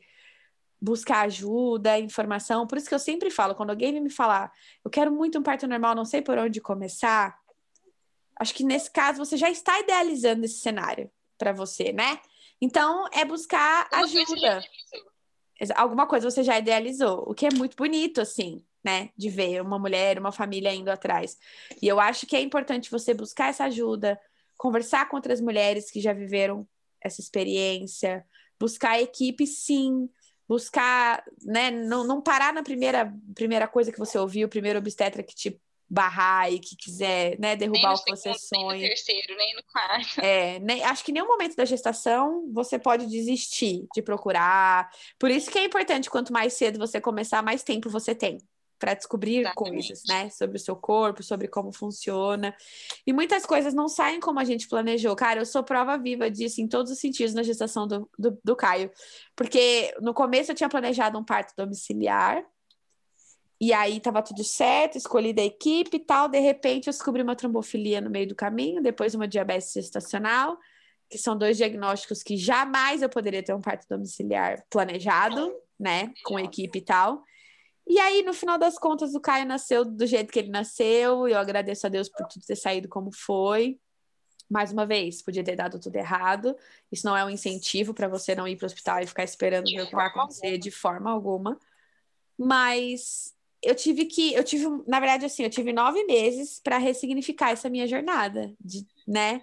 buscar 0.86 1.22
ajuda, 1.22 1.98
informação. 1.98 2.68
Por 2.68 2.78
isso 2.78 2.88
que 2.88 2.94
eu 2.94 3.00
sempre 3.00 3.32
falo, 3.32 3.56
quando 3.56 3.72
alguém 3.72 4.00
me 4.00 4.10
falar, 4.10 4.54
eu 4.84 4.92
quero 4.92 5.12
muito 5.12 5.40
um 5.40 5.44
parto 5.44 5.68
normal, 5.68 5.96
não 5.96 6.06
sei 6.06 6.22
por 6.22 6.38
onde 6.38 6.62
começar, 6.62 7.40
acho 8.40 8.54
que 8.54 8.64
nesse 8.64 8.92
caso 8.92 9.18
você 9.18 9.36
já 9.36 9.50
está 9.50 9.80
idealizando 9.80 10.46
esse 10.46 10.60
cenário 10.60 11.10
para 11.40 11.52
você, 11.52 11.92
né? 11.92 12.20
Então 12.62 13.08
é 13.12 13.26
buscar 13.26 13.88
ajuda. 13.92 14.64
Alguma 15.76 16.06
coisa 16.06 16.30
você 16.30 16.44
já 16.44 16.60
idealizou, 16.60 17.24
o 17.28 17.34
que 17.34 17.48
é 17.48 17.50
muito 17.52 17.76
bonito, 17.76 18.22
assim, 18.22 18.64
né? 18.84 19.10
De 19.18 19.28
ver 19.28 19.62
uma 19.62 19.80
mulher, 19.80 20.20
uma 20.20 20.32
família 20.32 20.72
indo 20.72 20.90
atrás. 20.90 21.36
E 21.82 21.88
eu 21.88 22.00
acho 22.00 22.28
que 22.28 22.36
é 22.36 22.42
importante 22.42 22.92
você 22.92 23.12
buscar 23.12 23.50
essa 23.50 23.64
ajuda, 23.66 24.20
conversar 24.56 25.10
com 25.10 25.16
outras 25.16 25.42
mulheres 25.42 25.90
que 25.90 26.00
já 26.00 26.14
viveram 26.14 26.68
essa 27.02 27.22
experiência, 27.22 28.24
buscar 28.60 29.02
equipe, 29.02 29.48
sim, 29.48 30.08
buscar, 30.48 31.24
né, 31.44 31.72
não, 31.72 32.06
não 32.06 32.22
parar 32.22 32.54
na 32.54 32.64
primeira, 32.64 33.14
primeira 33.34 33.68
coisa 33.68 33.92
que 33.92 34.00
você 34.00 34.18
ouviu, 34.18 34.48
o 34.48 34.50
primeiro 34.50 34.80
obstetra 34.80 35.24
que 35.24 35.36
te 35.36 35.60
barrar 35.88 36.52
e 36.52 36.60
que 36.60 36.76
quiser, 36.76 37.40
né, 37.40 37.56
derrubar 37.56 37.94
o 37.94 38.04
que 38.04 38.10
você 38.12 38.34
sonha. 38.34 38.74
Nem 38.74 38.82
no 38.82 38.88
terceiro, 38.88 39.38
nem 39.38 39.56
no 39.56 39.64
quarto. 39.64 40.20
É, 40.20 40.60
nem, 40.60 40.84
acho 40.84 41.04
que 41.04 41.12
nenhum 41.12 41.28
momento 41.28 41.56
da 41.56 41.66
gestação 41.66 42.52
você 42.52 42.80
pode 42.80 43.06
desistir 43.06 43.86
de 43.94 44.02
procurar. 44.02 44.90
Por 45.20 45.30
isso 45.30 45.50
que 45.52 45.60
é 45.60 45.64
importante, 45.64 46.10
quanto 46.10 46.34
mais 46.34 46.54
cedo 46.54 46.80
você 46.80 47.00
começar, 47.00 47.42
mais 47.44 47.64
tempo 47.64 47.90
você 47.90 48.16
tem 48.16 48.40
para 48.86 48.94
descobrir 48.94 49.40
Exatamente. 49.40 49.88
coisas, 49.88 50.04
né? 50.08 50.30
Sobre 50.30 50.58
o 50.58 50.60
seu 50.60 50.76
corpo, 50.76 51.24
sobre 51.24 51.48
como 51.48 51.72
funciona. 51.72 52.56
E 53.06 53.12
muitas 53.12 53.44
coisas 53.44 53.74
não 53.74 53.88
saem 53.88 54.20
como 54.20 54.40
a 54.40 54.44
gente 54.44 54.68
planejou. 54.68 55.16
Cara, 55.16 55.40
eu 55.40 55.46
sou 55.46 55.64
prova 55.64 55.98
viva 55.98 56.30
disso 56.30 56.62
em 56.62 56.68
todos 56.68 56.92
os 56.92 57.00
sentidos 57.00 57.34
na 57.34 57.42
gestação 57.42 57.88
do, 57.88 58.08
do, 58.18 58.38
do 58.44 58.56
Caio. 58.56 58.92
Porque 59.36 59.92
no 60.00 60.14
começo 60.14 60.52
eu 60.52 60.56
tinha 60.56 60.70
planejado 60.70 61.18
um 61.18 61.24
parto 61.24 61.52
domiciliar. 61.58 62.46
E 63.60 63.74
aí 63.74 64.00
tava 64.00 64.22
tudo 64.22 64.44
certo, 64.44 65.00
escolhi 65.00 65.34
da 65.34 65.44
equipe 65.44 65.98
e 65.98 66.00
tal. 66.00 66.30
De 66.30 66.40
repente 66.40 66.86
eu 66.86 66.94
descobri 66.94 67.24
uma 67.24 67.36
trombofilia 67.36 68.00
no 68.00 68.12
meio 68.12 68.28
do 68.28 68.36
caminho, 68.36 68.84
depois 68.84 69.16
uma 69.16 69.28
diabetes 69.28 69.74
gestacional, 69.74 70.60
que 71.10 71.18
são 71.18 71.36
dois 71.36 71.58
diagnósticos 71.58 72.22
que 72.22 72.38
jamais 72.38 73.02
eu 73.02 73.10
poderia 73.10 73.42
ter 73.42 73.56
um 73.56 73.62
parto 73.62 73.88
domiciliar 73.90 74.64
planejado, 74.70 75.52
né? 75.80 76.14
Com 76.24 76.38
equipe 76.38 76.78
e 76.78 76.82
tal. 76.84 77.24
E 77.88 78.00
aí, 78.00 78.24
no 78.24 78.34
final 78.34 78.58
das 78.58 78.80
contas, 78.80 79.14
o 79.14 79.20
Caio 79.20 79.46
nasceu 79.46 79.86
do 79.86 80.06
jeito 80.08 80.32
que 80.32 80.40
ele 80.40 80.50
nasceu, 80.50 81.28
e 81.28 81.32
eu 81.32 81.38
agradeço 81.38 81.86
a 81.86 81.90
Deus 81.90 82.10
por 82.10 82.26
tudo 82.28 82.46
ter 82.46 82.56
saído 82.56 82.88
como 82.90 83.12
foi. 83.12 83.80
Mais 84.50 84.72
uma 84.72 84.86
vez, 84.86 85.22
podia 85.22 85.44
ter 85.44 85.56
dado 85.56 85.80
tudo 85.80 85.96
errado. 85.96 86.56
Isso 86.92 87.06
não 87.06 87.18
é 87.18 87.24
um 87.26 87.30
incentivo 87.30 87.94
para 87.94 88.08
você 88.08 88.36
não 88.36 88.48
ir 88.48 88.56
para 88.56 88.66
o 88.66 88.68
hospital 88.68 89.00
e 89.02 89.08
ficar 89.08 89.24
esperando 89.24 89.66
ver 89.66 89.82
o 89.82 89.88
que 89.88 89.96
vai 89.96 90.08
acontecer 90.08 90.58
de 90.58 90.72
forma 90.72 91.12
alguma. 91.12 91.60
Mas 92.38 93.34
eu 93.62 93.74
tive 93.74 94.06
que, 94.06 94.34
eu 94.34 94.44
tive, 94.44 94.66
na 94.88 95.00
verdade, 95.00 95.26
assim, 95.26 95.44
eu 95.44 95.50
tive 95.50 95.74
nove 95.74 96.04
meses 96.06 96.60
para 96.60 96.78
ressignificar 96.78 97.52
essa 97.52 97.70
minha 97.70 97.88
jornada, 97.88 98.54
de, 98.62 98.86
né? 99.08 99.42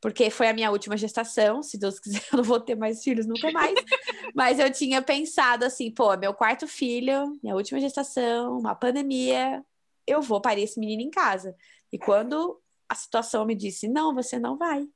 Porque 0.00 0.30
foi 0.30 0.48
a 0.48 0.54
minha 0.54 0.70
última 0.70 0.96
gestação. 0.96 1.62
Se 1.62 1.78
Deus 1.78 2.00
quiser, 2.00 2.22
eu 2.32 2.38
não 2.38 2.44
vou 2.44 2.58
ter 2.58 2.74
mais 2.74 3.02
filhos 3.02 3.26
nunca 3.26 3.50
mais. 3.52 3.74
Mas 4.34 4.58
eu 4.58 4.70
tinha 4.72 5.02
pensado 5.02 5.64
assim, 5.64 5.90
pô, 5.90 6.16
meu 6.16 6.32
quarto 6.32 6.66
filho, 6.66 7.38
minha 7.42 7.54
última 7.54 7.80
gestação, 7.80 8.58
uma 8.58 8.74
pandemia, 8.74 9.62
eu 10.06 10.22
vou 10.22 10.40
parir 10.40 10.62
esse 10.62 10.80
menino 10.80 11.02
em 11.02 11.10
casa. 11.10 11.54
E 11.92 11.98
quando 11.98 12.60
a 12.88 12.94
situação 12.94 13.44
me 13.44 13.54
disse, 13.54 13.88
não, 13.88 14.14
você 14.14 14.38
não 14.38 14.56
vai, 14.56 14.86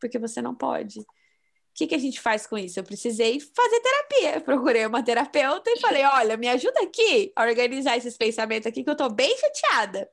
porque 0.00 0.18
você 0.18 0.42
não 0.42 0.54
pode. 0.54 1.00
O 1.00 1.04
que, 1.78 1.86
que 1.86 1.94
a 1.94 1.98
gente 1.98 2.20
faz 2.20 2.44
com 2.44 2.58
isso? 2.58 2.80
Eu 2.80 2.84
precisei 2.84 3.38
fazer 3.38 3.80
terapia. 3.80 4.34
Eu 4.34 4.40
procurei 4.40 4.84
uma 4.84 5.02
terapeuta 5.02 5.70
e 5.70 5.78
falei: 5.78 6.04
olha, 6.04 6.36
me 6.36 6.48
ajuda 6.48 6.80
aqui 6.82 7.30
a 7.36 7.44
organizar 7.44 7.96
esses 7.96 8.16
pensamentos 8.16 8.66
aqui, 8.66 8.82
que 8.82 8.90
eu 8.90 8.96
tô 8.96 9.08
bem 9.08 9.32
chateada. 9.38 10.10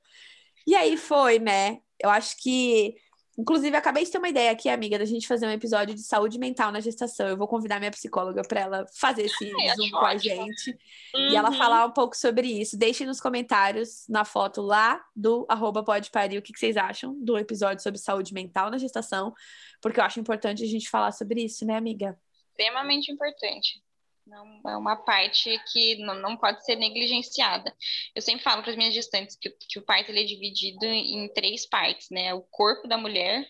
E 0.67 0.75
aí 0.75 0.95
foi, 0.95 1.39
né? 1.39 1.79
Eu 1.99 2.11
acho 2.11 2.37
que 2.37 2.95
Inclusive, 3.38 3.75
acabei 3.75 4.05
de 4.05 4.11
ter 4.11 4.17
uma 4.17 4.29
ideia 4.29 4.51
aqui, 4.51 4.69
amiga, 4.69 4.97
da 4.97 5.03
gente 5.03 5.27
fazer 5.27 5.45
um 5.45 5.51
episódio 5.51 5.93
de 5.93 6.01
saúde 6.01 6.39
mental 6.39 6.71
na 6.71 6.79
gestação. 6.79 7.27
Eu 7.27 7.36
vou 7.36 7.47
convidar 7.47 7.79
minha 7.79 7.91
psicóloga 7.91 8.41
para 8.47 8.61
ela 8.61 8.86
fazer 8.93 9.23
esse 9.23 9.51
Ai, 9.59 9.75
Zoom 9.75 9.89
com 9.91 10.05
a 10.05 10.15
gente 10.15 10.71
uhum. 11.13 11.31
e 11.31 11.36
ela 11.36 11.49
uhum. 11.49 11.57
falar 11.57 11.86
um 11.86 11.91
pouco 11.91 12.15
sobre 12.15 12.47
isso. 12.47 12.77
Deixem 12.77 13.05
nos 13.05 13.19
comentários, 13.19 14.05
na 14.07 14.23
foto 14.23 14.61
lá 14.61 15.03
do 15.13 15.45
arroba 15.49 15.83
pode 15.83 16.11
parir, 16.11 16.38
o 16.38 16.41
que, 16.41 16.53
que 16.53 16.59
vocês 16.59 16.77
acham 16.77 17.13
do 17.21 17.38
episódio 17.38 17.83
sobre 17.83 17.99
saúde 17.99 18.33
mental 18.33 18.71
na 18.71 18.77
gestação, 18.77 19.33
porque 19.81 19.99
eu 19.99 20.03
acho 20.05 20.19
importante 20.19 20.63
a 20.63 20.67
gente 20.67 20.89
falar 20.89 21.11
sobre 21.11 21.43
isso, 21.43 21.65
né, 21.65 21.75
amiga? 21.75 22.17
Extremamente 22.51 23.11
importante. 23.11 23.83
Não, 24.26 24.59
é 24.67 24.76
uma 24.76 24.95
parte 24.95 25.59
que 25.71 25.97
não, 25.97 26.15
não 26.15 26.36
pode 26.36 26.65
ser 26.65 26.76
negligenciada. 26.76 27.76
Eu 28.15 28.21
sempre 28.21 28.43
falo 28.43 28.63
para 28.63 28.71
as 28.71 28.78
minhas 28.78 28.93
gestantes 28.93 29.36
que, 29.36 29.51
que 29.51 29.78
o 29.78 29.84
parto 29.84 30.09
ele 30.09 30.21
é 30.21 30.26
dividido 30.26 30.86
em 30.86 31.32
três 31.32 31.67
partes, 31.67 32.09
né? 32.09 32.34
O 32.34 32.41
corpo 32.41 32.88
da 32.88 32.97
mulher, 32.97 33.47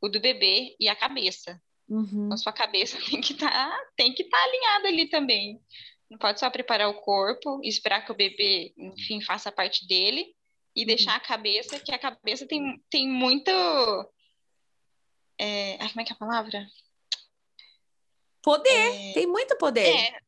o 0.00 0.08
do 0.08 0.20
bebê 0.20 0.74
e 0.80 0.88
a 0.88 0.96
cabeça. 0.96 1.60
Uhum. 1.88 2.26
Então, 2.26 2.38
sua 2.38 2.52
cabeça 2.52 2.96
tem 3.10 3.20
que 3.20 3.34
estar 3.34 3.50
tá, 3.50 3.92
estar 3.98 4.30
tá 4.30 4.44
alinhada 4.44 4.88
ali 4.88 5.08
também. 5.08 5.60
Não 6.10 6.18
pode 6.18 6.40
só 6.40 6.48
preparar 6.48 6.88
o 6.88 7.00
corpo 7.00 7.60
e 7.62 7.68
esperar 7.68 8.04
que 8.04 8.12
o 8.12 8.16
bebê, 8.16 8.72
enfim, 8.78 9.20
faça 9.20 9.52
parte 9.52 9.86
dele 9.86 10.34
e 10.74 10.82
uhum. 10.82 10.86
deixar 10.86 11.16
a 11.16 11.20
cabeça, 11.20 11.78
que 11.78 11.92
a 11.92 11.98
cabeça 11.98 12.46
tem, 12.46 12.82
tem 12.88 13.08
muito. 13.08 13.50
É, 15.38 15.76
como 15.88 16.00
é 16.00 16.04
que 16.04 16.12
é 16.12 16.14
a 16.14 16.18
palavra? 16.18 16.66
Poder, 18.44 19.10
é... 19.10 19.12
tem 19.14 19.26
muito 19.26 19.56
poder. 19.56 19.88
É. 19.88 20.18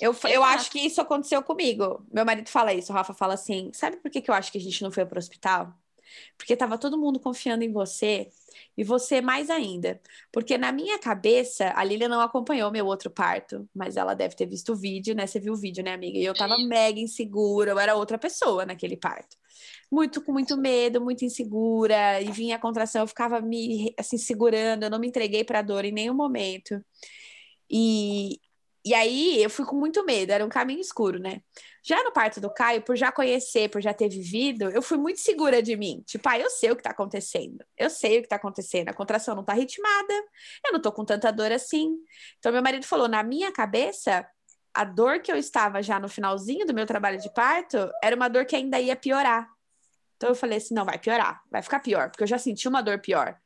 Eu, 0.00 0.16
eu 0.28 0.42
acho 0.42 0.70
que 0.70 0.80
isso 0.80 1.00
aconteceu 1.00 1.40
comigo. 1.42 2.04
Meu 2.12 2.24
marido 2.24 2.48
fala 2.48 2.74
isso, 2.74 2.90
o 2.92 2.94
Rafa 2.94 3.14
fala 3.14 3.34
assim: 3.34 3.70
sabe 3.72 3.98
por 3.98 4.10
que, 4.10 4.20
que 4.20 4.30
eu 4.30 4.34
acho 4.34 4.50
que 4.50 4.58
a 4.58 4.60
gente 4.60 4.82
não 4.82 4.90
foi 4.90 5.06
para 5.06 5.16
o 5.16 5.18
hospital? 5.18 5.72
Porque 6.36 6.56
tava 6.56 6.78
todo 6.78 6.98
mundo 6.98 7.20
confiando 7.20 7.62
em 7.62 7.70
você 7.70 8.28
e 8.76 8.82
você 8.82 9.20
mais 9.20 9.50
ainda. 9.50 10.00
Porque 10.32 10.58
na 10.58 10.72
minha 10.72 10.98
cabeça, 10.98 11.72
a 11.76 11.84
Lilia 11.84 12.08
não 12.08 12.20
acompanhou 12.20 12.70
meu 12.70 12.86
outro 12.86 13.10
parto, 13.10 13.68
mas 13.74 13.96
ela 13.96 14.14
deve 14.14 14.34
ter 14.34 14.46
visto 14.46 14.72
o 14.72 14.76
vídeo, 14.76 15.14
né? 15.14 15.26
Você 15.26 15.38
viu 15.38 15.52
o 15.52 15.56
vídeo, 15.56 15.84
né, 15.84 15.92
amiga? 15.92 16.18
E 16.18 16.24
eu 16.24 16.34
tava 16.34 16.56
mega 16.58 16.98
insegura, 16.98 17.70
eu 17.70 17.78
era 17.78 17.94
outra 17.94 18.18
pessoa 18.18 18.64
naquele 18.64 18.96
parto. 18.96 19.36
Muito 19.90 20.22
com 20.22 20.32
muito 20.32 20.56
medo, 20.56 21.00
muito 21.00 21.24
insegura, 21.24 22.20
e 22.20 22.30
vinha 22.30 22.56
a 22.56 22.58
contração, 22.58 23.02
eu 23.02 23.06
ficava 23.08 23.40
me 23.40 23.94
assim 23.98 24.18
segurando, 24.18 24.84
eu 24.84 24.90
não 24.90 24.98
me 24.98 25.08
entreguei 25.08 25.44
para 25.44 25.62
dor 25.62 25.84
em 25.84 25.92
nenhum 25.92 26.14
momento. 26.14 26.84
E, 27.70 28.40
e 28.84 28.94
aí 28.94 29.42
eu 29.42 29.50
fui 29.50 29.64
com 29.66 29.76
muito 29.76 30.04
medo, 30.04 30.30
era 30.32 30.44
um 30.44 30.48
caminho 30.48 30.80
escuro, 30.80 31.18
né? 31.18 31.40
Já 31.82 32.02
no 32.02 32.12
parto 32.12 32.40
do 32.40 32.52
Caio, 32.52 32.82
por 32.82 32.96
já 32.96 33.12
conhecer, 33.12 33.68
por 33.70 33.80
já 33.80 33.94
ter 33.94 34.08
vivido, 34.08 34.70
eu 34.70 34.82
fui 34.82 34.96
muito 34.98 35.20
segura 35.20 35.62
de 35.62 35.76
mim. 35.76 36.02
Tipo, 36.06 36.28
ah, 36.28 36.38
eu 36.38 36.50
sei 36.50 36.70
o 36.70 36.76
que 36.76 36.82
tá 36.82 36.90
acontecendo. 36.90 37.64
Eu 37.76 37.90
sei 37.90 38.18
o 38.18 38.22
que 38.22 38.28
tá 38.28 38.36
acontecendo. 38.36 38.88
A 38.88 38.92
contração 38.92 39.36
não 39.36 39.44
tá 39.44 39.52
ritmada, 39.54 40.14
eu 40.64 40.72
não 40.72 40.80
tô 40.80 40.92
com 40.92 41.04
tanta 41.04 41.30
dor 41.30 41.52
assim. 41.52 41.96
Então, 42.38 42.52
meu 42.52 42.62
marido 42.62 42.84
falou: 42.86 43.08
na 43.08 43.22
minha 43.22 43.52
cabeça, 43.52 44.26
a 44.76 44.84
dor 44.84 45.20
que 45.20 45.32
eu 45.32 45.36
estava 45.36 45.82
já 45.82 45.98
no 45.98 46.06
finalzinho 46.06 46.66
do 46.66 46.74
meu 46.74 46.84
trabalho 46.84 47.18
de 47.18 47.32
parto 47.32 47.90
era 48.04 48.14
uma 48.14 48.28
dor 48.28 48.44
que 48.44 48.54
ainda 48.54 48.78
ia 48.78 48.94
piorar. 48.94 49.50
Então 50.16 50.28
eu 50.28 50.34
falei 50.34 50.58
assim: 50.58 50.74
não, 50.74 50.84
vai 50.84 50.98
piorar, 50.98 51.42
vai 51.50 51.62
ficar 51.62 51.80
pior, 51.80 52.10
porque 52.10 52.22
eu 52.22 52.26
já 52.26 52.38
senti 52.38 52.68
uma 52.68 52.82
dor 52.82 52.98
pior. 52.98 53.40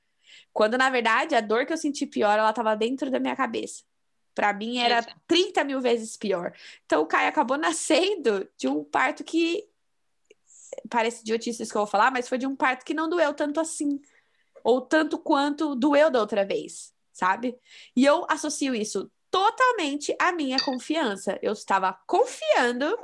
Quando, 0.53 0.76
na 0.76 0.91
verdade, 0.91 1.37
a 1.37 1.41
dor 1.41 1.64
que 1.64 1.72
eu 1.72 1.76
senti 1.76 2.05
pior, 2.05 2.37
ela 2.37 2.51
estava 2.51 2.74
dentro 2.74 3.11
da 3.12 3.20
minha 3.20 3.37
cabeça. 3.37 3.85
Para 4.35 4.53
mim 4.53 4.78
era 4.78 5.07
30 5.28 5.62
mil 5.62 5.81
vezes 5.81 6.16
pior. 6.16 6.53
Então 6.85 7.03
o 7.03 7.07
Caio 7.07 7.28
acabou 7.28 7.57
nascendo 7.59 8.49
de 8.59 8.66
um 8.66 8.83
parto 8.83 9.22
que 9.22 9.68
parece 10.89 11.20
idiotice 11.22 11.62
isso 11.62 11.70
que 11.70 11.76
eu 11.76 11.83
vou 11.83 11.91
falar, 11.91 12.11
mas 12.11 12.28
foi 12.28 12.39
de 12.39 12.47
um 12.47 12.57
parto 12.57 12.85
que 12.85 12.95
não 12.95 13.09
doeu 13.09 13.33
tanto 13.35 13.61
assim, 13.61 14.01
ou 14.64 14.81
tanto 14.81 15.16
quanto 15.16 15.76
doeu 15.76 16.11
da 16.11 16.20
outra 16.20 16.45
vez, 16.45 16.93
sabe? 17.12 17.57
E 17.95 18.05
eu 18.05 18.26
associo 18.28 18.74
isso 18.74 19.11
totalmente 19.31 20.14
à 20.18 20.33
minha 20.33 20.59
confiança. 20.59 21.39
Eu 21.43 21.53
estava 21.53 21.93
confiando 22.07 22.97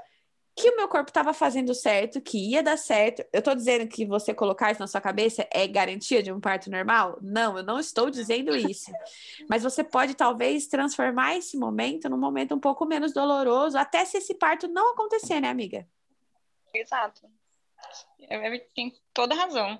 que 0.56 0.70
o 0.70 0.76
meu 0.76 0.88
corpo 0.88 1.10
estava 1.10 1.34
fazendo 1.34 1.74
certo, 1.74 2.18
que 2.18 2.52
ia 2.52 2.62
dar 2.62 2.78
certo. 2.78 3.22
Eu 3.30 3.40
estou 3.40 3.54
dizendo 3.54 3.86
que 3.86 4.06
você 4.06 4.32
colocar 4.32 4.72
isso 4.72 4.80
na 4.80 4.86
sua 4.86 5.02
cabeça 5.02 5.46
é 5.52 5.66
garantia 5.66 6.22
de 6.22 6.32
um 6.32 6.40
parto 6.40 6.70
normal? 6.70 7.18
Não, 7.20 7.58
eu 7.58 7.62
não 7.62 7.78
estou 7.78 8.08
dizendo 8.08 8.56
isso. 8.56 8.90
Mas 9.50 9.62
você 9.62 9.84
pode 9.84 10.14
talvez 10.14 10.66
transformar 10.66 11.36
esse 11.36 11.58
momento 11.58 12.08
num 12.08 12.16
momento 12.16 12.54
um 12.54 12.58
pouco 12.58 12.86
menos 12.86 13.12
doloroso, 13.12 13.76
até 13.76 14.02
se 14.06 14.16
esse 14.16 14.34
parto 14.34 14.66
não 14.66 14.92
acontecer, 14.92 15.40
né, 15.40 15.50
amiga? 15.50 15.86
Exato. 16.72 17.28
Tem 18.74 18.94
toda 19.12 19.34
razão. 19.34 19.78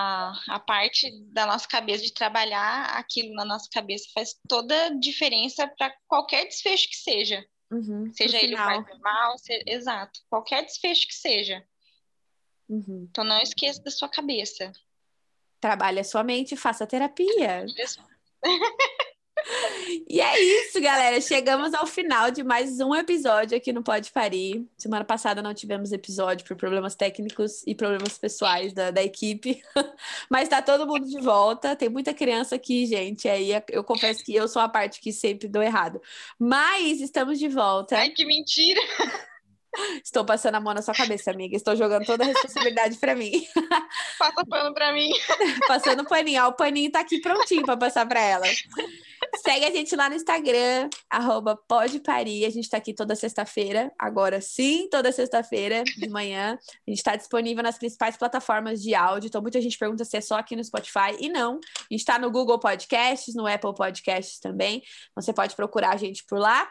A, 0.00 0.32
a 0.50 0.60
parte 0.60 1.10
da 1.32 1.44
nossa 1.44 1.66
cabeça 1.66 2.04
de 2.04 2.14
trabalhar 2.14 2.84
aquilo 2.96 3.34
na 3.34 3.44
nossa 3.44 3.68
cabeça 3.72 4.08
faz 4.14 4.36
toda 4.48 4.86
a 4.86 4.94
diferença 4.96 5.66
para 5.76 5.92
qualquer 6.06 6.44
desfecho 6.44 6.88
que 6.88 6.94
seja. 6.94 7.44
Uhum, 7.68 8.12
seja 8.12 8.38
ele 8.38 8.56
final. 8.56 8.80
normal, 8.82 9.38
se... 9.38 9.60
exato. 9.66 10.20
Qualquer 10.30 10.64
desfecho 10.64 11.08
que 11.08 11.14
seja. 11.14 11.66
Uhum. 12.68 13.08
Então 13.10 13.24
não 13.24 13.40
esqueça 13.40 13.82
da 13.82 13.90
sua 13.90 14.08
cabeça. 14.08 14.70
Trabalhe 15.60 15.98
a 15.98 16.04
sua 16.04 16.22
mente, 16.22 16.56
faça 16.56 16.86
terapia. 16.86 17.66
E 20.10 20.20
é 20.20 20.40
isso, 20.40 20.80
galera. 20.80 21.20
Chegamos 21.20 21.74
ao 21.74 21.86
final 21.86 22.30
de 22.30 22.42
mais 22.42 22.80
um 22.80 22.94
episódio 22.94 23.56
aqui 23.56 23.72
no 23.72 23.82
Pode 23.82 24.10
Parir. 24.10 24.66
Semana 24.76 25.04
passada 25.04 25.42
não 25.42 25.52
tivemos 25.52 25.92
episódio 25.92 26.46
por 26.46 26.56
problemas 26.56 26.94
técnicos 26.94 27.62
e 27.66 27.74
problemas 27.74 28.16
pessoais 28.16 28.72
da, 28.72 28.90
da 28.90 29.02
equipe. 29.02 29.62
Mas 30.30 30.48
tá 30.48 30.62
todo 30.62 30.86
mundo 30.86 31.06
de 31.06 31.20
volta. 31.20 31.76
Tem 31.76 31.88
muita 31.88 32.14
criança 32.14 32.54
aqui, 32.54 32.86
gente. 32.86 33.28
Aí 33.28 33.50
eu 33.70 33.84
confesso 33.84 34.24
que 34.24 34.34
eu 34.34 34.48
sou 34.48 34.62
a 34.62 34.68
parte 34.68 35.00
que 35.00 35.12
sempre 35.12 35.46
dou 35.46 35.62
errado. 35.62 36.00
Mas 36.38 37.00
estamos 37.00 37.38
de 37.38 37.48
volta. 37.48 37.98
Ai, 37.98 38.10
que 38.10 38.24
mentira! 38.24 38.80
Estou 40.02 40.24
passando 40.24 40.56
a 40.56 40.60
mão 40.60 40.74
na 40.74 40.82
sua 40.82 40.94
cabeça, 40.94 41.30
amiga. 41.30 41.54
Estou 41.54 41.76
jogando 41.76 42.04
toda 42.04 42.24
a 42.24 42.26
responsabilidade 42.26 42.96
para 42.96 43.14
mim. 43.14 43.46
Passa 44.18 44.44
pano 44.48 44.74
para 44.74 44.92
mim. 44.92 45.10
Passando 45.66 46.04
paninho. 46.04 46.42
Ó, 46.44 46.48
o 46.48 46.52
paninho 46.52 46.90
tá 46.90 47.00
aqui 47.00 47.20
prontinho 47.20 47.64
para 47.64 47.76
passar 47.76 48.06
para 48.08 48.20
ela. 48.20 48.46
Segue 49.36 49.64
a 49.64 49.70
gente 49.70 49.94
lá 49.94 50.08
no 50.08 50.16
Instagram, 50.16 50.88
arroba 51.08 51.56
pode 51.56 52.00
parir. 52.00 52.44
A 52.44 52.50
gente 52.50 52.64
está 52.64 52.76
aqui 52.76 52.94
toda 52.94 53.14
sexta-feira, 53.14 53.92
agora 53.98 54.40
sim, 54.40 54.88
toda 54.90 55.12
sexta-feira 55.12 55.84
de 55.84 56.08
manhã. 56.08 56.58
A 56.86 56.90
gente 56.90 56.98
está 56.98 57.16
disponível 57.16 57.62
nas 57.62 57.78
principais 57.78 58.16
plataformas 58.16 58.82
de 58.82 58.94
áudio. 58.94 59.28
Então, 59.28 59.42
muita 59.42 59.60
gente 59.60 59.78
pergunta 59.78 60.04
se 60.04 60.16
é 60.16 60.20
só 60.20 60.36
aqui 60.36 60.56
no 60.56 60.64
Spotify. 60.64 61.16
E 61.18 61.28
não, 61.28 61.54
a 61.54 61.92
gente 61.92 62.00
está 62.00 62.18
no 62.18 62.30
Google 62.30 62.58
Podcasts, 62.58 63.34
no 63.34 63.46
Apple 63.46 63.74
Podcasts 63.74 64.38
também. 64.38 64.82
Você 65.14 65.32
pode 65.32 65.54
procurar 65.54 65.94
a 65.94 65.96
gente 65.96 66.24
por 66.24 66.38
lá. 66.38 66.68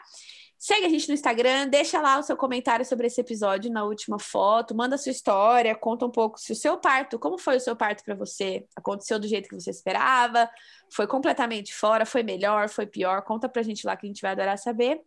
Segue 0.58 0.86
a 0.86 0.88
gente 0.88 1.06
no 1.06 1.14
Instagram, 1.14 1.68
deixa 1.68 2.00
lá 2.00 2.18
o 2.18 2.22
seu 2.24 2.36
comentário 2.36 2.84
sobre 2.84 3.06
esse 3.06 3.20
episódio 3.20 3.70
na 3.70 3.84
última 3.84 4.18
foto, 4.18 4.74
manda 4.74 4.96
a 4.96 4.98
sua 4.98 5.12
história, 5.12 5.72
conta 5.76 6.04
um 6.04 6.10
pouco 6.10 6.36
se 6.36 6.50
o 6.50 6.56
seu 6.56 6.76
parto, 6.76 7.16
como 7.16 7.38
foi 7.38 7.58
o 7.58 7.60
seu 7.60 7.76
parto 7.76 8.02
para 8.02 8.16
você? 8.16 8.66
Aconteceu 8.74 9.20
do 9.20 9.28
jeito 9.28 9.48
que 9.48 9.54
você 9.54 9.70
esperava? 9.70 10.50
Foi 10.92 11.06
completamente 11.06 11.72
fora? 11.72 12.04
Foi 12.04 12.24
melhor? 12.24 12.68
Foi 12.68 12.86
pior? 12.86 13.22
Conta 13.22 13.48
pra 13.48 13.62
gente 13.62 13.86
lá 13.86 13.96
que 13.96 14.04
a 14.04 14.08
gente 14.08 14.20
vai 14.20 14.32
adorar 14.32 14.58
saber. 14.58 15.00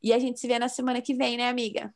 E 0.00 0.12
a 0.12 0.18
gente 0.20 0.38
se 0.38 0.46
vê 0.46 0.58
na 0.58 0.68
semana 0.68 1.02
que 1.02 1.14
vem, 1.14 1.36
né, 1.36 1.48
amiga? 1.48 1.92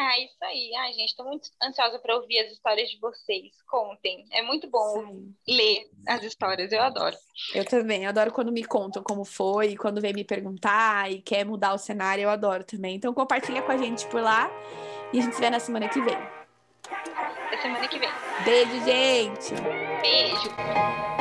Ah, 0.00 0.16
isso 0.20 0.36
aí. 0.44 0.70
Ai, 0.76 0.92
gente, 0.92 1.08
estou 1.08 1.26
muito 1.26 1.48
ansiosa 1.60 1.98
para 1.98 2.14
ouvir 2.14 2.38
as 2.38 2.52
histórias 2.52 2.88
de 2.88 3.00
vocês. 3.00 3.50
Contem. 3.66 4.24
É 4.30 4.42
muito 4.42 4.70
bom 4.70 5.04
Sim. 5.04 5.34
ler 5.48 5.90
as 6.06 6.22
histórias, 6.22 6.70
eu 6.70 6.80
adoro. 6.80 7.16
Eu 7.52 7.64
também, 7.64 8.04
eu 8.04 8.08
adoro 8.08 8.32
quando 8.32 8.52
me 8.52 8.62
contam 8.62 9.02
como 9.02 9.24
foi, 9.24 9.76
quando 9.76 10.00
vem 10.00 10.12
me 10.12 10.22
perguntar 10.22 11.10
e 11.10 11.20
quer 11.20 11.44
mudar 11.44 11.74
o 11.74 11.78
cenário, 11.78 12.22
eu 12.22 12.30
adoro 12.30 12.62
também. 12.62 12.94
Então 12.94 13.12
compartilha 13.12 13.60
com 13.60 13.72
a 13.72 13.76
gente 13.76 14.06
por 14.06 14.22
lá 14.22 14.48
e 15.12 15.18
a 15.18 15.22
gente 15.22 15.34
se 15.34 15.40
vê 15.40 15.50
na 15.50 15.58
semana 15.58 15.88
que 15.88 16.00
vem. 16.00 16.16
Na 17.50 17.60
semana 17.60 17.88
que 17.88 17.98
vem. 17.98 18.10
Beijo, 18.44 18.84
gente. 18.84 19.54
Beijo. 20.00 21.17